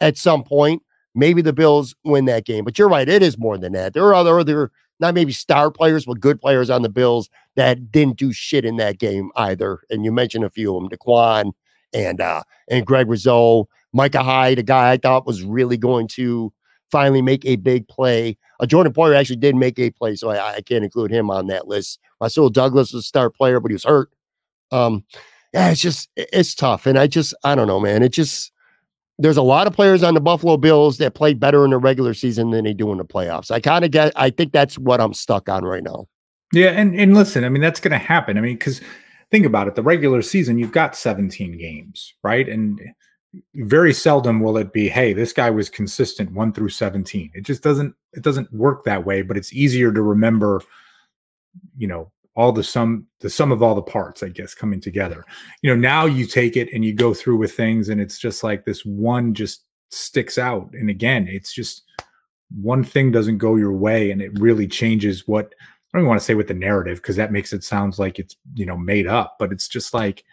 at 0.00 0.16
some 0.16 0.44
point, 0.44 0.82
maybe 1.14 1.42
the 1.42 1.52
Bills 1.52 1.94
win 2.04 2.26
that 2.26 2.44
game. 2.44 2.64
But 2.64 2.78
you're 2.78 2.88
right, 2.88 3.08
it 3.08 3.22
is 3.22 3.38
more 3.38 3.58
than 3.58 3.72
that. 3.72 3.94
There 3.94 4.04
are 4.04 4.14
other 4.14 4.38
other 4.38 4.70
not 5.00 5.14
maybe 5.14 5.32
star 5.32 5.70
players, 5.70 6.06
but 6.06 6.20
good 6.20 6.40
players 6.40 6.70
on 6.70 6.82
the 6.82 6.88
Bills 6.88 7.30
that 7.54 7.92
didn't 7.92 8.16
do 8.16 8.32
shit 8.32 8.64
in 8.64 8.76
that 8.76 8.98
game 8.98 9.30
either. 9.36 9.80
And 9.90 10.04
you 10.04 10.10
mentioned 10.12 10.44
a 10.44 10.50
few 10.50 10.76
of 10.76 10.82
them, 10.82 10.90
Daquan 10.90 11.52
and 11.94 12.20
uh 12.20 12.42
and 12.68 12.84
Greg 12.84 13.08
Rousseau, 13.08 13.68
Micah 13.92 14.22
Hyde, 14.22 14.58
a 14.58 14.62
guy 14.62 14.92
I 14.92 14.96
thought 14.98 15.26
was 15.26 15.42
really 15.42 15.76
going 15.76 16.08
to 16.08 16.52
finally 16.90 17.22
make 17.22 17.44
a 17.44 17.56
big 17.56 17.86
play. 17.88 18.36
Uh, 18.60 18.66
Jordan 18.66 18.92
Poyer 18.92 19.16
actually 19.16 19.36
did 19.36 19.56
make 19.56 19.78
a 19.78 19.90
play, 19.90 20.14
so 20.16 20.30
I, 20.30 20.56
I 20.56 20.60
can't 20.60 20.84
include 20.84 21.10
him 21.10 21.30
on 21.30 21.46
that 21.48 21.68
list. 21.68 21.98
Rasul 22.20 22.50
Douglas 22.50 22.92
was 22.92 23.04
a 23.04 23.06
star 23.06 23.30
player, 23.30 23.60
but 23.60 23.70
he 23.70 23.74
was 23.74 23.84
hurt. 23.84 24.10
Um, 24.70 25.04
yeah, 25.54 25.70
it's 25.70 25.80
just 25.80 26.10
it's 26.16 26.54
tough, 26.54 26.86
and 26.86 26.98
I 26.98 27.06
just 27.06 27.34
I 27.44 27.54
don't 27.54 27.66
know, 27.66 27.80
man. 27.80 28.02
It 28.02 28.10
just 28.10 28.52
there's 29.18 29.36
a 29.36 29.42
lot 29.42 29.66
of 29.66 29.72
players 29.72 30.02
on 30.02 30.14
the 30.14 30.20
Buffalo 30.20 30.56
Bills 30.56 30.98
that 30.98 31.14
play 31.14 31.34
better 31.34 31.64
in 31.64 31.70
the 31.70 31.78
regular 31.78 32.14
season 32.14 32.50
than 32.50 32.64
they 32.64 32.74
do 32.74 32.92
in 32.92 32.98
the 32.98 33.04
playoffs. 33.04 33.50
I 33.50 33.60
kind 33.60 33.84
of 33.84 33.90
get. 33.90 34.12
I 34.16 34.30
think 34.30 34.52
that's 34.52 34.78
what 34.78 35.00
I'm 35.00 35.14
stuck 35.14 35.48
on 35.48 35.64
right 35.64 35.82
now. 35.82 36.06
Yeah, 36.52 36.70
and 36.70 36.94
and 36.98 37.14
listen, 37.14 37.44
I 37.44 37.48
mean 37.48 37.62
that's 37.62 37.80
going 37.80 37.92
to 37.92 37.98
happen. 37.98 38.36
I 38.36 38.40
mean, 38.40 38.56
because 38.56 38.80
think 39.30 39.46
about 39.46 39.68
it, 39.68 39.74
the 39.74 39.82
regular 39.82 40.22
season 40.22 40.58
you've 40.58 40.72
got 40.72 40.96
17 40.96 41.58
games, 41.58 42.14
right? 42.22 42.48
And 42.48 42.80
very 43.54 43.92
seldom 43.92 44.40
will 44.40 44.56
it 44.56 44.72
be 44.72 44.88
hey 44.88 45.12
this 45.12 45.34
guy 45.34 45.50
was 45.50 45.68
consistent 45.68 46.32
1 46.32 46.52
through 46.52 46.70
17 46.70 47.30
it 47.34 47.42
just 47.42 47.62
doesn't 47.62 47.94
it 48.14 48.22
doesn't 48.22 48.50
work 48.52 48.84
that 48.84 49.04
way 49.04 49.20
but 49.20 49.36
it's 49.36 49.52
easier 49.52 49.92
to 49.92 50.00
remember 50.00 50.62
you 51.76 51.86
know 51.86 52.10
all 52.38 52.52
the 52.52 52.62
sum 52.62 53.04
the 53.20 53.28
sum 53.28 53.50
of 53.50 53.62
all 53.62 53.74
the 53.74 53.82
parts 53.82 54.22
i 54.22 54.28
guess 54.28 54.54
coming 54.54 54.80
together. 54.80 55.24
You 55.62 55.70
know 55.70 55.80
now 55.80 56.06
you 56.06 56.24
take 56.24 56.56
it 56.56 56.72
and 56.72 56.84
you 56.84 56.94
go 56.94 57.12
through 57.12 57.36
with 57.36 57.52
things 57.52 57.88
and 57.88 58.00
it's 58.00 58.18
just 58.18 58.44
like 58.44 58.64
this 58.64 58.84
one 58.84 59.34
just 59.34 59.64
sticks 59.90 60.38
out. 60.38 60.70
And 60.72 60.88
again 60.88 61.26
it's 61.28 61.52
just 61.52 61.82
one 62.60 62.84
thing 62.84 63.10
doesn't 63.10 63.38
go 63.38 63.56
your 63.56 63.72
way 63.72 64.10
and 64.10 64.22
it 64.22 64.38
really 64.38 64.66
changes 64.66 65.26
what 65.26 65.52
i 65.60 65.66
don't 65.92 66.02
even 66.02 66.08
want 66.08 66.20
to 66.20 66.24
say 66.24 66.34
with 66.34 66.48
the 66.48 66.54
narrative 66.54 66.98
because 66.98 67.16
that 67.16 67.32
makes 67.32 67.52
it 67.52 67.62
sounds 67.62 67.98
like 67.98 68.18
it's 68.18 68.36
you 68.54 68.64
know 68.64 68.76
made 68.76 69.06
up 69.06 69.36
but 69.38 69.52
it's 69.52 69.68
just 69.68 69.92
like 69.92 70.24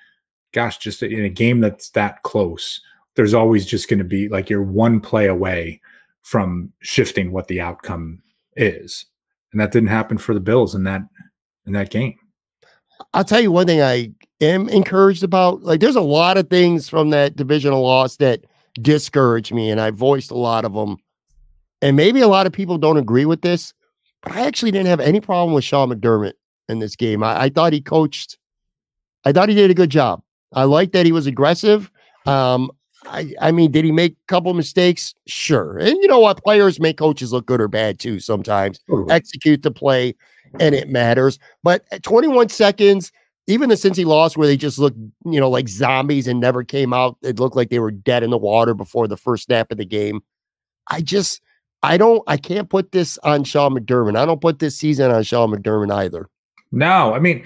gosh, 0.55 0.77
just 0.77 1.03
in 1.03 1.25
a 1.25 1.29
game 1.29 1.59
that's 1.59 1.89
that 1.91 2.23
close, 2.23 2.79
there's 3.15 3.33
always 3.33 3.65
just 3.65 3.89
going 3.89 3.99
to 3.99 4.05
be 4.05 4.29
like 4.29 4.49
you're 4.49 4.63
one 4.63 5.01
play 5.01 5.27
away 5.27 5.81
from 6.21 6.71
shifting 6.79 7.31
what 7.31 7.49
the 7.49 7.59
outcome 7.59 8.21
is. 8.55 9.05
And 9.51 9.59
that 9.59 9.73
didn't 9.73 9.89
happen 9.89 10.17
for 10.17 10.33
the 10.33 10.39
Bills 10.39 10.73
in 10.73 10.85
that 10.85 11.01
in 11.65 11.73
that 11.73 11.91
game. 11.91 12.17
I'll 13.13 13.25
tell 13.25 13.41
you 13.41 13.51
one 13.51 13.67
thing 13.67 13.81
I 13.81 14.11
am 14.39 14.69
encouraged 14.69 15.23
about. 15.23 15.61
Like 15.61 15.81
there's 15.81 15.97
a 15.97 16.01
lot 16.01 16.37
of 16.37 16.49
things 16.49 16.87
from 16.87 17.09
that 17.09 17.35
divisional 17.35 17.83
loss 17.83 18.15
that 18.17 18.45
discourage 18.81 19.51
me, 19.51 19.69
and 19.69 19.81
I 19.81 19.91
voiced 19.91 20.31
a 20.31 20.37
lot 20.37 20.63
of 20.63 20.73
them. 20.73 20.97
And 21.81 21.97
maybe 21.97 22.21
a 22.21 22.29
lot 22.29 22.47
of 22.47 22.53
people 22.53 22.77
don't 22.77 22.97
agree 22.97 23.25
with 23.25 23.41
this, 23.41 23.73
but 24.23 24.31
I 24.31 24.47
actually 24.47 24.71
didn't 24.71 24.87
have 24.87 25.01
any 25.01 25.19
problem 25.19 25.53
with 25.53 25.65
Sean 25.65 25.89
McDermott 25.89 26.33
in 26.69 26.79
this 26.79 26.95
game. 26.95 27.23
I, 27.23 27.43
I 27.43 27.49
thought 27.49 27.73
he 27.73 27.81
coached, 27.81 28.37
I 29.25 29.33
thought 29.33 29.49
he 29.49 29.55
did 29.55 29.69
a 29.69 29.75
good 29.75 29.89
job. 29.89 30.21
I 30.55 30.63
like 30.63 30.91
that 30.93 31.05
he 31.05 31.11
was 31.11 31.27
aggressive. 31.27 31.91
Um, 32.25 32.71
I, 33.07 33.33
I 33.39 33.51
mean, 33.51 33.71
did 33.71 33.85
he 33.85 33.91
make 33.91 34.13
a 34.13 34.27
couple 34.27 34.53
mistakes? 34.53 35.13
Sure. 35.27 35.77
And 35.77 35.97
you 36.01 36.07
know 36.07 36.19
what? 36.19 36.43
Players 36.43 36.79
make 36.79 36.97
coaches 36.97 37.31
look 37.31 37.45
good 37.45 37.61
or 37.61 37.67
bad 37.67 37.99
too 37.99 38.19
sometimes. 38.19 38.79
Totally. 38.89 39.13
Execute 39.13 39.61
the 39.61 39.71
play 39.71 40.15
and 40.59 40.73
it 40.73 40.89
matters. 40.89 41.39
But 41.63 41.85
at 41.91 42.03
21 42.03 42.49
seconds, 42.49 43.11
even 43.47 43.69
the 43.69 43.75
Cincy 43.75 44.05
loss 44.05 44.35
where 44.35 44.47
they 44.47 44.57
just 44.57 44.79
looked, 44.79 44.97
you 45.25 45.39
know, 45.39 45.49
like 45.49 45.67
zombies 45.67 46.27
and 46.27 46.39
never 46.39 46.63
came 46.63 46.93
out, 46.93 47.17
it 47.21 47.39
looked 47.39 47.55
like 47.55 47.69
they 47.69 47.79
were 47.79 47.91
dead 47.91 48.23
in 48.23 48.31
the 48.31 48.37
water 48.37 48.73
before 48.73 49.07
the 49.07 49.17
first 49.17 49.45
snap 49.45 49.71
of 49.71 49.77
the 49.77 49.85
game. 49.85 50.21
I 50.89 51.01
just, 51.01 51.41
I 51.84 51.97
don't, 51.97 52.23
I 52.27 52.38
can't 52.38 52.69
put 52.69 52.91
this 52.91 53.17
on 53.19 53.43
Sean 53.43 53.77
McDermott. 53.77 54.17
I 54.17 54.25
don't 54.25 54.41
put 54.41 54.59
this 54.59 54.75
season 54.75 55.11
on 55.11 55.21
Sean 55.23 55.51
McDermott 55.51 55.93
either. 55.93 56.27
No, 56.76 57.13
I 57.13 57.19
mean, 57.19 57.41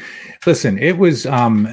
listen, 0.48 0.80
it 0.80 0.98
was, 0.98 1.28
um, 1.28 1.68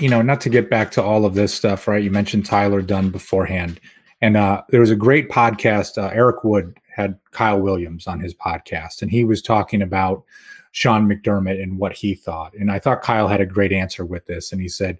you 0.00 0.08
know, 0.08 0.22
not 0.22 0.40
to 0.40 0.48
get 0.48 0.70
back 0.70 0.90
to 0.92 1.02
all 1.02 1.26
of 1.26 1.34
this 1.34 1.52
stuff, 1.52 1.86
right? 1.86 2.02
You 2.02 2.10
mentioned 2.10 2.46
Tyler 2.46 2.80
Dunne 2.80 3.10
beforehand, 3.10 3.78
and 4.22 4.34
uh, 4.34 4.62
there 4.70 4.80
was 4.80 4.90
a 4.90 4.96
great 4.96 5.28
podcast. 5.28 6.02
Uh, 6.02 6.10
Eric 6.14 6.42
Wood 6.42 6.74
had 6.88 7.18
Kyle 7.30 7.60
Williams 7.60 8.06
on 8.06 8.18
his 8.18 8.32
podcast, 8.34 9.02
and 9.02 9.10
he 9.10 9.24
was 9.24 9.42
talking 9.42 9.82
about 9.82 10.24
Sean 10.70 11.06
McDermott 11.06 11.62
and 11.62 11.78
what 11.78 11.92
he 11.92 12.14
thought. 12.14 12.54
And 12.54 12.72
I 12.72 12.78
thought 12.78 13.02
Kyle 13.02 13.28
had 13.28 13.42
a 13.42 13.46
great 13.46 13.72
answer 13.72 14.06
with 14.06 14.24
this, 14.24 14.50
and 14.50 14.62
he 14.62 14.68
said, 14.68 14.96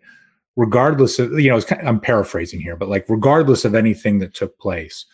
regardless 0.54 1.18
of, 1.18 1.40
you 1.40 1.48
know, 1.48 1.62
kind 1.62 1.80
of, 1.80 1.88
I'm 1.88 1.98
paraphrasing 1.98 2.60
here, 2.60 2.76
but 2.76 2.90
like, 2.90 3.06
regardless 3.08 3.64
of 3.64 3.74
anything 3.74 4.18
that 4.18 4.34
took 4.34 4.58
place, 4.58 5.06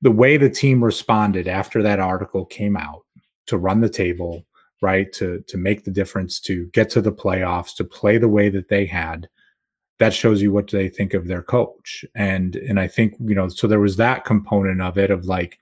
the 0.00 0.12
way 0.12 0.36
the 0.36 0.48
team 0.48 0.84
responded 0.84 1.48
after 1.48 1.82
that 1.82 1.98
article 1.98 2.44
came 2.44 2.76
out 2.76 3.02
to 3.46 3.58
run 3.58 3.80
the 3.80 3.88
table, 3.88 4.46
right? 4.80 5.12
To 5.14 5.40
to 5.46 5.56
make 5.56 5.84
the 5.84 5.90
difference, 5.90 6.40
to 6.40 6.66
get 6.66 6.90
to 6.90 7.00
the 7.00 7.12
playoffs, 7.12 7.74
to 7.76 7.84
play 7.84 8.18
the 8.18 8.28
way 8.28 8.48
that 8.48 8.68
they 8.68 8.86
had, 8.86 9.28
that 9.98 10.14
shows 10.14 10.40
you 10.42 10.52
what 10.52 10.70
they 10.70 10.88
think 10.88 11.14
of 11.14 11.26
their 11.26 11.42
coach. 11.42 12.04
And 12.14 12.56
and 12.56 12.80
I 12.80 12.88
think, 12.88 13.14
you 13.20 13.34
know, 13.34 13.48
so 13.48 13.66
there 13.66 13.80
was 13.80 13.96
that 13.96 14.24
component 14.24 14.80
of 14.80 14.98
it 14.98 15.10
of 15.10 15.26
like 15.26 15.58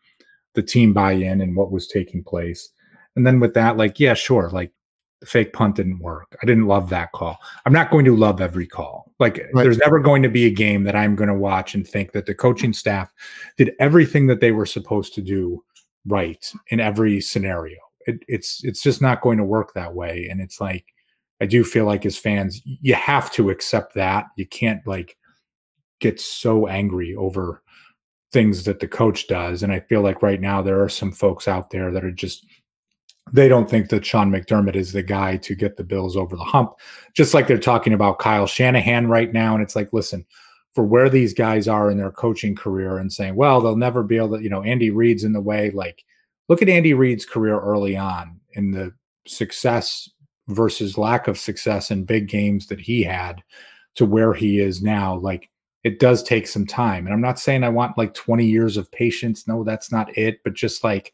the 0.55 0.63
team 0.63 0.93
buy-in 0.93 1.41
and 1.41 1.57
what 1.57 1.71
was 1.71 1.87
taking 1.87 2.23
place. 2.25 2.71
And 3.17 3.27
then 3.27 3.41
with 3.41 3.55
that, 3.55 3.77
like, 3.77 3.99
yeah, 4.01 4.15
sure, 4.15 4.49
like 4.51 4.73
the 5.21 5.27
fake 5.27 5.53
punt 5.53 5.77
didn't 5.77 5.99
work. 5.99 6.37
I 6.43 6.47
didn't 6.47 6.67
love 6.67 6.89
that 6.91 7.13
call. 7.13 7.39
I'm 7.67 7.73
not 7.73 7.91
going 7.91 8.05
to 8.05 8.17
love 8.17 8.41
every 8.41 8.67
call. 8.67 9.13
Like 9.19 9.39
right. 9.53 9.65
there's 9.65 9.79
never 9.79 9.99
going 9.99 10.23
to 10.23 10.29
be 10.29 10.47
a 10.47 10.51
game 10.51 10.85
that 10.85 10.95
I'm 10.95 11.17
going 11.17 11.29
to 11.29 11.35
watch 11.35 11.75
and 11.75 11.87
think 11.87 12.13
that 12.13 12.27
the 12.27 12.35
coaching 12.35 12.73
staff 12.73 13.13
did 13.57 13.75
everything 13.81 14.29
that 14.29 14.41
they 14.41 14.53
were 14.53 14.67
supposed 14.67 15.15
to 15.15 15.21
do 15.21 15.65
right 16.07 16.51
in 16.69 16.79
every 16.79 17.21
scenario. 17.21 17.79
It, 18.09 18.25
it's 18.27 18.65
it's 18.65 18.83
just 18.83 19.01
not 19.01 19.21
going 19.21 19.39
to 19.39 19.45
work 19.45 19.75
that 19.75 19.95
way. 19.95 20.29
And 20.31 20.41
it's 20.41 20.61
like 20.61 20.87
I 21.41 21.47
do 21.47 21.63
feel 21.63 21.85
like 21.85 22.05
as 22.05 22.19
fans, 22.19 22.61
you 22.65 22.95
have 22.95 23.31
to 23.33 23.51
accept 23.51 23.95
that. 23.95 24.27
You 24.37 24.47
can't 24.47 24.85
like 24.87 25.17
get 26.01 26.21
so 26.21 26.67
angry 26.67 27.15
over 27.15 27.63
things 28.33 28.65
that 28.65 28.81
the 28.81 28.89
coach 28.89 29.27
does. 29.29 29.63
And 29.63 29.73
I 29.73 29.81
feel 29.81 30.01
like 30.01 30.23
right 30.23 30.41
now 30.41 30.63
there 30.63 30.83
are 30.83 30.89
some 30.89 31.13
folks 31.13 31.49
out 31.49 31.71
there 31.71 31.91
that 31.93 32.05
are 32.05 32.13
just 32.13 32.45
they 33.33 33.49
don't 33.49 33.69
think 33.69 33.91
that 33.91 34.07
Sean 34.07 34.31
McDermott 34.31 34.75
is 34.75 34.93
the 34.93 35.03
guy 35.03 35.37
to 35.37 35.55
get 35.55 35.77
the 35.77 35.85
Bills 35.85 36.17
over 36.17 36.35
the 36.35 36.45
hump. 36.45 36.73
Just 37.15 37.35
like 37.35 37.47
they're 37.47 37.59
talking 37.59 37.93
about 37.93 38.19
Kyle 38.19 38.47
Shanahan 38.47 39.07
right 39.07 39.33
now. 39.33 39.55
And 39.55 39.63
it's 39.63 39.77
like, 39.77 39.93
listen, 39.93 40.25
for 40.75 40.85
where 40.85 41.11
these 41.11 41.35
guys 41.35 41.69
are 41.69 41.91
in 41.91 41.99
their 41.99 42.11
coaching 42.11 42.55
career 42.55 42.97
and 42.97 43.13
saying, 43.13 43.35
well, 43.35 43.61
they'll 43.61 43.77
never 43.77 44.03
be 44.03 44.17
able 44.17 44.39
to, 44.39 44.43
you 44.43 44.49
know, 44.49 44.63
Andy 44.63 44.91
Reid's 44.91 45.25
in 45.25 45.33
the 45.33 45.41
way. 45.41 45.71
Like, 45.71 46.05
look 46.49 46.63
at 46.63 46.69
Andy 46.69 46.95
Reid's 46.95 47.25
career 47.25 47.59
early 47.59 47.97
on 47.97 48.41
in 48.53 48.71
the 48.71 48.93
success 49.27 50.09
versus 50.49 50.97
lack 50.97 51.29
of 51.29 51.39
success 51.39 51.91
in 51.91 52.05
big 52.05 52.29
games 52.29 52.67
that 52.69 52.81
he 52.81 53.03
had 53.03 53.43
to 53.97 54.07
where 54.07 54.33
he 54.33 54.61
is 54.61 54.83
now. 54.83 55.17
Like, 55.17 55.51
it 55.85 56.01
does 56.01 56.23
take 56.23 56.47
some 56.47 56.67
time. 56.67 57.07
And 57.07 57.15
I'm 57.15 57.21
not 57.21 57.39
saying 57.39 57.65
I 57.65 57.69
want 57.69 57.99
like 57.99 58.15
20 58.15 58.45
years 58.45 58.77
of 58.77 58.91
patience. 58.91 59.47
No, 59.47 59.63
that's 59.65 59.93
not 59.93 60.17
it. 60.17 60.41
But 60.43 60.55
just 60.55 60.83
like, 60.83 61.13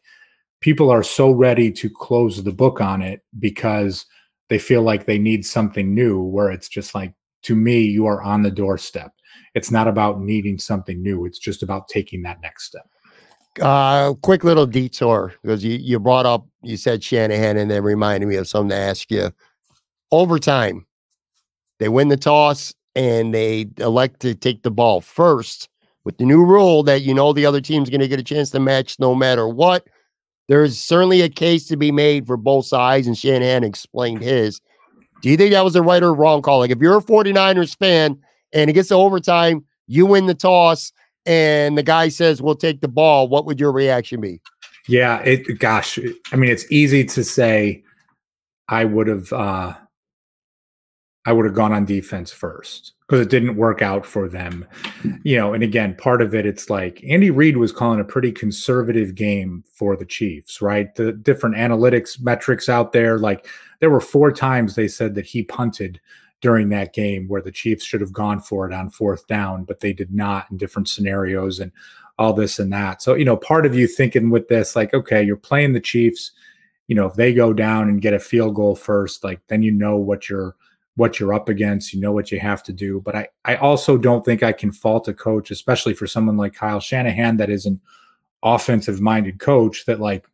people 0.61 0.89
are 0.89 1.03
so 1.03 1.31
ready 1.31 1.71
to 1.71 1.89
close 1.89 2.43
the 2.43 2.51
book 2.51 2.81
on 2.81 3.01
it 3.01 3.21
because 3.39 4.05
they 4.49 4.59
feel 4.59 4.81
like 4.81 5.05
they 5.05 5.17
need 5.17 5.45
something 5.45 5.93
new 5.93 6.21
where 6.21 6.49
it's 6.49 6.69
just 6.69 6.95
like 6.95 7.13
to 7.43 7.55
me 7.55 7.79
you 7.81 8.05
are 8.05 8.21
on 8.21 8.41
the 8.41 8.51
doorstep 8.51 9.11
it's 9.53 9.71
not 9.71 9.87
about 9.87 10.21
needing 10.21 10.57
something 10.57 11.01
new 11.01 11.25
it's 11.25 11.39
just 11.39 11.63
about 11.63 11.87
taking 11.87 12.21
that 12.21 12.41
next 12.41 12.65
step 12.65 12.87
uh 13.61 14.13
quick 14.15 14.43
little 14.43 14.65
detour 14.65 15.33
because 15.41 15.63
you, 15.63 15.77
you 15.77 15.99
brought 15.99 16.25
up 16.25 16.45
you 16.61 16.77
said 16.77 17.03
shanahan 17.03 17.57
and 17.57 17.71
then 17.71 17.83
reminded 17.83 18.27
me 18.27 18.35
of 18.35 18.47
something 18.47 18.69
to 18.69 18.75
ask 18.75 19.09
you 19.09 19.31
overtime 20.11 20.85
they 21.79 21.89
win 21.89 22.09
the 22.09 22.17
toss 22.17 22.73
and 22.95 23.33
they 23.33 23.65
elect 23.77 24.19
to 24.19 24.35
take 24.35 24.63
the 24.63 24.71
ball 24.71 25.01
first 25.01 25.69
with 26.03 26.17
the 26.17 26.25
new 26.25 26.43
rule 26.43 26.83
that 26.83 27.01
you 27.01 27.13
know 27.13 27.33
the 27.33 27.45
other 27.45 27.61
team's 27.61 27.89
going 27.89 28.01
to 28.01 28.07
get 28.07 28.19
a 28.19 28.23
chance 28.23 28.49
to 28.49 28.59
match 28.59 28.99
no 28.99 29.15
matter 29.15 29.47
what 29.47 29.85
there's 30.47 30.77
certainly 30.77 31.21
a 31.21 31.29
case 31.29 31.67
to 31.67 31.77
be 31.77 31.91
made 31.91 32.27
for 32.27 32.37
both 32.37 32.65
sides, 32.65 33.07
and 33.07 33.17
Shanahan 33.17 33.63
explained 33.63 34.21
his. 34.21 34.61
Do 35.21 35.29
you 35.29 35.37
think 35.37 35.51
that 35.51 35.63
was 35.63 35.75
a 35.75 35.81
right 35.81 36.03
or 36.03 36.13
wrong 36.13 36.41
call? 36.41 36.59
Like, 36.59 36.71
if 36.71 36.79
you're 36.79 36.97
a 36.97 37.01
49ers 37.01 37.77
fan 37.77 38.17
and 38.53 38.69
it 38.69 38.73
gets 38.73 38.89
to 38.89 38.95
overtime, 38.95 39.65
you 39.87 40.05
win 40.05 40.27
the 40.27 40.35
toss, 40.35 40.91
and 41.25 41.77
the 41.77 41.83
guy 41.83 42.09
says, 42.09 42.41
We'll 42.41 42.55
take 42.55 42.81
the 42.81 42.87
ball, 42.87 43.27
what 43.27 43.45
would 43.45 43.59
your 43.59 43.71
reaction 43.71 44.21
be? 44.21 44.41
Yeah, 44.87 45.19
it, 45.21 45.59
gosh, 45.59 45.97
I 46.31 46.35
mean, 46.35 46.51
it's 46.51 46.71
easy 46.71 47.03
to 47.05 47.23
say 47.23 47.83
I 48.67 48.85
would 48.85 49.07
have, 49.07 49.33
uh, 49.33 49.73
I 51.25 51.33
would 51.33 51.45
have 51.45 51.55
gone 51.55 51.73
on 51.73 51.85
defense 51.85 52.31
first 52.31 52.93
because 53.01 53.25
it 53.25 53.31
didn't 53.31 53.55
work 53.55 53.81
out 53.81 54.05
for 54.05 54.29
them. 54.29 54.65
You 55.23 55.37
know, 55.37 55.53
and 55.53 55.63
again, 55.63 55.95
part 55.95 56.21
of 56.21 56.35
it, 56.35 56.45
it's 56.45 56.69
like 56.69 57.03
Andy 57.07 57.31
Reid 57.31 57.57
was 57.57 57.71
calling 57.71 57.99
a 57.99 58.03
pretty 58.03 58.31
conservative 58.31 59.15
game 59.15 59.63
for 59.71 59.95
the 59.95 60.05
Chiefs, 60.05 60.61
right? 60.61 60.93
The 60.93 61.13
different 61.13 61.55
analytics 61.55 62.21
metrics 62.21 62.69
out 62.69 62.93
there, 62.93 63.17
like 63.17 63.47
there 63.79 63.89
were 63.89 64.01
four 64.01 64.31
times 64.31 64.75
they 64.75 64.87
said 64.87 65.15
that 65.15 65.25
he 65.25 65.43
punted 65.43 65.99
during 66.41 66.69
that 66.69 66.93
game 66.93 67.27
where 67.27 67.41
the 67.41 67.51
Chiefs 67.51 67.83
should 67.83 68.01
have 68.01 68.13
gone 68.13 68.39
for 68.39 68.69
it 68.69 68.73
on 68.73 68.89
fourth 68.89 69.25
down, 69.27 69.63
but 69.63 69.79
they 69.79 69.93
did 69.93 70.13
not 70.13 70.47
in 70.51 70.57
different 70.57 70.87
scenarios 70.87 71.59
and 71.59 71.71
all 72.17 72.33
this 72.33 72.59
and 72.59 72.71
that. 72.71 73.01
So, 73.01 73.15
you 73.15 73.25
know, 73.25 73.37
part 73.37 73.65
of 73.65 73.75
you 73.75 73.87
thinking 73.87 74.29
with 74.29 74.47
this, 74.47 74.75
like, 74.75 74.93
okay, 74.93 75.23
you're 75.23 75.37
playing 75.37 75.73
the 75.73 75.79
Chiefs, 75.79 76.31
you 76.87 76.95
know, 76.95 77.07
if 77.07 77.15
they 77.15 77.33
go 77.33 77.53
down 77.53 77.89
and 77.89 78.01
get 78.01 78.13
a 78.13 78.19
field 78.19 78.55
goal 78.55 78.75
first, 78.75 79.23
like 79.23 79.41
then 79.47 79.63
you 79.63 79.71
know 79.71 79.97
what 79.97 80.29
you're 80.29 80.55
what 80.97 81.19
you're 81.19 81.33
up 81.33 81.49
against, 81.49 81.93
you 81.93 81.99
know 81.99 82.13
what 82.13 82.31
you 82.31 82.39
have 82.39 82.63
to 82.63 82.71
do. 82.71 83.01
But 83.01 83.15
I, 83.15 83.27
I 83.43 83.55
also 83.57 83.97
don't 83.97 84.23
think 84.23 84.43
I 84.43 84.53
can 84.53 84.71
fault 84.71 85.09
a 85.09 85.13
coach, 85.13 85.51
especially 85.51 85.93
for 85.93 86.07
someone 86.07 86.37
like 86.37 86.53
Kyle 86.53 86.79
Shanahan 86.79 87.35
that 87.37 87.49
is 87.49 87.65
an 87.65 87.81
offensive 88.43 89.01
minded 89.01 89.39
coach 89.39 89.85
that 89.85 89.99
like, 89.99 90.25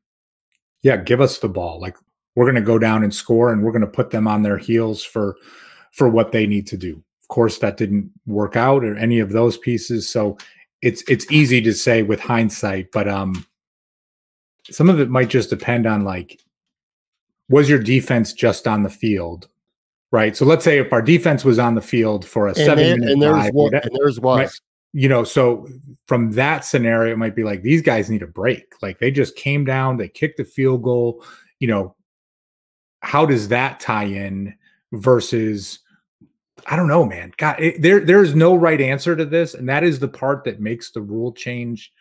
yeah, 0.83 0.97
give 0.97 1.19
us 1.19 1.39
the 1.39 1.49
ball. 1.49 1.79
Like 1.79 1.97
we're 2.35 2.45
to 2.51 2.61
go 2.61 2.77
down 2.77 3.03
and 3.03 3.13
score 3.13 3.51
and 3.51 3.63
we're 3.63 3.71
to 3.81 3.87
put 3.87 4.11
them 4.11 4.27
on 4.27 4.43
their 4.43 4.57
heels 4.57 5.03
for 5.03 5.35
for 5.91 6.09
what 6.09 6.31
they 6.31 6.45
need 6.47 6.67
to 6.67 6.77
do. 6.77 7.01
Of 7.21 7.27
course 7.27 7.59
that 7.59 7.77
didn't 7.77 8.11
work 8.25 8.55
out 8.55 8.83
or 8.83 8.95
any 8.95 9.19
of 9.19 9.31
those 9.31 9.57
pieces. 9.57 10.09
So 10.09 10.37
it's 10.81 11.03
it's 11.07 11.29
easy 11.31 11.61
to 11.61 11.73
say 11.73 12.03
with 12.03 12.19
hindsight, 12.19 12.91
but 12.91 13.07
um 13.07 13.45
some 14.69 14.89
of 14.89 14.99
it 14.99 15.09
might 15.09 15.29
just 15.29 15.49
depend 15.49 15.85
on 15.85 16.03
like 16.03 16.39
was 17.49 17.69
your 17.69 17.79
defense 17.79 18.33
just 18.33 18.67
on 18.67 18.83
the 18.83 18.89
field 18.89 19.47
right? 20.11 20.35
So 20.35 20.45
let's 20.45 20.63
say 20.63 20.77
if 20.77 20.93
our 20.93 21.01
defense 21.01 21.43
was 21.43 21.57
on 21.57 21.75
the 21.75 21.81
field 21.81 22.25
for 22.25 22.47
a 22.47 22.49
and 22.49 22.57
seven 22.57 22.77
there, 22.77 22.97
minute 22.97 23.13
and 23.13 23.21
there's 23.21 23.33
drive, 23.33 23.53
one, 23.53 23.73
and 23.73 23.91
there's 23.93 24.19
was. 24.19 24.39
Right? 24.39 24.51
You 24.93 25.07
know, 25.07 25.23
so 25.23 25.67
from 26.05 26.31
that 26.33 26.65
scenario, 26.65 27.13
it 27.13 27.17
might 27.17 27.35
be 27.35 27.43
like 27.43 27.61
these 27.61 27.81
guys 27.81 28.09
need 28.09 28.23
a 28.23 28.27
break. 28.27 28.73
Like 28.81 28.99
they 28.99 29.09
just 29.09 29.35
came 29.37 29.63
down, 29.63 29.97
they 29.97 30.09
kicked 30.09 30.37
the 30.37 30.43
field 30.43 30.83
goal. 30.83 31.23
You 31.59 31.69
know, 31.69 31.95
how 32.99 33.25
does 33.25 33.47
that 33.47 33.79
tie 33.79 34.03
in 34.05 34.55
versus? 34.91 35.79
I 36.67 36.75
don't 36.75 36.87
know, 36.87 37.05
man. 37.05 37.33
God, 37.37 37.59
it, 37.59 37.81
there 37.81 37.99
there's 37.99 38.35
no 38.35 38.55
right 38.55 38.79
answer 38.79 39.15
to 39.15 39.25
this, 39.25 39.53
and 39.53 39.67
that 39.69 39.83
is 39.83 39.99
the 39.99 40.07
part 40.07 40.43
that 40.45 40.59
makes 40.59 40.91
the 40.91 41.01
rule 41.01 41.31
change. 41.33 41.91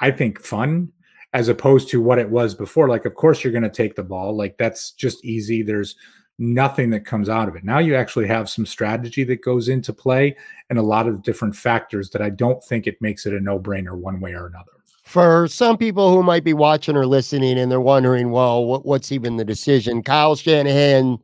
I 0.00 0.10
think 0.10 0.40
fun 0.40 0.92
as 1.32 1.48
opposed 1.48 1.88
to 1.90 2.00
what 2.00 2.18
it 2.18 2.30
was 2.30 2.54
before. 2.54 2.88
Like, 2.88 3.04
of 3.04 3.14
course, 3.14 3.42
you're 3.42 3.52
going 3.52 3.62
to 3.62 3.70
take 3.70 3.94
the 3.94 4.02
ball. 4.02 4.36
Like 4.36 4.56
that's 4.58 4.92
just 4.92 5.24
easy. 5.24 5.62
There's 5.62 5.96
nothing 6.38 6.90
that 6.90 7.04
comes 7.04 7.28
out 7.28 7.48
of 7.48 7.56
it. 7.56 7.64
Now 7.64 7.78
you 7.80 7.96
actually 7.96 8.26
have 8.28 8.48
some 8.48 8.64
strategy 8.64 9.24
that 9.24 9.42
goes 9.42 9.68
into 9.68 9.92
play 9.92 10.36
and 10.70 10.78
a 10.78 10.82
lot 10.82 11.08
of 11.08 11.22
different 11.22 11.56
factors 11.56 12.10
that 12.10 12.22
I 12.22 12.30
don't 12.30 12.62
think 12.64 12.86
it 12.86 13.00
makes 13.02 13.26
it 13.26 13.34
a 13.34 13.40
no 13.40 13.58
brainer 13.58 13.96
one 13.96 14.20
way 14.20 14.34
or 14.34 14.46
another. 14.46 14.72
For 15.02 15.48
some 15.48 15.76
people 15.76 16.14
who 16.14 16.22
might 16.22 16.44
be 16.44 16.52
watching 16.52 16.96
or 16.96 17.06
listening 17.06 17.58
and 17.58 17.72
they're 17.72 17.80
wondering, 17.80 18.30
well, 18.30 18.64
what, 18.64 18.86
what's 18.86 19.10
even 19.10 19.36
the 19.36 19.44
decision? 19.44 20.02
Kyle 20.02 20.36
Shanahan 20.36 21.18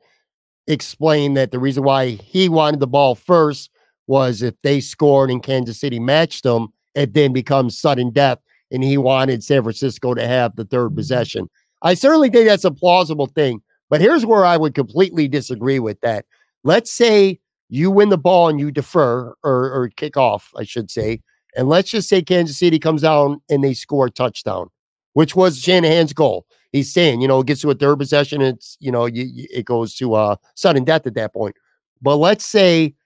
explained 0.66 1.36
that 1.36 1.50
the 1.50 1.58
reason 1.58 1.82
why 1.82 2.10
he 2.10 2.48
wanted 2.48 2.80
the 2.80 2.86
ball 2.86 3.14
first 3.14 3.70
was 4.06 4.42
if 4.42 4.54
they 4.62 4.80
scored 4.80 5.30
and 5.30 5.42
Kansas 5.42 5.80
City 5.80 5.98
matched 5.98 6.44
them, 6.44 6.68
it 6.94 7.14
then 7.14 7.32
becomes 7.32 7.78
sudden 7.78 8.10
death. 8.10 8.38
And 8.70 8.82
he 8.82 8.96
wanted 8.96 9.44
San 9.44 9.62
Francisco 9.62 10.14
to 10.14 10.26
have 10.26 10.56
the 10.56 10.64
third 10.64 10.88
mm-hmm. 10.88 10.96
possession. 10.96 11.50
I 11.82 11.94
certainly 11.94 12.30
think 12.30 12.46
that's 12.46 12.64
a 12.64 12.70
plausible 12.70 13.26
thing. 13.26 13.62
But 13.90 14.00
here's 14.00 14.26
where 14.26 14.44
I 14.44 14.56
would 14.56 14.74
completely 14.74 15.28
disagree 15.28 15.78
with 15.78 16.00
that. 16.00 16.24
Let's 16.64 16.90
say 16.90 17.38
you 17.68 17.90
win 17.90 18.08
the 18.08 18.18
ball 18.18 18.48
and 18.48 18.58
you 18.58 18.70
defer 18.70 19.34
or, 19.42 19.72
or 19.72 19.90
kick 19.94 20.16
off, 20.16 20.50
I 20.56 20.64
should 20.64 20.90
say. 20.90 21.20
And 21.56 21.68
let's 21.68 21.90
just 21.90 22.08
say 22.08 22.22
Kansas 22.22 22.58
City 22.58 22.78
comes 22.78 23.02
down 23.02 23.40
and 23.48 23.62
they 23.62 23.74
score 23.74 24.06
a 24.06 24.10
touchdown, 24.10 24.70
which 25.12 25.36
was 25.36 25.60
Shanahan's 25.60 26.12
goal. 26.12 26.46
He's 26.74 26.92
saying, 26.92 27.20
you 27.20 27.28
know, 27.28 27.38
it 27.38 27.46
gets 27.46 27.60
to 27.60 27.70
a 27.70 27.74
third 27.74 28.00
possession, 28.00 28.42
it's, 28.42 28.76
you 28.80 28.90
know, 28.90 29.06
you, 29.06 29.22
you, 29.32 29.46
it 29.48 29.64
goes 29.64 29.94
to 29.94 30.14
uh, 30.14 30.34
sudden 30.56 30.82
death 30.82 31.06
at 31.06 31.14
that 31.14 31.32
point. 31.32 31.54
But 32.02 32.16
let's 32.16 32.44
say 32.44 32.96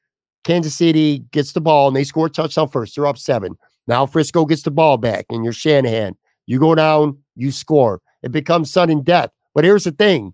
Kansas 0.42 0.74
City 0.74 1.18
gets 1.32 1.52
the 1.52 1.60
ball 1.60 1.86
and 1.86 1.94
they 1.94 2.04
score 2.04 2.28
a 2.28 2.30
touchdown 2.30 2.68
first. 2.68 2.96
They're 2.96 3.06
up 3.06 3.18
seven. 3.18 3.58
Now 3.86 4.06
Frisco 4.06 4.46
gets 4.46 4.62
the 4.62 4.70
ball 4.70 4.96
back 4.96 5.26
and 5.28 5.44
you're 5.44 5.52
Shanahan. 5.52 6.16
You 6.46 6.58
go 6.58 6.74
down, 6.74 7.18
you 7.36 7.52
score. 7.52 8.00
It 8.22 8.32
becomes 8.32 8.72
sudden 8.72 9.02
death. 9.02 9.28
But 9.54 9.64
here's 9.64 9.84
the 9.84 9.92
thing 9.92 10.32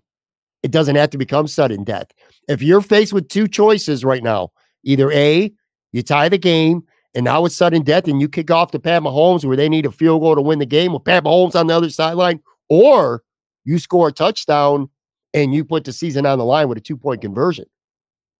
it 0.63 0.71
doesn't 0.71 0.95
have 0.95 1.09
to 1.09 1.17
become 1.17 1.45
sudden 1.45 1.83
death. 1.83 2.07
If 2.47 2.61
you're 2.61 2.79
faced 2.79 3.11
with 3.11 3.27
two 3.27 3.49
choices 3.49 4.05
right 4.05 4.23
now, 4.23 4.53
either 4.85 5.11
A, 5.11 5.51
you 5.91 6.03
tie 6.03 6.29
the 6.29 6.37
game 6.37 6.83
and 7.13 7.25
now 7.25 7.43
it's 7.43 7.55
sudden 7.55 7.83
death 7.83 8.07
and 8.07 8.21
you 8.21 8.29
kick 8.29 8.49
off 8.49 8.71
to 8.71 8.79
Pat 8.79 9.01
Mahomes 9.01 9.43
where 9.43 9.57
they 9.57 9.67
need 9.67 9.85
a 9.85 9.91
field 9.91 10.21
goal 10.21 10.35
to 10.35 10.41
win 10.41 10.59
the 10.59 10.65
game 10.65 10.93
with 10.93 11.03
Pat 11.03 11.25
Mahomes 11.25 11.53
on 11.53 11.67
the 11.67 11.75
other 11.75 11.89
sideline, 11.89 12.39
or 12.69 13.23
you 13.65 13.79
score 13.79 14.07
a 14.07 14.11
touchdown 14.11 14.89
and 15.33 15.53
you 15.53 15.65
put 15.65 15.83
the 15.83 15.91
season 15.91 16.25
on 16.25 16.37
the 16.37 16.45
line 16.45 16.69
with 16.69 16.77
a 16.77 16.81
two 16.81 16.95
point 16.95 17.21
conversion. 17.21 17.65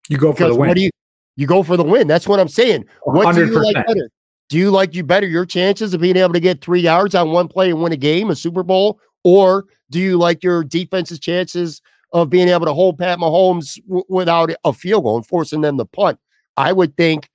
You 0.07 0.17
go 0.17 0.34
for 0.34 0.47
the 0.47 0.55
win. 0.55 0.78
You, 0.78 0.89
you 1.36 1.47
go 1.47 1.63
for 1.63 1.76
the 1.76 1.84
win. 1.84 2.07
That's 2.07 2.28
what 2.28 2.39
I'm 2.39 2.47
saying. 2.47 2.86
What 3.03 3.28
100%. 3.28 3.36
do 3.36 3.45
you 3.45 3.63
like 3.63 3.88
better? 3.88 4.09
Do 4.47 4.57
you 4.57 4.71
like 4.71 4.93
you 4.93 5.03
better 5.03 5.28
your 5.28 5.45
chances 5.45 5.93
of 5.93 6.01
being 6.01 6.17
able 6.17 6.34
to 6.34 6.39
get 6.39 6.63
three 6.63 6.80
yards 6.80 7.15
on 7.15 7.32
one 7.32 7.47
play 7.47 7.71
and 7.71 7.82
win 7.82 7.91
a 7.91 7.97
game, 7.97 8.30
a 8.30 8.36
Super 8.36 8.63
Bowl? 8.63 8.99
Or 9.23 9.65
do 9.89 9.99
you 9.99 10.17
like 10.17 10.43
your 10.43 10.63
defense's 10.63 11.19
chances 11.19 11.82
of 12.13 12.30
being 12.30 12.47
able 12.47 12.67
to 12.67 12.73
hold 12.73 12.99
Pat 12.99 13.17
Mahomes 13.17 13.82
w- 13.88 14.05
without 14.07 14.51
a 14.63 14.71
field 14.71 15.03
goal 15.03 15.17
and 15.17 15.26
forcing 15.26 15.61
them 15.61 15.78
to 15.80 15.86
punt? 15.86 16.19
I 16.57 16.71
would 16.71 16.95
think 16.95 17.30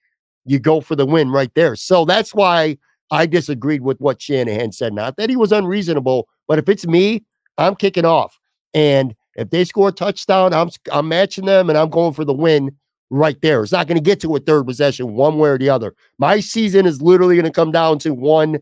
you 0.45 0.61
go 0.61 0.81
for 0.81 0.95
the 0.95 1.05
win 1.05 1.31
right 1.31 1.53
there. 1.55 1.75
So 1.75 2.05
that's 2.05 2.33
why 2.33 2.79
I 3.11 3.27
disagreed 3.27 3.83
with 3.83 4.01
what 4.01 4.23
Shanahan 4.23 4.71
said. 4.71 4.95
Not 4.95 5.17
that 5.17 5.31
he 5.31 5.37
was 5.37 5.51
unreasonable, 5.51 6.29
but 6.47 6.59
if 6.59 6.69
it's 6.69 6.87
me, 6.87 7.25
I'm 7.61 7.77
kicking 7.77 8.05
off. 8.05 8.39
And 8.75 9.15
if 9.37 9.51
they 9.51 9.65
score 9.65 9.89
a 9.89 9.93
touchdown, 9.93 10.53
I'm 10.53 10.71
I'm 10.93 11.09
matching 11.09 11.47
them 11.47 11.69
and 11.69 11.79
I'm 11.79 11.91
going 11.91 12.15
for 12.15 12.25
the 12.25 12.33
win 12.33 12.77
right 13.11 13.41
there. 13.43 13.63
It's 13.63 13.73
not 13.73 13.87
going 13.87 13.99
to 13.99 14.03
get 14.03 14.21
to 14.21 14.37
a 14.37 14.41
third 14.41 14.67
possession 14.67 15.15
one 15.15 15.39
way 15.39 15.51
or 15.51 15.59
the 15.59 15.69
other. 15.69 15.95
My 16.19 16.41
season 16.41 16.87
is 16.87 17.03
literally 17.03 17.37
going 17.37 17.45
to 17.47 17.53
come 17.53 17.73
down 17.73 17.99
to 18.01 18.15
one 18.15 18.59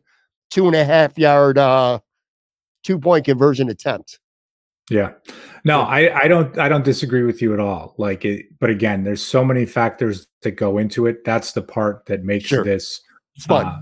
two 0.51 0.67
and 0.67 0.75
a 0.75 0.85
half 0.85 1.19
yard 1.19 1.59
uh 1.59 1.99
two 2.83 2.99
point 2.99 3.25
conversion 3.25 3.69
attempt. 3.69 4.19
Yeah. 4.91 5.13
No, 5.65 5.83
I, 5.83 6.23
I 6.23 6.29
don't 6.29 6.59
I 6.59 6.69
don't 6.69 6.85
disagree 6.85 7.23
with 7.23 7.43
you 7.43 7.53
at 7.53 7.61
all. 7.61 7.95
Like 7.99 8.25
it, 8.25 8.47
but 8.59 8.71
again, 8.71 9.05
there's 9.05 9.23
so 9.23 9.45
many 9.45 9.67
factors 9.67 10.27
that 10.43 10.53
go 10.53 10.79
into 10.79 11.07
it. 11.07 11.25
That's 11.25 11.53
the 11.53 11.63
part 11.63 12.07
that 12.07 12.25
makes 12.25 12.47
sure. 12.47 12.65
this 12.65 13.01
uh, 13.51 13.81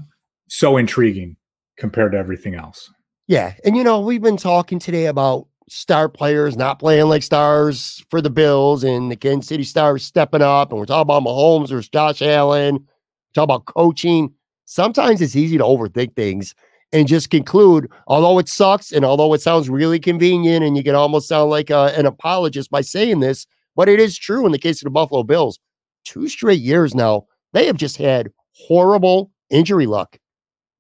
so 0.49 0.77
intriguing 0.77 1.37
compared 1.79 2.13
to 2.13 2.19
everything 2.19 2.55
else. 2.55 2.91
Yeah. 3.27 3.55
And 3.65 3.77
you 3.77 3.83
know, 3.83 4.01
we've 4.01 4.23
been 4.23 4.37
talking 4.37 4.79
today 4.79 5.07
about 5.07 5.49
star 5.69 6.09
players 6.09 6.57
not 6.57 6.79
playing 6.79 7.09
like 7.09 7.25
stars 7.25 8.05
for 8.09 8.21
the 8.21 8.31
Bills 8.31 8.85
and 8.85 9.11
the 9.11 9.17
Kansas 9.17 9.49
City 9.49 9.65
Stars 9.65 10.05
stepping 10.05 10.43
up. 10.43 10.71
And 10.71 10.79
we're 10.79 10.87
talking 10.87 11.03
about 11.03 11.25
Mahomes 11.25 11.71
versus 11.71 11.89
Josh 11.89 12.23
Allen, 12.23 12.87
talk 13.35 13.45
about 13.45 13.65
coaching. 13.65 14.33
Sometimes 14.65 15.21
it's 15.21 15.35
easy 15.35 15.59
to 15.59 15.65
overthink 15.65 16.15
things 16.15 16.55
and 16.93 17.09
just 17.09 17.31
conclude, 17.31 17.91
although 18.07 18.39
it 18.39 18.49
sucks 18.49 18.93
and 18.93 19.05
although 19.05 19.35
it 19.35 19.41
sounds 19.41 19.69
really 19.69 19.99
convenient 19.99 20.65
and 20.65 20.77
you 20.77 20.85
can 20.85 20.95
almost 20.95 21.29
sound 21.29 21.51
like 21.51 21.71
a, 21.71 21.93
an 21.97 22.07
apologist 22.07 22.71
by 22.71 22.81
saying 22.81 23.21
this, 23.21 23.47
but 23.75 23.89
it 23.89 23.99
is 23.99 24.17
true 24.17 24.47
in 24.47 24.53
the 24.53 24.59
case 24.59 24.81
of 24.81 24.85
the 24.85 24.91
Buffalo 24.91 25.25
Bills. 25.25 25.59
Two 26.05 26.29
straight 26.29 26.61
years 26.61 26.95
now, 26.95 27.27
they 27.53 27.67
have 27.67 27.77
just 27.77 27.97
had 27.97 28.31
horrible 28.53 29.33
injury 29.51 29.87
luck. 29.87 30.19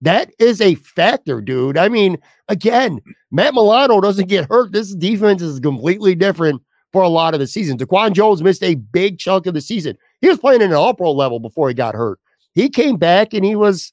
That 0.07 0.32
is 0.38 0.61
a 0.61 0.76
factor, 0.76 1.40
dude. 1.40 1.76
I 1.76 1.88
mean, 1.88 2.16
again, 2.46 3.00
Matt 3.32 3.54
Milano 3.54 4.00
doesn't 4.00 4.28
get 4.28 4.48
hurt. 4.48 4.70
This 4.70 4.94
defense 4.94 5.42
is 5.42 5.59
completely 5.59 6.14
different 6.14 6.62
for 6.92 7.02
a 7.02 7.09
lot 7.09 7.34
of 7.34 7.40
the 7.40 7.46
season. 7.48 7.76
Daquan 7.76 8.12
Jones 8.12 8.40
missed 8.40 8.62
a 8.62 8.76
big 8.76 9.18
chunk 9.18 9.46
of 9.46 9.54
the 9.54 9.61
season. 9.61 9.98
He 10.20 10.28
was 10.28 10.38
playing 10.38 10.62
at 10.62 10.68
an 10.68 10.74
all 10.74 10.94
pro 10.94 11.11
level 11.11 11.40
before 11.40 11.66
he 11.66 11.74
got 11.74 11.96
hurt. 11.96 12.20
He 12.54 12.68
came 12.68 12.98
back 12.98 13.34
and 13.34 13.44
he 13.44 13.57
was 13.57 13.92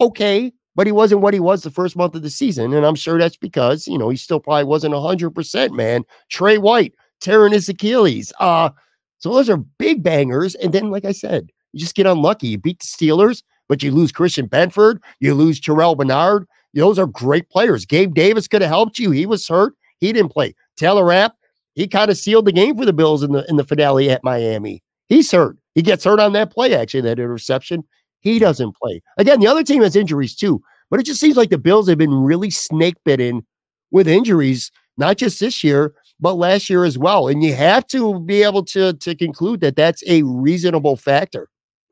okay, 0.00 0.52
but 0.74 0.88
he 0.88 0.92
wasn't 0.92 1.20
what 1.20 1.34
he 1.34 1.40
was 1.40 1.62
the 1.62 1.70
first 1.70 1.94
month 1.94 2.16
of 2.16 2.22
the 2.22 2.30
season. 2.30 2.74
And 2.74 2.84
I'm 2.84 2.96
sure 2.96 3.16
that's 3.16 3.36
because, 3.36 3.86
you 3.86 3.96
know, 3.96 4.08
he 4.08 4.16
still 4.16 4.40
probably 4.40 4.64
wasn't 4.64 4.94
100%, 4.94 5.70
man. 5.70 6.02
Tre 6.30 6.58
White 6.58 6.94
tearing 7.20 7.52
his 7.52 7.68
Achilles. 7.68 8.32
Uh, 8.40 8.70
so 9.18 9.32
those 9.32 9.48
are 9.48 9.56
big 9.56 10.02
bangers. 10.02 10.56
And 10.56 10.72
then, 10.72 10.90
like 10.90 11.04
I 11.04 11.12
said, 11.12 11.52
you 11.72 11.78
just 11.78 11.94
get 11.94 12.06
unlucky. 12.06 12.48
You 12.48 12.58
beat 12.58 12.80
the 12.80 12.86
Steelers 12.86 13.44
but 13.68 13.82
you 13.82 13.90
lose 13.92 14.12
Christian 14.12 14.48
Benford, 14.48 14.98
you 15.20 15.34
lose 15.34 15.60
Terrel 15.60 15.96
Bernard. 15.96 16.46
Those 16.74 16.98
are 16.98 17.06
great 17.06 17.48
players. 17.50 17.84
Gabe 17.86 18.14
Davis 18.14 18.48
could 18.48 18.62
have 18.62 18.70
helped 18.70 18.98
you. 18.98 19.10
He 19.10 19.26
was 19.26 19.46
hurt. 19.48 19.74
He 19.98 20.12
didn't 20.12 20.32
play. 20.32 20.54
Taylor 20.76 21.04
Rapp, 21.04 21.34
he 21.74 21.88
kind 21.88 22.10
of 22.10 22.16
sealed 22.16 22.44
the 22.44 22.52
game 22.52 22.76
for 22.76 22.84
the 22.84 22.92
Bills 22.92 23.22
in 23.22 23.32
the 23.32 23.44
in 23.48 23.56
the 23.56 23.64
finale 23.64 24.10
at 24.10 24.24
Miami. 24.24 24.82
He's 25.08 25.30
hurt. 25.30 25.56
He 25.74 25.82
gets 25.82 26.04
hurt 26.04 26.20
on 26.20 26.32
that 26.32 26.52
play, 26.52 26.74
actually, 26.74 27.02
that 27.02 27.18
interception. 27.18 27.84
He 28.20 28.38
doesn't 28.38 28.76
play. 28.76 29.00
Again, 29.16 29.40
the 29.40 29.46
other 29.46 29.62
team 29.62 29.82
has 29.82 29.96
injuries 29.96 30.34
too, 30.34 30.62
but 30.90 31.00
it 31.00 31.04
just 31.06 31.20
seems 31.20 31.36
like 31.36 31.50
the 31.50 31.58
Bills 31.58 31.88
have 31.88 31.98
been 31.98 32.14
really 32.14 32.50
snake 32.50 32.96
bitten 33.04 33.46
with 33.90 34.08
injuries, 34.08 34.70
not 34.96 35.16
just 35.16 35.40
this 35.40 35.62
year, 35.64 35.94
but 36.20 36.34
last 36.34 36.68
year 36.68 36.84
as 36.84 36.98
well. 36.98 37.28
And 37.28 37.42
you 37.42 37.54
have 37.54 37.86
to 37.88 38.20
be 38.20 38.42
able 38.42 38.64
to 38.66 38.92
to 38.92 39.14
conclude 39.14 39.60
that 39.60 39.76
that's 39.76 40.02
a 40.06 40.22
reasonable 40.22 40.96
factor. 40.96 41.48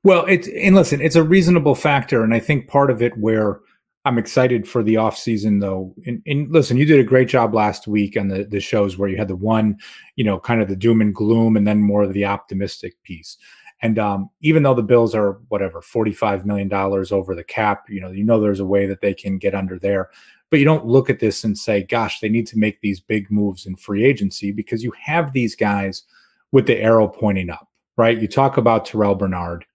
Well, 0.06 0.24
it's 0.26 0.46
and 0.46 0.76
listen, 0.76 1.00
it's 1.00 1.16
a 1.16 1.24
reasonable 1.24 1.74
factor, 1.74 2.22
and 2.22 2.32
I 2.32 2.38
think 2.38 2.68
part 2.68 2.92
of 2.92 3.02
it 3.02 3.18
where 3.18 3.58
I'm 4.04 4.18
excited 4.18 4.68
for 4.68 4.84
the 4.84 4.98
off 4.98 5.18
season 5.18 5.58
though. 5.58 5.96
And, 6.06 6.22
and, 6.28 6.48
listen, 6.48 6.76
you 6.76 6.84
did 6.84 7.00
a 7.00 7.02
great 7.02 7.26
job 7.26 7.52
last 7.52 7.88
week 7.88 8.16
on 8.16 8.28
the 8.28 8.44
the 8.44 8.60
shows 8.60 8.96
where 8.96 9.08
you 9.08 9.16
had 9.16 9.26
the 9.26 9.34
one, 9.34 9.76
you 10.14 10.22
know, 10.22 10.38
kind 10.38 10.62
of 10.62 10.68
the 10.68 10.76
doom 10.76 11.00
and 11.00 11.12
gloom, 11.12 11.56
and 11.56 11.66
then 11.66 11.82
more 11.82 12.04
of 12.04 12.12
the 12.12 12.24
optimistic 12.24 12.94
piece. 13.02 13.36
And 13.82 13.98
um, 13.98 14.30
even 14.42 14.62
though 14.62 14.74
the 14.74 14.82
Bills 14.84 15.12
are 15.12 15.40
whatever 15.48 15.82
forty 15.82 16.12
five 16.12 16.46
million 16.46 16.68
dollars 16.68 17.10
over 17.10 17.34
the 17.34 17.42
cap, 17.42 17.86
you 17.88 18.00
know, 18.00 18.12
you 18.12 18.22
know 18.22 18.40
there's 18.40 18.60
a 18.60 18.64
way 18.64 18.86
that 18.86 19.00
they 19.00 19.12
can 19.12 19.38
get 19.38 19.56
under 19.56 19.76
there. 19.76 20.10
But 20.50 20.60
you 20.60 20.64
don't 20.64 20.86
look 20.86 21.10
at 21.10 21.18
this 21.18 21.42
and 21.42 21.58
say, 21.58 21.82
"Gosh, 21.82 22.20
they 22.20 22.28
need 22.28 22.46
to 22.46 22.58
make 22.58 22.80
these 22.80 23.00
big 23.00 23.28
moves 23.28 23.66
in 23.66 23.74
free 23.74 24.04
agency," 24.04 24.52
because 24.52 24.84
you 24.84 24.92
have 25.02 25.32
these 25.32 25.56
guys 25.56 26.04
with 26.52 26.68
the 26.68 26.78
arrow 26.78 27.08
pointing 27.08 27.50
up, 27.50 27.66
right? 27.96 28.22
You 28.22 28.28
talk 28.28 28.56
about 28.56 28.86
Terrel 28.86 29.18
Bernard 29.18 29.65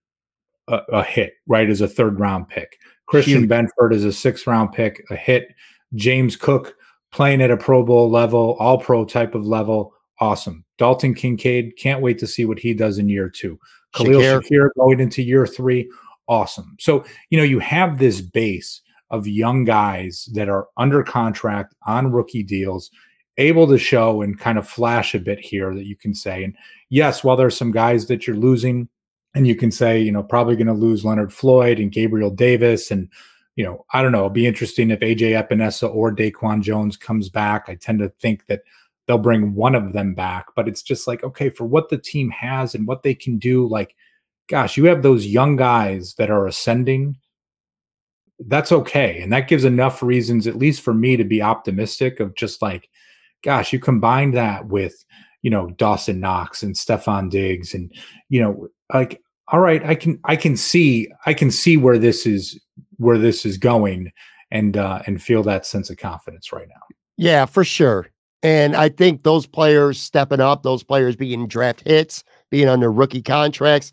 a, 0.72 0.82
a 0.92 1.04
hit, 1.04 1.34
right? 1.48 1.70
As 1.70 1.82
a 1.82 1.88
third 1.88 2.20
round 2.20 2.48
pick. 2.50 2.78
Christian 3.06 3.42
Huge. 3.42 3.50
Benford 3.50 3.94
is 3.94 4.06
a 4.06 4.14
sixth 4.14 4.48
round 4.48 4.72
pick, 4.72 5.04
a 5.10 5.16
hit. 5.16 5.54
James 5.96 6.36
Cook 6.36 6.76
playing 7.12 7.42
at 7.42 7.52
a 7.52 7.58
Pro 7.58 7.84
Bowl 7.84 8.10
level, 8.10 8.56
all 8.60 8.78
pro 8.78 9.04
type 9.04 9.36
of 9.36 9.46
level. 9.46 9.94
Awesome. 10.20 10.64
Dalton 10.78 11.14
Kincaid, 11.14 11.74
can't 11.78 12.02
wait 12.02 12.20
to 12.20 12.28
see 12.28 12.46
what 12.46 12.60
he 12.60 12.74
does 12.74 12.98
in 12.98 13.10
year 13.10 13.30
two. 13.30 13.60
Khalil 13.94 14.22
Shakir, 14.22 14.42
Shakir 14.44 14.70
going 14.78 15.00
into 15.00 15.22
year 15.22 15.46
three. 15.46 15.92
Awesome. 16.28 16.78
So, 16.80 17.04
you 17.30 17.38
know, 17.38 17.44
you 17.44 17.60
have 17.60 17.98
this 17.98 18.22
base 18.22 18.82
of 19.10 19.28
young 19.28 19.66
guys 19.66 20.30
that 20.34 20.48
are 20.48 20.68
under 20.78 21.04
contract 21.04 21.76
on 21.86 22.12
rookie 22.12 22.44
deals, 22.44 22.90
able 23.38 23.68
to 23.68 23.78
show 23.78 24.22
and 24.22 24.40
kind 24.40 24.58
of 24.58 24.68
flash 24.68 25.14
a 25.14 25.20
bit 25.20 25.40
here 25.40 25.74
that 25.76 25.86
you 25.86 25.98
can 25.98 26.14
say. 26.14 26.46
And 26.46 26.56
yes, 26.90 27.24
while 27.24 27.36
there's 27.36 27.58
some 27.58 27.72
guys 27.72 28.06
that 28.06 28.26
you're 28.26 28.38
losing, 28.38 28.88
and 29.34 29.48
you 29.48 29.56
can 29.56 29.72
say, 29.72 30.02
you 30.02 30.12
know, 30.12 30.24
probably 30.24 30.56
going 30.56 30.68
to 30.68 30.74
lose 30.74 31.06
Leonard 31.06 31.34
Floyd 31.34 31.80
and 31.80 31.92
Gabriel 31.92 32.32
Davis. 32.32 32.92
And, 32.92 33.10
you 33.56 33.64
know, 33.64 33.86
I 33.94 34.02
don't 34.02 34.12
know. 34.12 34.20
It'll 34.20 34.30
be 34.30 34.48
interesting 34.48 34.92
if 34.92 35.00
AJ 35.00 35.48
Epenesa 35.48 35.94
or 35.94 36.14
Daquan 36.14 36.62
Jones 36.62 36.98
comes 36.98 37.30
back. 37.30 37.66
I 37.68 37.76
tend 37.76 38.00
to 38.00 38.10
think 38.20 38.46
that 38.48 38.62
they'll 39.08 39.18
bring 39.18 39.56
one 39.56 39.76
of 39.76 39.94
them 39.94 40.14
back, 40.14 40.48
but 40.56 40.68
it's 40.68 40.82
just 40.82 41.08
like, 41.08 41.24
okay, 41.24 41.50
for 41.50 41.66
what 41.66 41.90
the 41.90 41.98
team 41.98 42.30
has 42.32 42.76
and 42.76 42.88
what 42.88 43.04
they 43.04 43.14
can 43.14 43.38
do, 43.38 43.68
like, 43.68 43.96
gosh, 44.48 44.78
you 44.78 44.86
have 44.86 45.02
those 45.02 45.26
young 45.26 45.56
guys 45.56 46.16
that 46.16 46.30
are 46.30 46.46
ascending. 46.46 47.18
That's 48.40 48.72
okay. 48.72 49.22
And 49.22 49.32
that 49.32 49.48
gives 49.48 49.66
enough 49.66 50.04
reasons, 50.04 50.46
at 50.46 50.58
least 50.58 50.82
for 50.82 50.94
me, 50.94 51.16
to 51.16 51.24
be 51.24 51.42
optimistic 51.42 52.20
of 52.20 52.36
just 52.36 52.62
like, 52.62 52.90
gosh, 53.44 53.72
you 53.72 53.80
combine 53.80 54.32
that 54.32 54.68
with, 54.68 55.06
you 55.42 55.50
know, 55.50 55.70
Dawson 55.72 56.20
Knox 56.20 56.64
and 56.64 56.76
Stefon 56.76 57.30
Diggs 57.30 57.74
and, 57.74 57.94
you 58.30 58.42
know, 58.42 58.68
like 58.94 59.22
all 59.50 59.60
right 59.60 59.84
i 59.84 59.96
can 59.96 60.20
i 60.26 60.36
can 60.36 60.56
see 60.56 61.08
i 61.26 61.34
can 61.34 61.52
see 61.52 61.78
where 61.78 61.98
this 61.98 62.26
is 62.26 62.60
where 62.98 63.18
this 63.18 63.46
is 63.46 63.58
going 63.58 64.12
and 64.52 64.78
uh 64.78 65.02
and 65.06 65.22
feel 65.22 65.44
that 65.44 65.66
sense 65.66 65.90
of 65.90 65.98
confidence 65.98 66.52
right 66.52 66.68
now. 66.68 66.82
Yeah 67.18 67.46
for 67.46 67.64
sure. 67.64 68.08
And 68.44 68.76
i 68.76 68.90
think 68.90 69.24
those 69.24 69.46
players 69.46 70.00
stepping 70.00 70.40
up 70.40 70.64
those 70.64 70.84
players 70.84 71.16
being 71.16 71.48
draft 71.48 71.82
hits 71.88 72.24
being 72.50 72.68
under 72.68 72.92
rookie 72.92 73.22
contracts 73.22 73.92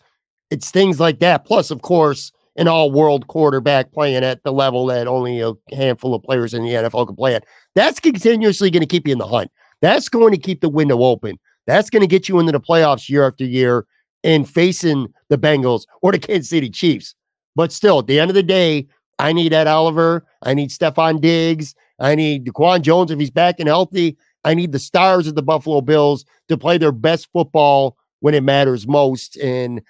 it's 0.51 0.71
things 0.71 0.99
like 0.99 1.21
that. 1.21 1.45
Plus 1.45 1.71
of 1.71 1.83
course 1.83 2.33
an 2.57 2.67
all-world 2.67 3.29
quarterback 3.29 3.93
playing 3.93 4.25
at 4.25 4.43
the 4.43 4.53
level 4.53 4.87
that 4.87 5.07
only 5.07 5.41
a 5.41 5.53
handful 5.71 6.13
of 6.13 6.23
players 6.25 6.53
in 6.53 6.65
the 6.65 6.71
nfl 6.71 7.07
can 7.07 7.15
play 7.15 7.35
at. 7.35 7.45
That's 7.75 8.01
continuously 8.01 8.71
going 8.71 8.81
to 8.81 8.87
keep 8.87 9.07
you 9.07 9.13
in 9.13 9.19
the 9.19 9.27
hunt. 9.29 9.51
That's 9.81 10.09
going 10.09 10.33
to 10.33 10.39
keep 10.39 10.61
the 10.61 10.69
window 10.69 11.05
open. 11.05 11.39
That's 11.69 11.89
going 11.89 12.01
to 12.01 12.09
get 12.09 12.29
you 12.29 12.41
into 12.41 12.51
the 12.51 12.61
playoffs 12.61 13.09
year 13.09 13.27
after 13.27 13.45
year 13.45 13.87
in 14.23 14.45
facing 14.45 15.13
the 15.29 15.39
Bengals 15.39 15.85
or 16.03 16.13
the 16.13 16.19
Kansas 16.19 16.51
City 16.51 16.71
Chiefs. 16.71 17.15
But 17.55 17.73
still, 17.73 18.01
at 18.01 18.07
the 18.07 18.21
end 18.21 18.31
of 18.31 18.35
the 18.35 18.43
day, 18.43 18.87
I 19.19 19.33
need 19.33 19.53
Ed 19.53 19.67
Oliver. 19.67 20.25
I 20.43 20.55
need 20.55 20.71
Stefon 20.71 21.21
Diggs. 21.21 21.75
I 21.99 22.15
need 22.15 22.47
Daquan 22.47 22.83
Jones 22.83 23.11
if 23.11 23.19
he's 23.19 23.31
back 23.31 23.59
and 23.59 23.69
healthy. 23.69 24.17
I 24.45 24.55
need 24.55 24.73
the 24.73 24.79
stars 24.79 25.27
of 25.27 25.35
the 25.35 25.43
Buffalo 25.43 25.81
Bills 25.81 26.25
to 26.49 26.57
play 26.57 26.79
their 26.79 26.93
best 26.93 27.29
football 27.33 27.97
when 28.21 28.35
it 28.35 28.43
matters 28.43 28.87
most. 28.87 29.37
And 29.37 29.83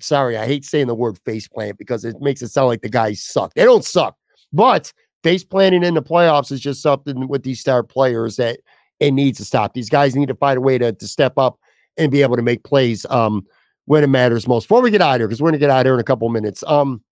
sorry, 0.00 0.36
I 0.36 0.46
hate 0.46 0.64
saying 0.64 0.86
the 0.86 0.94
word 0.94 1.18
face 1.24 1.46
plant 1.46 1.78
because 1.78 2.04
it 2.04 2.16
makes 2.20 2.42
it 2.42 2.48
sound 2.48 2.68
like 2.68 2.82
the 2.82 2.88
guys 2.88 3.22
suck. 3.22 3.52
They 3.54 3.64
don't 3.64 3.84
suck. 3.84 4.16
But 4.52 4.92
face 5.22 5.44
planting 5.44 5.84
in 5.84 5.94
the 5.94 6.02
playoffs 6.02 6.50
is 6.50 6.60
just 6.60 6.82
something 6.82 7.28
with 7.28 7.42
these 7.42 7.60
star 7.60 7.82
players 7.82 8.36
that 8.36 8.60
it 9.00 9.12
needs 9.12 9.38
to 9.38 9.44
stop. 9.44 9.74
These 9.74 9.90
guys 9.90 10.16
need 10.16 10.28
to 10.28 10.34
find 10.34 10.58
a 10.58 10.62
way 10.62 10.78
to, 10.78 10.92
to 10.92 11.08
step 11.08 11.36
up 11.36 11.58
and 11.96 12.10
be 12.10 12.22
able 12.22 12.36
to 12.36 12.42
make 12.42 12.64
plays. 12.64 13.04
Um, 13.10 13.46
when 13.86 14.04
it 14.04 14.08
matters 14.08 14.46
most. 14.46 14.64
Before 14.64 14.82
we 14.82 14.90
get 14.90 15.02
out 15.02 15.14
of 15.14 15.20
here, 15.20 15.28
because 15.28 15.40
we're 15.40 15.50
going 15.50 15.60
to 15.60 15.64
get 15.64 15.70
out 15.70 15.80
of 15.80 15.86
here 15.86 15.94
in 15.94 16.00
a 16.00 16.04
couple 16.04 16.28
minutes. 16.28 16.62
Um, 16.66 17.02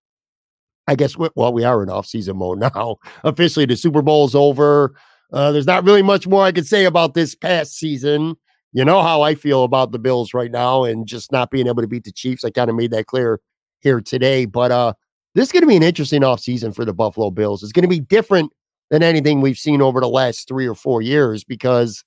I 0.87 0.95
guess 0.95 1.17
we, 1.17 1.29
well, 1.37 1.53
we 1.53 1.65
are 1.65 1.83
in 1.83 1.91
off-season 1.91 2.37
mode 2.37 2.59
now. 2.75 2.97
Officially, 3.25 3.67
the 3.67 3.77
Super 3.77 4.03
Bowl 4.03 4.27
is 4.27 4.35
over. 4.35 4.95
Uh, 5.33 5.53
there's 5.53 5.67
not 5.67 5.85
really 5.85 6.03
much 6.03 6.27
more 6.27 6.45
I 6.45 6.53
could 6.53 6.67
say 6.67 6.85
about 6.85 7.15
this 7.15 7.35
past 7.35 7.77
season. 7.77 8.37
You 8.73 8.85
know 8.85 9.03
how 9.03 9.23
I 9.23 9.35
feel 9.35 9.65
about 9.65 9.93
the 9.93 9.99
Bills 9.99 10.33
right 10.33 10.51
now, 10.51 10.85
and 10.85 11.07
just 11.07 11.33
not 11.33 11.51
being 11.51 11.67
able 11.67 11.83
to 11.83 11.89
beat 11.89 12.05
the 12.05 12.13
Chiefs. 12.13 12.45
I 12.45 12.51
kind 12.51 12.71
of 12.71 12.77
made 12.77 12.93
that 12.93 13.07
clear 13.07 13.41
here 13.81 14.01
today. 14.01 14.45
But 14.45 14.71
uh, 14.71 14.93
this 15.35 15.49
is 15.49 15.53
going 15.53 15.63
to 15.63 15.67
be 15.67 15.77
an 15.77 15.83
interesting 15.83 16.23
offseason 16.23 16.75
for 16.75 16.85
the 16.85 16.93
Buffalo 16.93 17.31
Bills. 17.31 17.63
It's 17.63 17.73
going 17.73 17.83
to 17.83 17.89
be 17.89 18.01
different 18.01 18.53
than 18.91 19.03
anything 19.03 19.41
we've 19.41 19.59
seen 19.59 19.81
over 19.81 20.01
the 20.01 20.09
last 20.09 20.49
three 20.49 20.69
or 20.69 20.75
four 20.75 21.03
years 21.03 21.45
because 21.45 22.05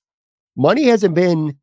money 0.56 0.84
hasn't 0.84 1.14
been, 1.14 1.56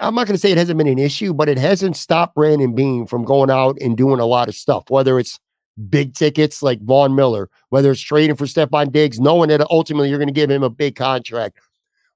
I'm 0.00 0.14
not 0.14 0.26
going 0.26 0.34
to 0.34 0.40
say 0.40 0.50
it 0.50 0.58
hasn't 0.58 0.78
been 0.78 0.88
an 0.88 0.98
issue, 0.98 1.32
but 1.32 1.48
it 1.48 1.58
hasn't 1.58 1.96
stopped 1.96 2.34
Brandon 2.34 2.74
Beane 2.74 3.06
from 3.06 3.24
going 3.24 3.50
out 3.50 3.76
and 3.80 3.96
doing 3.96 4.20
a 4.20 4.26
lot 4.26 4.48
of 4.48 4.54
stuff, 4.54 4.84
whether 4.88 5.18
it's 5.18 5.38
big 5.88 6.14
tickets 6.14 6.62
like 6.62 6.80
Von 6.82 7.14
Miller, 7.14 7.48
whether 7.70 7.90
it's 7.90 8.00
trading 8.00 8.36
for 8.36 8.46
Stefon 8.46 8.92
Diggs, 8.92 9.20
knowing 9.20 9.48
that 9.48 9.66
ultimately 9.70 10.08
you're 10.08 10.18
going 10.18 10.28
to 10.28 10.34
give 10.34 10.50
him 10.50 10.62
a 10.62 10.70
big 10.70 10.96
contract, 10.96 11.58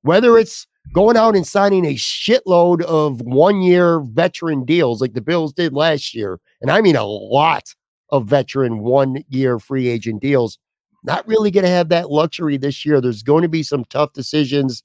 whether 0.03 0.39
it's 0.39 0.67
going 0.93 1.17
out 1.17 1.37
and 1.37 1.47
signing 1.47 1.85
a 1.85 1.95
shitload 1.95 2.83
of 2.83 3.21
one 3.23 3.63
year 3.63 4.01
veteran 4.01 4.65
deals 4.65 5.01
like 5.01 5.15
the 5.15 5.21
Bills 5.21 5.53
did 5.53 5.73
last 5.73 6.15
year. 6.15 6.41
And 6.61 6.71
I 6.71 6.81
mean 6.81 6.97
a 6.97 7.05
lot 7.05 7.75
of 8.11 8.27
veteran 8.27 8.79
one 8.79 9.25
year 9.29 9.59
free 9.59 9.89
agent 9.89 10.23
deals. 10.23 10.59
Not 11.05 11.27
really 11.29 11.51
going 11.51 11.65
to 11.65 11.71
have 11.71 11.91
that 11.91 12.11
luxury 12.11 12.57
this 12.57 12.85
year. 12.85 13.01
There's 13.01 13.23
going 13.23 13.43
to 13.43 13.49
be 13.49 13.63
some 13.63 13.85
tough 13.85 14.13
decisions 14.15 14.83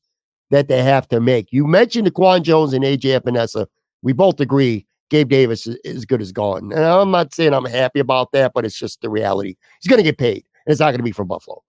that 0.53 0.67
they 0.67 0.83
have 0.83 1.07
to 1.07 1.19
make. 1.19 1.51
You 1.51 1.65
mentioned 1.65 2.07
Daquan 2.07 2.43
Jones 2.43 2.73
and 2.73 2.83
AJ 2.83 3.19
Epenesa. 3.19 3.65
We 4.03 4.13
both 4.13 4.39
agree 4.39 4.85
Gabe 5.09 5.27
Davis 5.27 5.65
is 5.65 5.77
as 5.83 6.05
good 6.05 6.21
as 6.21 6.31
gone. 6.31 6.71
And 6.71 6.83
I'm 6.83 7.09
not 7.09 7.33
saying 7.33 7.55
I'm 7.55 7.65
happy 7.65 7.99
about 7.99 8.31
that, 8.33 8.53
but 8.53 8.63
it's 8.63 8.77
just 8.77 9.01
the 9.01 9.09
reality. 9.09 9.55
He's 9.81 9.89
going 9.89 9.97
to 9.97 10.03
get 10.03 10.19
paid, 10.19 10.45
and 10.65 10.71
it's 10.71 10.79
not 10.79 10.91
going 10.91 10.99
to 10.99 11.03
be 11.03 11.11
from 11.11 11.27
Buffalo. 11.27 11.63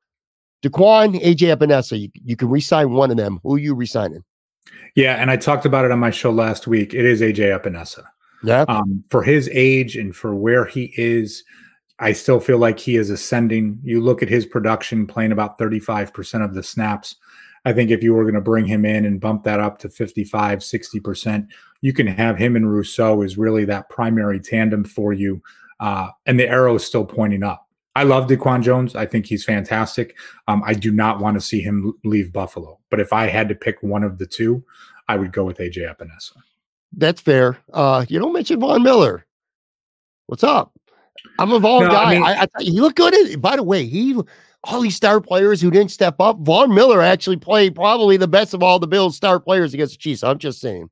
Daquan, 0.62 1.18
AJ 1.22 1.57
Epenesa, 1.57 1.99
you, 1.99 2.11
you 2.24 2.37
can 2.37 2.51
resign 2.51 2.91
one 2.91 3.11
of 3.11 3.16
them. 3.16 3.41
Who 3.43 3.55
are 3.55 3.59
you 3.59 3.74
resigning? 3.74 4.22
Yeah, 4.95 5.14
and 5.14 5.30
I 5.30 5.39
talked 5.39 5.64
about 5.64 5.87
it 5.87 5.91
on 5.91 5.99
my 5.99 6.11
show 6.11 6.30
last 6.30 6.66
week. 6.66 6.93
It 6.93 7.07
is 7.07 7.22
AJ 7.22 7.59
Epenesa. 7.59 8.05
Yeah. 8.43 8.66
Um, 8.68 9.03
for 9.09 9.22
his 9.22 9.49
age 9.51 9.97
and 9.97 10.14
for 10.14 10.35
where 10.35 10.66
he 10.66 10.93
is, 10.99 11.43
I 12.01 12.12
still 12.12 12.39
feel 12.39 12.59
like 12.59 12.78
he 12.78 12.97
is 12.97 13.09
ascending. 13.09 13.80
You 13.82 14.03
look 14.03 14.22
at 14.22 14.28
his 14.28 14.45
production 14.45 15.07
playing 15.07 15.32
about 15.32 15.59
35% 15.59 16.45
of 16.45 16.53
the 16.53 16.62
snaps. 16.62 17.16
I 17.65 17.73
think 17.73 17.91
if 17.91 18.03
you 18.03 18.12
were 18.12 18.25
going 18.25 18.35
to 18.35 18.41
bring 18.41 18.67
him 18.67 18.85
in 18.85 19.05
and 19.05 19.21
bump 19.21 19.43
that 19.45 19.61
up 19.61 19.79
to 19.81 19.89
55, 19.89 20.59
60%, 20.59 21.49
you 21.81 21.93
can 21.93 22.07
have 22.07 22.37
him 22.37 22.57
and 22.57 22.71
Rousseau 22.71 23.23
is 23.23 23.39
really 23.39 23.65
that 23.67 23.89
primary 23.89 24.41
tandem 24.41 24.85
for 24.85 25.12
you. 25.12 25.43
Uh, 25.81 26.09
and 26.27 26.39
the 26.39 26.49
arrow 26.49 26.75
is 26.75 26.85
still 26.85 27.05
pointing 27.05 27.43
up. 27.43 27.69
I 27.97 28.03
love 28.03 28.27
Daquan 28.27 28.62
Jones. 28.62 28.97
I 28.97 29.07
think 29.07 29.27
he's 29.27 29.45
fantastic. 29.45 30.17
Um, 30.49 30.62
I 30.67 30.75
do 30.75 30.91
not 30.91 31.21
want 31.21 31.37
to 31.37 31.41
see 31.41 31.61
him 31.61 31.95
leave 32.05 32.33
Buffalo. 32.33 32.81
But 32.91 33.01
if 33.01 33.12
I 33.12 33.27
had 33.27 33.49
to 33.49 33.55
pick 33.55 33.83
one 33.83 34.03
of 34.03 34.19
the 34.19 34.27
two, 34.27 34.65
I 35.09 35.17
would 35.17 35.33
go 35.33 35.45
with 35.45 35.59
AJ 35.59 35.95
Epenesa. 35.95 36.33
That's 36.97 37.21
fair. 37.21 37.59
Uh, 37.73 38.05
you 38.09 38.19
don't 38.19 38.33
mention 38.33 38.61
Von 38.61 38.83
Miller. 38.83 39.27
What's 40.27 40.45
up? 40.45 40.73
I'm 41.39 41.53
a 41.53 41.59
Von 41.59 41.85
no, 41.85 41.91
guy. 41.91 42.03
I, 42.03 42.15
mean, 42.15 42.23
I, 42.25 42.43
I 42.43 42.62
he 42.62 42.81
looked 42.81 42.97
good. 42.97 43.15
At, 43.15 43.41
by 43.41 43.57
the 43.57 43.62
way, 43.62 43.87
he 43.87 44.21
all 44.65 44.81
these 44.81 44.97
star 44.97 45.21
players 45.21 45.61
who 45.61 45.71
didn't 45.71 45.91
step 45.91 46.17
up. 46.21 46.39
Von 46.41 46.75
Miller 46.75 47.03
actually 47.03 47.37
played 47.37 47.75
probably 47.75 48.17
the 48.17 48.29
best 48.29 48.55
of 48.55 48.62
all 48.62 48.79
the 48.79 48.87
Bills 48.87 49.17
star 49.17 49.39
players 49.39 49.75
against 49.75 49.95
the 49.95 49.99
Chiefs. 49.99 50.25
I'm 50.25 50.39
just 50.39 50.61
saying. 50.61 50.91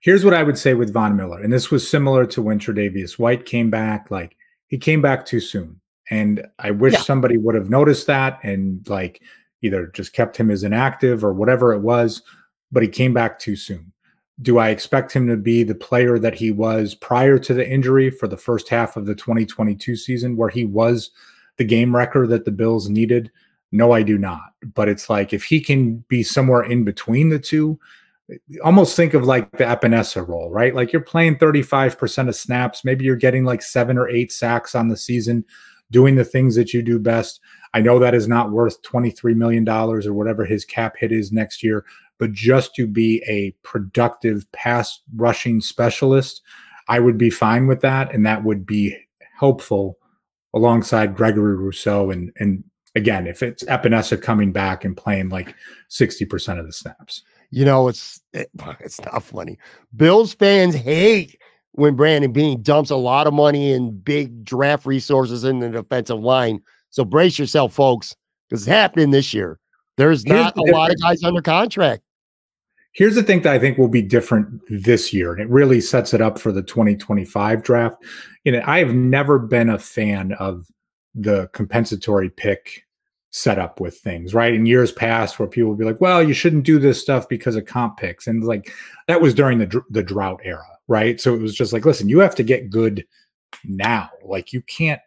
Here's 0.00 0.24
what 0.24 0.34
I 0.34 0.44
would 0.44 0.56
say 0.56 0.74
with 0.74 0.92
Von 0.92 1.16
Miller, 1.16 1.40
and 1.40 1.52
this 1.52 1.70
was 1.70 1.88
similar 1.88 2.24
to 2.26 2.40
when 2.40 2.58
Tre'Davious 2.60 3.18
White 3.18 3.44
came 3.44 3.68
back. 3.68 4.10
Like 4.10 4.36
he 4.68 4.78
came 4.78 5.02
back 5.02 5.26
too 5.26 5.40
soon. 5.40 5.80
And 6.10 6.46
I 6.58 6.70
wish 6.70 6.94
yeah. 6.94 7.00
somebody 7.00 7.36
would 7.36 7.54
have 7.54 7.68
noticed 7.68 8.06
that 8.06 8.38
and 8.42 8.88
like 8.88 9.22
either 9.60 9.88
just 9.88 10.12
kept 10.12 10.36
him 10.36 10.50
as 10.50 10.62
inactive 10.62 11.24
or 11.24 11.32
whatever 11.34 11.72
it 11.72 11.80
was, 11.80 12.22
but 12.70 12.82
he 12.82 12.88
came 12.88 13.12
back 13.12 13.38
too 13.38 13.56
soon. 13.56 13.92
Do 14.40 14.58
I 14.58 14.68
expect 14.68 15.12
him 15.12 15.26
to 15.26 15.36
be 15.36 15.64
the 15.64 15.74
player 15.74 16.18
that 16.18 16.34
he 16.34 16.50
was 16.52 16.94
prior 16.94 17.38
to 17.40 17.52
the 17.52 17.68
injury 17.68 18.08
for 18.08 18.28
the 18.28 18.36
first 18.36 18.68
half 18.68 18.96
of 18.96 19.04
the 19.04 19.14
2022 19.14 19.96
season, 19.96 20.36
where 20.36 20.48
he 20.48 20.64
was 20.64 21.10
the 21.58 21.64
game 21.64 21.94
wrecker 21.94 22.26
that 22.26 22.44
the 22.44 22.50
Bills 22.50 22.88
needed? 22.88 23.30
No, 23.70 23.92
I 23.92 24.02
do 24.02 24.16
not. 24.16 24.54
But 24.74 24.88
it's 24.88 25.10
like 25.10 25.32
if 25.32 25.44
he 25.44 25.60
can 25.60 25.98
be 26.08 26.22
somewhere 26.22 26.62
in 26.62 26.84
between 26.84 27.28
the 27.28 27.38
two, 27.38 27.78
almost 28.62 28.96
think 28.96 29.14
of 29.14 29.24
like 29.24 29.50
the 29.52 29.64
Epenesa 29.64 30.26
role, 30.26 30.50
right? 30.50 30.74
Like 30.74 30.92
you're 30.92 31.02
playing 31.02 31.36
35% 31.36 32.28
of 32.28 32.36
snaps, 32.36 32.84
maybe 32.84 33.04
you're 33.04 33.16
getting 33.16 33.44
like 33.44 33.62
seven 33.62 33.98
or 33.98 34.08
eight 34.08 34.32
sacks 34.32 34.74
on 34.74 34.88
the 34.88 34.96
season 34.96 35.44
doing 35.90 36.16
the 36.16 36.24
things 36.24 36.54
that 36.54 36.74
you 36.74 36.82
do 36.82 36.98
best. 36.98 37.40
I 37.74 37.80
know 37.80 37.98
that 37.98 38.14
is 38.14 38.28
not 38.28 38.50
worth 38.50 38.82
$23 38.82 39.34
million 39.34 39.68
or 39.68 40.12
whatever 40.12 40.44
his 40.44 40.64
cap 40.64 40.96
hit 40.98 41.12
is 41.12 41.32
next 41.32 41.62
year, 41.62 41.84
but 42.18 42.32
just 42.32 42.74
to 42.74 42.86
be 42.86 43.22
a 43.26 43.52
productive 43.62 44.50
pass 44.52 45.00
rushing 45.16 45.60
specialist, 45.60 46.42
I 46.88 47.00
would 47.00 47.18
be 47.18 47.30
fine 47.30 47.66
with 47.66 47.80
that. 47.80 48.12
And 48.12 48.26
that 48.26 48.44
would 48.44 48.66
be 48.66 48.96
helpful 49.38 49.98
alongside 50.54 51.16
Gregory 51.16 51.56
Rousseau. 51.56 52.10
And, 52.10 52.32
and 52.38 52.64
again, 52.94 53.26
if 53.26 53.42
it's 53.42 53.64
Epenesa 53.64 54.20
coming 54.20 54.52
back 54.52 54.84
and 54.84 54.96
playing 54.96 55.28
like 55.28 55.54
60% 55.90 56.58
of 56.58 56.66
the 56.66 56.72
snaps. 56.72 57.22
You 57.50 57.64
know, 57.64 57.88
it's 57.88 58.20
eh, 58.34 58.42
it, 58.42 58.76
it's 58.80 59.00
not 59.00 59.22
funny. 59.22 59.58
Bills 59.96 60.34
fans 60.34 60.74
hate 60.74 61.38
when 61.72 61.96
Brandon 61.96 62.32
Beane 62.32 62.62
dumps 62.62 62.90
a 62.90 62.96
lot 62.96 63.26
of 63.26 63.32
money 63.32 63.72
and 63.72 64.04
big 64.04 64.44
draft 64.44 64.84
resources 64.84 65.44
in 65.44 65.60
the 65.60 65.70
defensive 65.70 66.20
line. 66.20 66.60
So 66.90 67.04
brace 67.04 67.38
yourself, 67.38 67.72
folks, 67.72 68.14
because 68.48 68.62
it's 68.62 68.68
happening 68.68 69.10
this 69.10 69.32
year. 69.32 69.58
There's 69.96 70.26
not 70.26 70.54
the 70.54 70.62
a 70.62 70.72
lot 70.72 70.90
of 70.90 71.00
guys 71.00 71.22
under 71.24 71.40
contract. 71.42 72.02
Here's 72.92 73.14
the 73.14 73.22
thing 73.22 73.42
that 73.42 73.52
I 73.52 73.58
think 73.58 73.78
will 73.78 73.88
be 73.88 74.02
different 74.02 74.60
this 74.68 75.12
year, 75.12 75.32
and 75.32 75.40
it 75.40 75.48
really 75.48 75.80
sets 75.80 76.14
it 76.14 76.20
up 76.20 76.38
for 76.38 76.52
the 76.52 76.62
2025 76.62 77.62
draft. 77.62 77.96
You 78.44 78.52
know, 78.52 78.62
I 78.64 78.78
have 78.78 78.94
never 78.94 79.38
been 79.38 79.68
a 79.68 79.78
fan 79.78 80.32
of 80.32 80.66
the 81.14 81.48
compensatory 81.52 82.30
pick 82.30 82.84
setup 83.30 83.78
with 83.78 83.98
things, 83.98 84.34
right? 84.34 84.54
In 84.54 84.66
years 84.66 84.90
past, 84.90 85.38
where 85.38 85.48
people 85.48 85.70
would 85.70 85.78
be 85.78 85.84
like, 85.84 86.00
"Well, 86.00 86.22
you 86.22 86.34
shouldn't 86.34 86.64
do 86.64 86.78
this 86.78 87.00
stuff 87.00 87.28
because 87.28 87.56
of 87.56 87.66
comp 87.66 87.98
picks," 87.98 88.26
and 88.26 88.42
like 88.42 88.72
that 89.06 89.20
was 89.20 89.34
during 89.34 89.58
the 89.58 89.82
the 89.90 90.02
drought 90.02 90.40
era 90.44 90.64
right? 90.88 91.20
So 91.20 91.34
it 91.34 91.40
was 91.40 91.54
just 91.54 91.72
like, 91.72 91.84
listen, 91.86 92.08
you 92.08 92.18
have 92.18 92.34
to 92.34 92.42
get 92.42 92.70
good 92.70 93.06
now. 93.64 94.10
Like 94.24 94.52
you 94.52 94.62
can't 94.62 95.00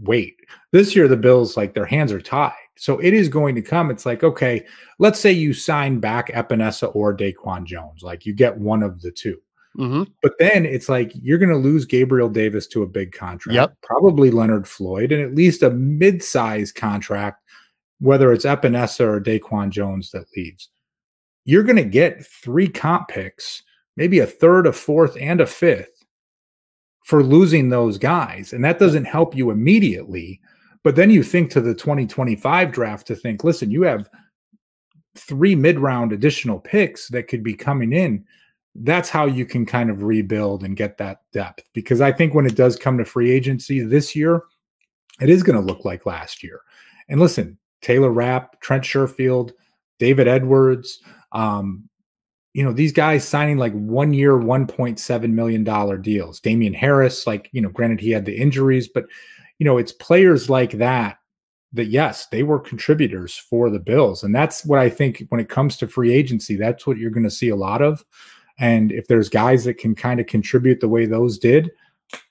wait. 0.00 0.36
This 0.72 0.94
year, 0.94 1.08
the 1.08 1.16
Bills, 1.16 1.56
like 1.56 1.74
their 1.74 1.86
hands 1.86 2.12
are 2.12 2.20
tied. 2.20 2.52
So 2.76 2.98
it 2.98 3.14
is 3.14 3.28
going 3.28 3.54
to 3.54 3.62
come. 3.62 3.90
It's 3.90 4.06
like, 4.06 4.24
okay, 4.24 4.64
let's 4.98 5.20
say 5.20 5.32
you 5.32 5.52
sign 5.52 6.00
back 6.00 6.28
Epenesa 6.32 6.94
or 6.94 7.16
Daquan 7.16 7.64
Jones. 7.64 8.02
Like 8.02 8.26
you 8.26 8.34
get 8.34 8.56
one 8.56 8.82
of 8.82 9.00
the 9.02 9.10
2 9.10 9.38
mm-hmm. 9.78 10.02
But 10.22 10.32
then 10.38 10.64
it's 10.64 10.88
like 10.88 11.12
you're 11.14 11.38
going 11.38 11.48
to 11.50 11.56
lose 11.56 11.84
Gabriel 11.84 12.28
Davis 12.28 12.66
to 12.68 12.82
a 12.82 12.88
big 12.88 13.12
contract, 13.12 13.54
yep. 13.54 13.74
probably 13.82 14.30
Leonard 14.30 14.66
Floyd, 14.66 15.12
and 15.12 15.22
at 15.22 15.34
least 15.34 15.62
a 15.62 15.70
mid-size 15.70 16.72
contract, 16.72 17.42
whether 18.00 18.32
it's 18.32 18.44
Epenesa 18.44 19.00
or 19.00 19.20
Daquan 19.20 19.70
Jones 19.70 20.10
that 20.12 20.26
leaves. 20.36 20.70
You're 21.44 21.64
going 21.64 21.76
to 21.76 21.84
get 21.84 22.24
three 22.24 22.68
comp 22.68 23.08
picks 23.08 23.62
maybe 23.96 24.18
a 24.20 24.26
third, 24.26 24.66
a 24.66 24.72
fourth, 24.72 25.16
and 25.20 25.40
a 25.40 25.46
fifth 25.46 26.01
for 27.02 27.22
losing 27.22 27.68
those 27.68 27.98
guys. 27.98 28.52
And 28.52 28.64
that 28.64 28.78
doesn't 28.78 29.04
help 29.04 29.36
you 29.36 29.50
immediately. 29.50 30.40
But 30.82 30.96
then 30.96 31.10
you 31.10 31.22
think 31.22 31.50
to 31.50 31.60
the 31.60 31.74
2025 31.74 32.72
draft 32.72 33.06
to 33.08 33.16
think, 33.16 33.44
listen, 33.44 33.70
you 33.70 33.82
have 33.82 34.08
three 35.16 35.54
mid 35.54 35.78
round 35.78 36.12
additional 36.12 36.58
picks 36.58 37.08
that 37.08 37.28
could 37.28 37.42
be 37.42 37.54
coming 37.54 37.92
in. 37.92 38.24
That's 38.74 39.10
how 39.10 39.26
you 39.26 39.44
can 39.44 39.66
kind 39.66 39.90
of 39.90 40.02
rebuild 40.02 40.64
and 40.64 40.76
get 40.76 40.96
that 40.98 41.20
depth. 41.32 41.68
Because 41.72 42.00
I 42.00 42.10
think 42.10 42.34
when 42.34 42.46
it 42.46 42.56
does 42.56 42.76
come 42.76 42.98
to 42.98 43.04
free 43.04 43.30
agency 43.30 43.80
this 43.80 44.16
year, 44.16 44.44
it 45.20 45.28
is 45.28 45.42
going 45.42 45.60
to 45.60 45.64
look 45.64 45.84
like 45.84 46.06
last 46.06 46.42
year. 46.42 46.60
And 47.08 47.20
listen, 47.20 47.58
Taylor 47.82 48.10
Rapp, 48.10 48.60
Trent 48.60 48.84
Sherfield, 48.84 49.52
David 49.98 50.26
Edwards, 50.26 51.00
um, 51.32 51.88
you 52.54 52.62
know, 52.62 52.72
these 52.72 52.92
guys 52.92 53.26
signing 53.26 53.56
like 53.56 53.72
one 53.72 54.12
year, 54.12 54.32
$1.7 54.32 55.30
million 55.30 56.02
deals. 56.02 56.40
Damien 56.40 56.74
Harris, 56.74 57.26
like, 57.26 57.48
you 57.52 57.60
know, 57.60 57.70
granted 57.70 58.00
he 58.00 58.10
had 58.10 58.24
the 58.24 58.36
injuries, 58.36 58.88
but, 58.88 59.06
you 59.58 59.64
know, 59.64 59.78
it's 59.78 59.92
players 59.92 60.50
like 60.50 60.72
that 60.72 61.18
that, 61.72 61.86
yes, 61.86 62.26
they 62.26 62.42
were 62.42 62.60
contributors 62.60 63.36
for 63.36 63.70
the 63.70 63.78
Bills. 63.78 64.22
And 64.22 64.34
that's 64.34 64.64
what 64.64 64.78
I 64.78 64.90
think 64.90 65.24
when 65.30 65.40
it 65.40 65.48
comes 65.48 65.76
to 65.78 65.88
free 65.88 66.12
agency, 66.12 66.56
that's 66.56 66.86
what 66.86 66.98
you're 66.98 67.10
going 67.10 67.24
to 67.24 67.30
see 67.30 67.48
a 67.48 67.56
lot 67.56 67.80
of. 67.80 68.04
And 68.58 68.92
if 68.92 69.08
there's 69.08 69.30
guys 69.30 69.64
that 69.64 69.78
can 69.78 69.94
kind 69.94 70.20
of 70.20 70.26
contribute 70.26 70.80
the 70.80 70.88
way 70.88 71.06
those 71.06 71.38
did, 71.38 71.70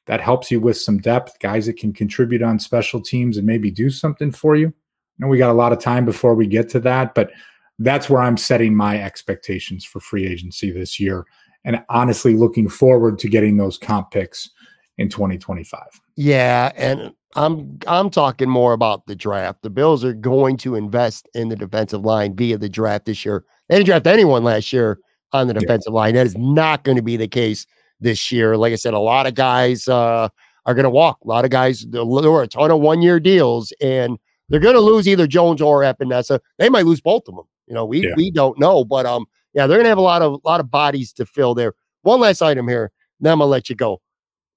that 0.05 0.22
helps 0.22 0.51
you 0.51 0.59
with 0.59 0.78
some 0.78 0.99
depth, 0.99 1.39
guys 1.39 1.65
that 1.65 1.78
can 1.78 1.91
contribute 1.91 2.43
on 2.43 2.59
special 2.59 3.01
teams 3.01 3.38
and 3.38 3.47
maybe 3.47 3.72
do 3.72 3.89
something 3.89 4.32
for 4.32 4.55
you. 4.55 4.72
And 5.19 5.30
we 5.30 5.39
got 5.39 5.49
a 5.49 5.53
lot 5.53 5.74
of 5.74 5.80
time 5.80 6.05
before 6.05 6.36
we 6.36 6.45
get 6.45 6.69
to 6.69 6.80
that, 6.82 7.15
but 7.15 7.32
that's 7.84 8.09
where 8.09 8.21
I'm 8.21 8.38
setting 8.38 8.75
my 8.75 9.01
expectations 9.01 9.86
for 9.86 9.99
free 9.99 10.25
agency 10.25 10.71
this 10.71 10.99
year. 10.99 11.25
And 11.63 11.84
honestly, 11.89 12.36
looking 12.36 12.69
forward 12.69 13.19
to 13.19 13.29
getting 13.29 13.57
those 13.57 13.77
comp 13.77 14.11
picks 14.11 14.49
in 14.97 15.09
2025. 15.09 15.82
Yeah, 16.15 16.71
and 16.75 17.13
I'm 17.36 17.79
I'm 17.88 18.09
talking 18.09 18.49
more 18.49 18.73
about 18.73 19.05
the 19.05 19.15
draft. 19.15 19.61
The 19.61 19.69
Bills 19.69 20.03
are 20.03 20.13
going 20.13 20.57
to 20.57 20.75
invest 20.75 21.29
in 21.34 21.49
the 21.49 21.55
defensive 21.55 22.01
line 22.01 22.36
via 22.36 22.57
the 22.57 22.69
draft 22.69 23.05
this 23.05 23.25
year. 23.25 23.45
They 23.69 23.75
didn't 23.75 23.88
draft 23.88 24.07
anyone 24.07 24.43
last 24.43 24.73
year 24.73 24.99
on 25.34 25.47
the 25.47 25.53
defensive 25.53 25.93
yeah. 25.93 25.99
line. 25.99 26.15
That 26.15 26.27
is 26.27 26.38
not 26.38 26.84
going 26.84 26.97
to 26.97 27.03
be 27.03 27.17
the 27.17 27.27
case 27.27 27.65
this 27.99 28.32
year. 28.32 28.57
Like 28.57 28.73
I 28.73 28.75
said, 28.75 28.93
a 28.93 28.99
lot 28.99 29.27
of 29.27 29.36
guys 29.36 29.88
uh, 29.88 30.29
are 30.65 30.73
going 30.73 30.84
to 30.84 30.89
walk. 30.89 31.19
A 31.23 31.27
lot 31.27 31.45
of 31.45 31.51
guys, 31.51 31.86
there 31.89 32.05
were 32.05 32.43
a 32.43 32.47
ton 32.47 32.71
of 32.71 32.79
one 32.79 33.01
year 33.01 33.19
deals, 33.19 33.71
and 33.82 34.17
they're 34.49 34.59
going 34.59 34.75
to 34.75 34.82
lose 34.82 35.07
either 35.07 35.27
Jones 35.27 35.61
or 35.61 35.82
Epenesa. 35.82 36.39
They 36.57 36.69
might 36.69 36.86
lose 36.86 37.01
both 37.01 37.27
of 37.27 37.36
them. 37.36 37.45
You 37.72 37.76
know, 37.76 37.86
we 37.86 38.05
Yeah. 38.05 38.15
we 38.17 38.30
don't 38.32 38.59
know, 38.59 38.84
but 38.84 39.05
um, 39.05 39.26
yeah, 39.53 39.65
they're 39.65 39.78
going 39.78 39.86
to 39.86 39.89
have 39.89 39.97
a 39.97 40.01
lot 40.01 40.22
of 40.22 40.41
lot 40.43 40.59
of 40.59 40.69
bodies 40.69 41.13
to 41.13 41.26
fill 41.26 41.55
there. 41.55 41.74
One 42.01 42.19
last 42.19 42.41
item 42.41 42.67
here, 42.67 42.91
then 43.22 43.32
I'm 43.32 43.39
gonna 43.39 43.49
let 43.49 43.69
you 43.69 43.78
go. 43.78 44.01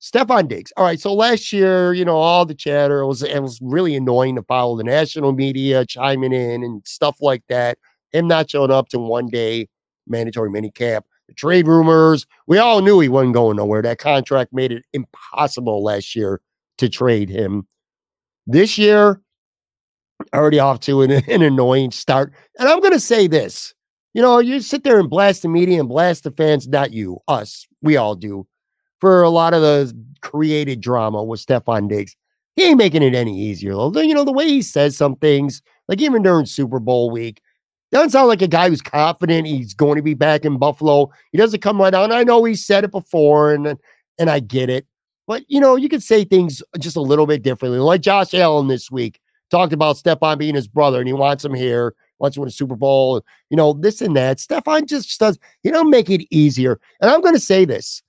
Stefon 0.02 0.48
Diggs. 0.48 0.72
All 0.76 0.84
right, 0.84 0.98
so 0.98 1.14
last 1.14 1.52
year, 1.52 1.92
you 1.92 2.04
know, 2.04 2.16
all 2.16 2.44
the 2.44 2.56
chatter 2.56 3.02
it 3.02 3.06
was 3.06 3.22
it 3.22 3.40
was 3.40 3.60
really 3.62 3.94
annoying 3.94 4.34
to 4.34 4.42
follow 4.42 4.76
the 4.76 4.82
national 4.82 5.32
media 5.32 5.86
chiming 5.86 6.32
in 6.32 6.64
and 6.64 6.82
stuff 6.84 7.18
like 7.20 7.44
that. 7.48 7.78
Him 8.10 8.26
not 8.26 8.50
showing 8.50 8.72
up 8.72 8.88
to 8.88 8.98
one 8.98 9.28
day 9.28 9.68
mandatory 10.08 10.50
mini 10.50 10.72
camp. 10.72 11.06
The 11.28 11.34
trade 11.34 11.68
rumors. 11.68 12.26
We 12.48 12.58
all 12.58 12.82
knew 12.82 12.98
he 12.98 13.08
wasn't 13.08 13.34
going 13.34 13.58
nowhere. 13.58 13.80
That 13.80 13.98
contract 13.98 14.52
made 14.52 14.72
it 14.72 14.84
impossible 14.92 15.84
last 15.84 16.16
year 16.16 16.40
to 16.78 16.88
trade 16.88 17.30
him. 17.30 17.68
This 18.48 18.76
year, 18.76 19.20
already 20.32 20.58
off 20.58 20.80
to 20.80 21.02
an, 21.02 21.10
an 21.28 21.42
annoying 21.42 21.90
start. 21.90 22.32
And 22.58 22.68
I'm 22.68 22.80
going 22.80 22.92
to 22.92 23.00
say 23.00 23.26
this 23.26 23.74
you 24.14 24.22
know, 24.22 24.38
you 24.38 24.60
sit 24.60 24.84
there 24.84 25.00
and 25.00 25.10
blast 25.10 25.42
the 25.42 25.48
media 25.48 25.80
and 25.80 25.88
blast 25.88 26.22
the 26.22 26.30
fans, 26.30 26.68
not 26.68 26.92
you, 26.92 27.18
us. 27.26 27.66
We 27.82 27.96
all 27.96 28.14
do. 28.14 28.46
For 29.00 29.22
a 29.22 29.28
lot 29.28 29.54
of 29.54 29.60
the 29.60 29.92
created 30.22 30.80
drama 30.80 31.22
with 31.22 31.44
Stefon 31.44 31.88
Diggs. 31.88 32.16
He 32.54 32.62
ain't 32.62 32.78
making 32.78 33.02
it 33.02 33.16
any 33.16 33.36
easier. 33.36 33.74
Though. 33.74 34.00
You 34.00 34.14
know, 34.14 34.24
the 34.24 34.32
way 34.32 34.48
he 34.48 34.62
says 34.62 34.96
some 34.96 35.16
things, 35.16 35.60
like 35.88 36.00
even 36.00 36.22
during 36.22 36.46
Super 36.46 36.78
Bowl 36.78 37.10
week, 37.10 37.42
doesn't 37.90 38.10
sound 38.10 38.28
like 38.28 38.40
a 38.40 38.48
guy 38.48 38.68
who's 38.68 38.80
confident 38.80 39.46
he's 39.46 39.74
going 39.74 39.96
to 39.96 40.02
be 40.02 40.14
back 40.14 40.44
in 40.44 40.58
Buffalo. 40.58 41.10
He 41.32 41.38
doesn't 41.38 41.60
come 41.60 41.80
right. 41.80 41.92
And 41.92 42.12
I 42.12 42.22
know 42.22 42.44
he 42.44 42.54
said 42.54 42.84
it 42.84 42.92
before, 42.92 43.52
and 43.52 43.76
and 44.18 44.30
I 44.30 44.38
get 44.38 44.70
it. 44.70 44.86
But 45.26 45.44
you 45.48 45.60
know, 45.60 45.74
you 45.74 45.88
could 45.88 46.02
say 46.02 46.24
things 46.24 46.62
just 46.78 46.96
a 46.96 47.00
little 47.00 47.26
bit 47.26 47.42
differently. 47.42 47.80
Like 47.80 48.00
Josh 48.00 48.32
Allen 48.32 48.68
this 48.68 48.90
week 48.90 49.20
talked 49.50 49.72
about 49.72 49.96
Stefon 49.96 50.38
being 50.38 50.54
his 50.54 50.68
brother, 50.68 50.98
and 50.98 51.06
he 51.06 51.12
wants 51.12 51.44
him 51.44 51.54
here, 51.54 51.94
wants 52.18 52.34
to 52.34 52.40
win 52.40 52.48
a 52.48 52.52
Super 52.52 52.76
Bowl, 52.76 53.22
you 53.50 53.56
know, 53.56 53.72
this 53.72 54.00
and 54.00 54.16
that. 54.16 54.38
Stefon 54.38 54.86
just 54.86 55.18
does, 55.18 55.38
he 55.62 55.70
don't 55.70 55.90
make 55.90 56.10
it 56.10 56.26
easier. 56.34 56.80
And 57.00 57.10
I'm 57.10 57.20
going 57.20 57.34
to 57.34 57.40
say 57.40 57.64
this. 57.64 58.02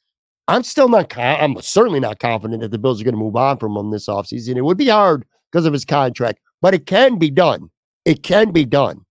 I'm 0.48 0.64
still 0.64 0.90
not, 0.90 1.16
I'm 1.18 1.60
certainly 1.62 2.00
not 2.00 2.20
confident 2.20 2.62
that 2.62 2.72
the 2.72 2.78
Bills 2.78 3.02
are 3.02 3.04
going 3.04 3.16
to 3.16 3.20
move 3.20 3.36
on 3.36 3.58
from 3.58 3.76
him 3.76 3.92
this 3.92 4.08
offseason. 4.08 4.58
It 4.58 4.62
would 4.62 4.78
be 4.78 4.90
hard 4.90 5.26
because 5.52 5.66
of 5.66 5.74
his 5.74 5.86
contract, 5.86 6.40
but 6.62 6.74
it 6.74 6.86
can 6.86 7.18
be 7.18 7.32
done. 7.32 7.70
It 8.06 8.22
can 8.22 8.52
be 8.52 8.66
done. 8.66 9.02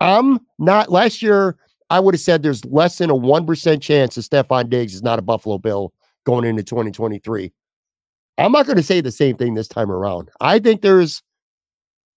I'm 0.00 0.38
not, 0.58 0.92
last 0.92 1.22
year, 1.22 1.56
I 1.88 2.00
would 2.00 2.14
have 2.14 2.20
said 2.20 2.42
there's 2.42 2.64
less 2.66 2.98
than 2.98 3.10
a 3.10 3.14
1% 3.14 3.80
chance 3.80 4.16
that 4.16 4.22
Stefon 4.22 4.68
Diggs 4.68 4.94
is 4.94 5.02
not 5.02 5.18
a 5.18 5.22
Buffalo 5.22 5.56
Bill 5.56 5.94
going 6.24 6.44
into 6.44 6.62
2023. 6.62 7.50
I'm 8.38 8.52
not 8.52 8.66
going 8.66 8.76
to 8.76 8.82
say 8.82 9.00
the 9.00 9.10
same 9.10 9.36
thing 9.36 9.54
this 9.54 9.68
time 9.68 9.90
around. 9.90 10.28
I 10.40 10.58
think 10.58 10.82
there's 10.82 11.22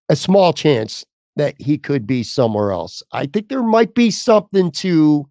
a 0.10 0.16
small 0.16 0.51
chance 0.53 1.05
that 1.36 1.55
he 1.60 1.78
could 1.78 2.05
be 2.05 2.24
somewhere 2.24 2.72
else. 2.72 3.01
I 3.12 3.26
think 3.28 3.47
there 3.47 3.64
might 3.64 3.93
be 3.93 4.12
something 4.12 4.72
to 4.72 5.28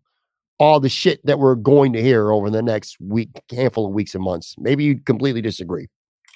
all 0.58 0.80
the 0.80 0.88
shit 0.88 1.24
that 1.24 1.38
we're 1.38 1.54
going 1.54 1.92
to 1.92 2.02
hear 2.02 2.32
over 2.32 2.50
the 2.50 2.62
next 2.62 2.96
week, 3.00 3.28
handful 3.50 3.86
of 3.86 3.92
weeks 3.92 4.14
and 4.14 4.24
months. 4.24 4.54
Maybe 4.58 4.84
you 4.84 5.00
completely 5.00 5.42
disagree. 5.42 5.88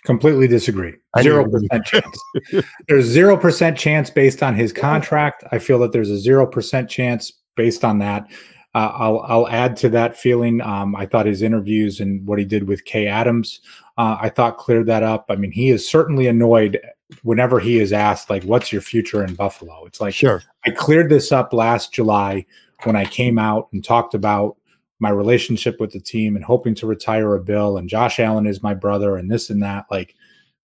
Completely 0.05 0.49
disagree. 0.49 0.95
Zero 1.21 1.49
percent 1.49 1.85
chance. 1.85 2.19
There's 2.89 3.05
zero 3.05 3.37
percent 3.37 3.79
chance 3.79 4.11
based 4.11 4.43
on 4.43 4.55
his 4.57 4.73
contract. 4.73 5.45
I 5.53 5.59
feel 5.59 5.79
that 5.79 5.93
there's 5.93 6.11
a 6.11 6.19
zero 6.19 6.45
percent 6.45 6.91
chance 6.91 7.33
based 7.55 7.85
on 7.85 7.99
that. 8.01 8.27
Uh, 8.75 8.91
I'll 8.95 9.21
I'll 9.21 9.49
add 9.49 9.77
to 9.79 9.89
that 9.91 10.17
feeling. 10.17 10.61
Um, 10.61 10.97
I 10.97 11.07
thought 11.07 11.27
his 11.27 11.41
interviews 11.41 12.01
and 12.01 12.27
what 12.27 12.41
he 12.41 12.45
did 12.45 12.67
with 12.67 12.85
Kay 12.85 13.07
Adams, 13.07 13.61
uh, 13.97 14.17
I 14.21 14.29
thought 14.29 14.57
cleared 14.57 14.87
that 14.87 15.05
up. 15.05 15.27
I 15.29 15.37
mean, 15.37 15.53
he 15.53 15.71
is 15.71 15.89
certainly 15.89 16.27
annoyed 16.27 16.81
whenever 17.23 17.61
he 17.61 17.79
is 17.79 17.93
asked, 17.93 18.31
like, 18.31 18.45
"What's 18.45 18.73
your 18.73 18.83
future 18.83 19.25
in 19.25 19.35
Buffalo?" 19.35 19.85
It's 19.87 20.01
like 20.01 20.15
Sure. 20.15 20.43
I 20.65 20.71
cleared 20.71 21.09
this 21.09 21.33
up 21.33 21.53
last 21.53 21.93
July 21.93 22.47
when 22.85 22.97
I 22.97 23.05
came 23.05 23.39
out 23.39 23.69
and 23.73 23.85
talked 23.85 24.15
about 24.15 24.57
my 25.03 25.11
relationship 25.11 25.81
with 25.81 25.91
the 25.91 26.01
team 26.01 26.37
and 26.37 26.45
hoping 26.45 26.77
to 26.77 26.87
retire 26.87 27.35
a 27.35 27.43
bill 27.43 27.77
and 27.77 27.89
Josh 27.89 28.21
Allen 28.21 28.47
is 28.47 28.63
my 28.63 28.73
brother 28.73 29.17
and 29.17 29.29
this 29.29 29.51
and 29.51 29.61
that 29.61 29.85
like 29.91 30.15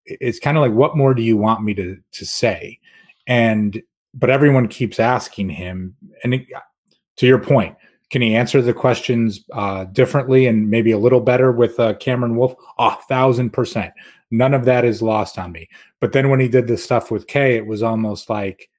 it's 0.06 0.38
kind 0.40 0.56
of 0.58 0.62
like 0.62 0.74
what 0.74 0.96
more 0.96 1.16
do 1.16 1.24
you 1.24 1.36
want 1.36 1.64
me 1.64 1.74
to 1.74 1.98
to 2.12 2.26
say 2.26 2.80
and 3.26 3.82
but 4.14 4.30
everyone 4.30 4.68
keeps 4.68 5.00
asking 5.00 5.50
him 5.50 5.96
and 6.24 6.36
it, 6.36 6.46
to 7.16 7.26
your 7.26 7.40
point 7.40 7.76
can 8.12 8.22
he 8.22 8.36
answer 8.36 8.62
the 8.62 8.74
questions 8.74 9.44
uh, 9.54 9.84
differently 9.86 10.46
and 10.46 10.70
maybe 10.70 10.92
a 10.92 10.98
little 11.00 11.20
better 11.20 11.52
with 11.52 11.78
uh, 11.80 11.96
Cameron 11.96 12.36
Wolfe 12.36 12.56
a 12.78 12.96
thousand 13.10 13.50
percent 13.50 13.92
none 14.32 14.54
of 14.54 14.66
that 14.66 14.86
is 14.86 15.02
lost 15.02 15.38
on 15.40 15.52
me 15.52 15.68
but 16.00 16.12
then 16.12 16.30
when 16.30 16.40
he 16.40 16.48
did 16.48 16.68
the 16.68 16.78
stuff 16.78 17.12
with 17.12 17.28
Kay 17.28 17.56
it 17.56 17.66
was 17.66 17.84
almost 17.84 18.30
like 18.30 18.70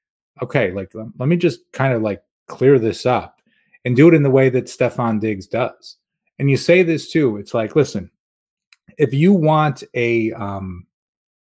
okay 0.42 0.72
like 0.72 0.92
let 0.94 1.28
me 1.28 1.36
just 1.36 1.60
kind 1.72 1.92
of 1.92 2.02
like 2.02 2.22
clear 2.48 2.78
this 2.78 3.06
up 3.06 3.38
and 3.84 3.96
do 3.96 4.08
it 4.08 4.14
in 4.14 4.22
the 4.22 4.30
way 4.30 4.50
that 4.50 4.66
Stefon 4.66 5.20
Diggs 5.20 5.46
does. 5.46 5.96
And 6.38 6.50
you 6.50 6.56
say 6.56 6.82
this 6.82 7.10
too. 7.10 7.36
It's 7.36 7.54
like, 7.54 7.76
listen, 7.76 8.10
if 8.98 9.14
you 9.14 9.32
want 9.32 9.82
a 9.94 10.32
um, 10.32 10.86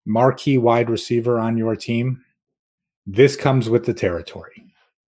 marquee 0.05 0.57
wide 0.57 0.89
receiver 0.89 1.39
on 1.39 1.57
your 1.57 1.75
team, 1.75 2.23
this 3.05 3.35
comes 3.35 3.69
with 3.69 3.85
the 3.85 3.93
territory. 3.93 4.63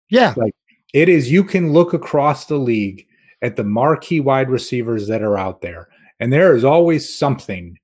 Yeah. 0.10 0.34
Like 0.38 0.56
It 0.94 1.10
is, 1.10 1.32
you 1.32 1.44
can 1.44 1.74
look 1.74 1.94
across 1.94 2.46
the 2.46 2.58
league 2.58 3.06
at 3.42 3.56
the 3.56 3.64
marquee 3.64 4.20
wide 4.20 4.50
receivers 4.50 5.08
that 5.08 5.22
are 5.22 5.38
out 5.38 5.62
there, 5.62 5.90
and 6.20 6.32
there 6.32 6.56
is 6.56 6.64
always 6.64 7.16
something 7.16 7.78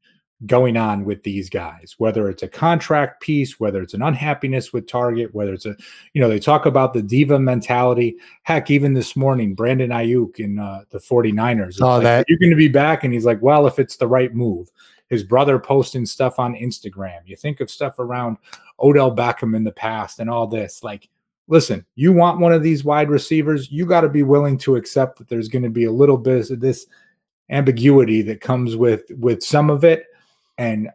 going 0.46 0.78
on 0.78 1.06
with 1.06 1.24
these 1.24 1.50
guys, 1.50 1.96
whether 1.98 2.30
it's 2.30 2.44
a 2.44 2.48
contract 2.48 3.22
piece, 3.22 3.60
whether 3.60 3.82
it's 3.82 3.94
an 3.94 4.02
unhappiness 4.02 4.74
with 4.74 4.88
Target, 4.88 5.34
whether 5.34 5.54
it's 5.54 5.66
a, 5.66 5.76
you 6.14 6.22
know, 6.22 6.30
they 6.30 6.40
talk 6.40 6.66
about 6.66 6.94
the 6.94 7.02
diva 7.02 7.40
mentality. 7.40 8.18
Heck, 8.44 8.70
even 8.70 8.94
this 8.94 9.16
morning, 9.16 9.56
Brandon 9.56 9.90
Aiyuk 9.90 10.40
in 10.40 10.60
uh, 10.60 10.84
the 10.90 11.00
49ers. 11.00 11.68
it's 11.68 11.78
Saw 11.78 11.96
like, 11.96 12.04
that. 12.04 12.26
You're 12.28 12.40
going 12.40 12.52
to 12.52 12.56
be 12.56 12.68
back. 12.68 13.04
And 13.04 13.14
he's 13.14 13.26
like, 13.26 13.42
well, 13.42 13.68
if 13.68 13.80
it's 13.80 13.98
the 13.98 14.08
right 14.08 14.34
move. 14.34 14.72
His 15.08 15.24
brother 15.24 15.60
posting 15.60 16.06
stuff 16.06 16.40
on 16.40 16.56
Instagram. 16.56 17.20
You 17.26 17.36
think 17.36 17.60
of 17.60 17.70
stuff 17.70 18.00
around 18.00 18.38
Odell 18.80 19.16
Beckham 19.16 19.56
in 19.56 19.64
the 19.64 19.72
past 19.72 20.20
and 20.20 20.30
all 20.30 20.48
this. 20.48 20.84
Like, 20.84 21.10
listen, 21.48 21.86
you 21.96 22.12
want 22.12 22.40
one 22.40 22.54
of 22.54 22.64
these 22.64 22.84
wide 22.84 23.10
receivers, 23.10 23.72
you 23.72 23.86
got 23.86 24.02
to 24.02 24.10
be 24.10 24.24
willing 24.24 24.58
to 24.60 24.76
accept 24.76 25.20
that 25.20 25.30
there's 25.30 25.48
going 25.48 25.64
to 25.64 25.70
be 25.70 25.86
a 25.86 25.92
little 25.92 26.18
bit 26.18 26.50
of 26.50 26.60
this 26.60 26.88
ambiguity 27.50 28.22
that 28.24 28.42
comes 28.42 28.76
with 28.76 29.04
with 29.20 29.44
some 29.44 29.70
of 29.70 29.84
it. 29.84 30.06
And 30.58 30.90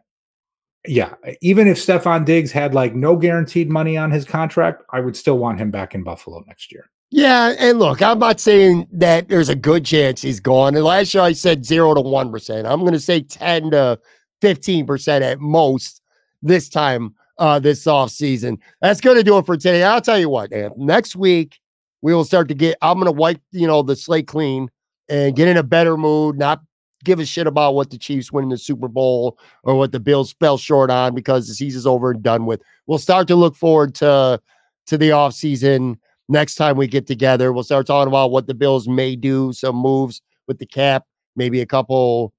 yeah, 0.87 1.13
even 1.41 1.67
if 1.67 1.77
Stefon 1.77 2.25
Diggs 2.25 2.51
had 2.51 2.73
like 2.73 2.95
no 2.95 3.15
guaranteed 3.15 3.69
money 3.69 3.97
on 3.97 4.11
his 4.11 4.25
contract, 4.25 4.83
I 4.91 4.99
would 4.99 5.15
still 5.15 5.37
want 5.37 5.59
him 5.59 5.69
back 5.71 5.93
in 5.93 6.03
Buffalo 6.03 6.43
next 6.47 6.71
year. 6.71 6.89
Yeah, 7.13 7.53
and 7.59 7.77
look, 7.77 8.01
I'm 8.01 8.19
not 8.19 8.39
saying 8.39 8.87
that 8.93 9.27
there's 9.27 9.49
a 9.49 9.55
good 9.55 9.85
chance 9.85 10.21
he's 10.21 10.39
gone. 10.39 10.75
And 10.75 10.85
last 10.85 11.13
year 11.13 11.23
I 11.23 11.33
said 11.33 11.65
zero 11.65 11.93
to 11.93 12.01
one 12.01 12.31
percent. 12.31 12.65
I'm 12.65 12.79
going 12.79 12.93
to 12.93 12.99
say 12.99 13.21
ten 13.21 13.69
to 13.71 13.99
fifteen 14.39 14.87
percent 14.87 15.23
at 15.23 15.39
most 15.39 16.01
this 16.41 16.69
time 16.69 17.13
uh 17.37 17.59
this 17.59 17.85
off 17.85 18.09
season. 18.09 18.57
That's 18.81 19.01
going 19.01 19.17
to 19.17 19.23
do 19.23 19.37
it 19.37 19.45
for 19.45 19.57
today. 19.57 19.83
I'll 19.83 20.01
tell 20.01 20.17
you 20.17 20.29
what, 20.29 20.51
man. 20.51 20.71
Next 20.77 21.15
week 21.15 21.59
we 22.01 22.13
will 22.13 22.25
start 22.25 22.47
to 22.47 22.55
get. 22.55 22.77
I'm 22.81 22.95
going 22.95 23.05
to 23.05 23.11
wipe 23.11 23.41
you 23.51 23.67
know 23.67 23.83
the 23.83 23.95
slate 23.95 24.27
clean 24.27 24.69
and 25.09 25.35
get 25.35 25.49
in 25.49 25.57
a 25.57 25.63
better 25.63 25.97
mood. 25.97 26.37
Not 26.37 26.61
give 27.03 27.19
a 27.19 27.25
shit 27.25 27.47
about 27.47 27.75
what 27.75 27.89
the 27.89 27.97
Chiefs 27.97 28.31
win 28.31 28.43
in 28.43 28.49
the 28.49 28.57
Super 28.57 28.87
Bowl 28.87 29.37
or 29.63 29.75
what 29.75 29.91
the 29.91 29.99
Bills 29.99 30.33
fell 30.39 30.57
short 30.57 30.89
on 30.89 31.15
because 31.15 31.47
the 31.47 31.53
season's 31.53 31.85
over 31.85 32.11
and 32.11 32.23
done 32.23 32.45
with. 32.45 32.61
We'll 32.87 32.97
start 32.97 33.27
to 33.29 33.35
look 33.35 33.55
forward 33.55 33.95
to 33.95 34.41
to 34.87 34.97
the 34.97 35.11
off 35.11 35.33
season 35.33 35.99
next 36.27 36.55
time 36.55 36.77
we 36.77 36.87
get 36.87 37.07
together. 37.07 37.51
We'll 37.51 37.63
start 37.63 37.87
talking 37.87 38.07
about 38.07 38.31
what 38.31 38.47
the 38.47 38.53
Bills 38.53 38.87
may 38.87 39.15
do, 39.15 39.53
some 39.53 39.75
moves 39.75 40.21
with 40.47 40.59
the 40.59 40.65
cap, 40.65 41.05
maybe 41.35 41.61
a 41.61 41.65
couple 41.65 42.33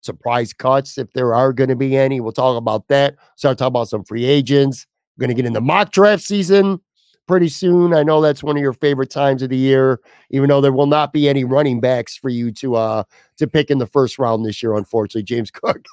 surprise 0.00 0.52
cuts 0.52 0.98
if 0.98 1.12
there 1.12 1.34
are 1.34 1.52
going 1.52 1.68
to 1.68 1.76
be 1.76 1.96
any. 1.96 2.20
We'll 2.20 2.32
talk 2.32 2.56
about 2.56 2.88
that. 2.88 3.16
Start 3.36 3.58
talking 3.58 3.68
about 3.68 3.88
some 3.88 4.04
free 4.04 4.24
agents. 4.24 4.86
We're 5.16 5.26
going 5.26 5.36
to 5.36 5.42
get 5.42 5.46
into 5.46 5.60
mock 5.60 5.92
draft 5.92 6.22
season 6.22 6.80
pretty 7.26 7.48
soon. 7.48 7.92
I 7.92 8.02
know 8.02 8.20
that's 8.20 8.42
one 8.42 8.56
of 8.56 8.62
your 8.62 8.72
favorite 8.72 9.10
times 9.10 9.42
of 9.42 9.50
the 9.50 9.56
year, 9.56 10.00
even 10.30 10.48
though 10.48 10.60
there 10.60 10.72
will 10.72 10.86
not 10.86 11.12
be 11.12 11.28
any 11.28 11.44
running 11.44 11.80
backs 11.80 12.16
for 12.16 12.28
you 12.28 12.52
to 12.52 12.76
uh 12.76 13.04
to 13.38 13.46
pick 13.46 13.70
in 13.70 13.78
the 13.78 13.86
first 13.86 14.18
round 14.18 14.44
this 14.44 14.62
year, 14.62 14.74
unfortunately, 14.74 15.22
James 15.22 15.50
Cook. 15.52 15.84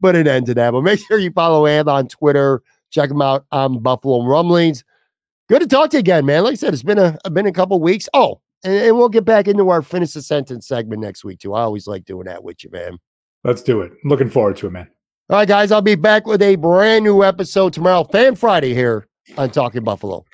Put 0.00 0.16
an 0.16 0.28
end 0.28 0.46
to 0.46 0.54
that. 0.54 0.72
But 0.72 0.82
make 0.82 1.00
sure 1.00 1.18
you 1.18 1.30
follow 1.32 1.64
Ed 1.64 1.88
on 1.88 2.08
Twitter. 2.08 2.62
Check 2.90 3.10
him 3.10 3.22
out 3.22 3.46
on 3.50 3.80
Buffalo 3.80 4.24
Rumblings. 4.24 4.84
Good 5.48 5.60
to 5.60 5.66
talk 5.66 5.90
to 5.90 5.96
you 5.96 6.00
again, 6.00 6.26
man. 6.26 6.44
Like 6.44 6.52
I 6.52 6.56
said, 6.56 6.74
it's 6.74 6.82
been 6.82 6.98
a 6.98 7.18
been 7.30 7.46
a 7.46 7.52
couple 7.52 7.80
weeks. 7.80 8.08
Oh, 8.14 8.40
and, 8.64 8.74
and 8.74 8.96
we'll 8.96 9.08
get 9.08 9.24
back 9.24 9.48
into 9.48 9.70
our 9.70 9.82
finish 9.82 10.12
the 10.12 10.22
sentence 10.22 10.68
segment 10.68 11.02
next 11.02 11.24
week 11.24 11.40
too. 11.40 11.54
I 11.54 11.62
always 11.62 11.86
like 11.86 12.04
doing 12.04 12.26
that 12.26 12.44
with 12.44 12.62
you, 12.62 12.70
man. 12.70 12.98
Let's 13.44 13.62
do 13.62 13.80
it. 13.80 13.92
Looking 14.04 14.30
forward 14.30 14.56
to 14.58 14.68
it, 14.68 14.70
man. 14.70 14.88
All 15.30 15.38
right, 15.38 15.48
guys, 15.48 15.72
I'll 15.72 15.82
be 15.82 15.94
back 15.94 16.26
with 16.26 16.42
a 16.42 16.56
brand 16.56 17.04
new 17.04 17.24
episode 17.24 17.72
tomorrow, 17.72 18.04
Fan 18.04 18.34
Friday 18.34 18.74
here 18.74 19.08
on 19.36 19.50
Talking 19.50 19.84
Buffalo. 19.84 20.24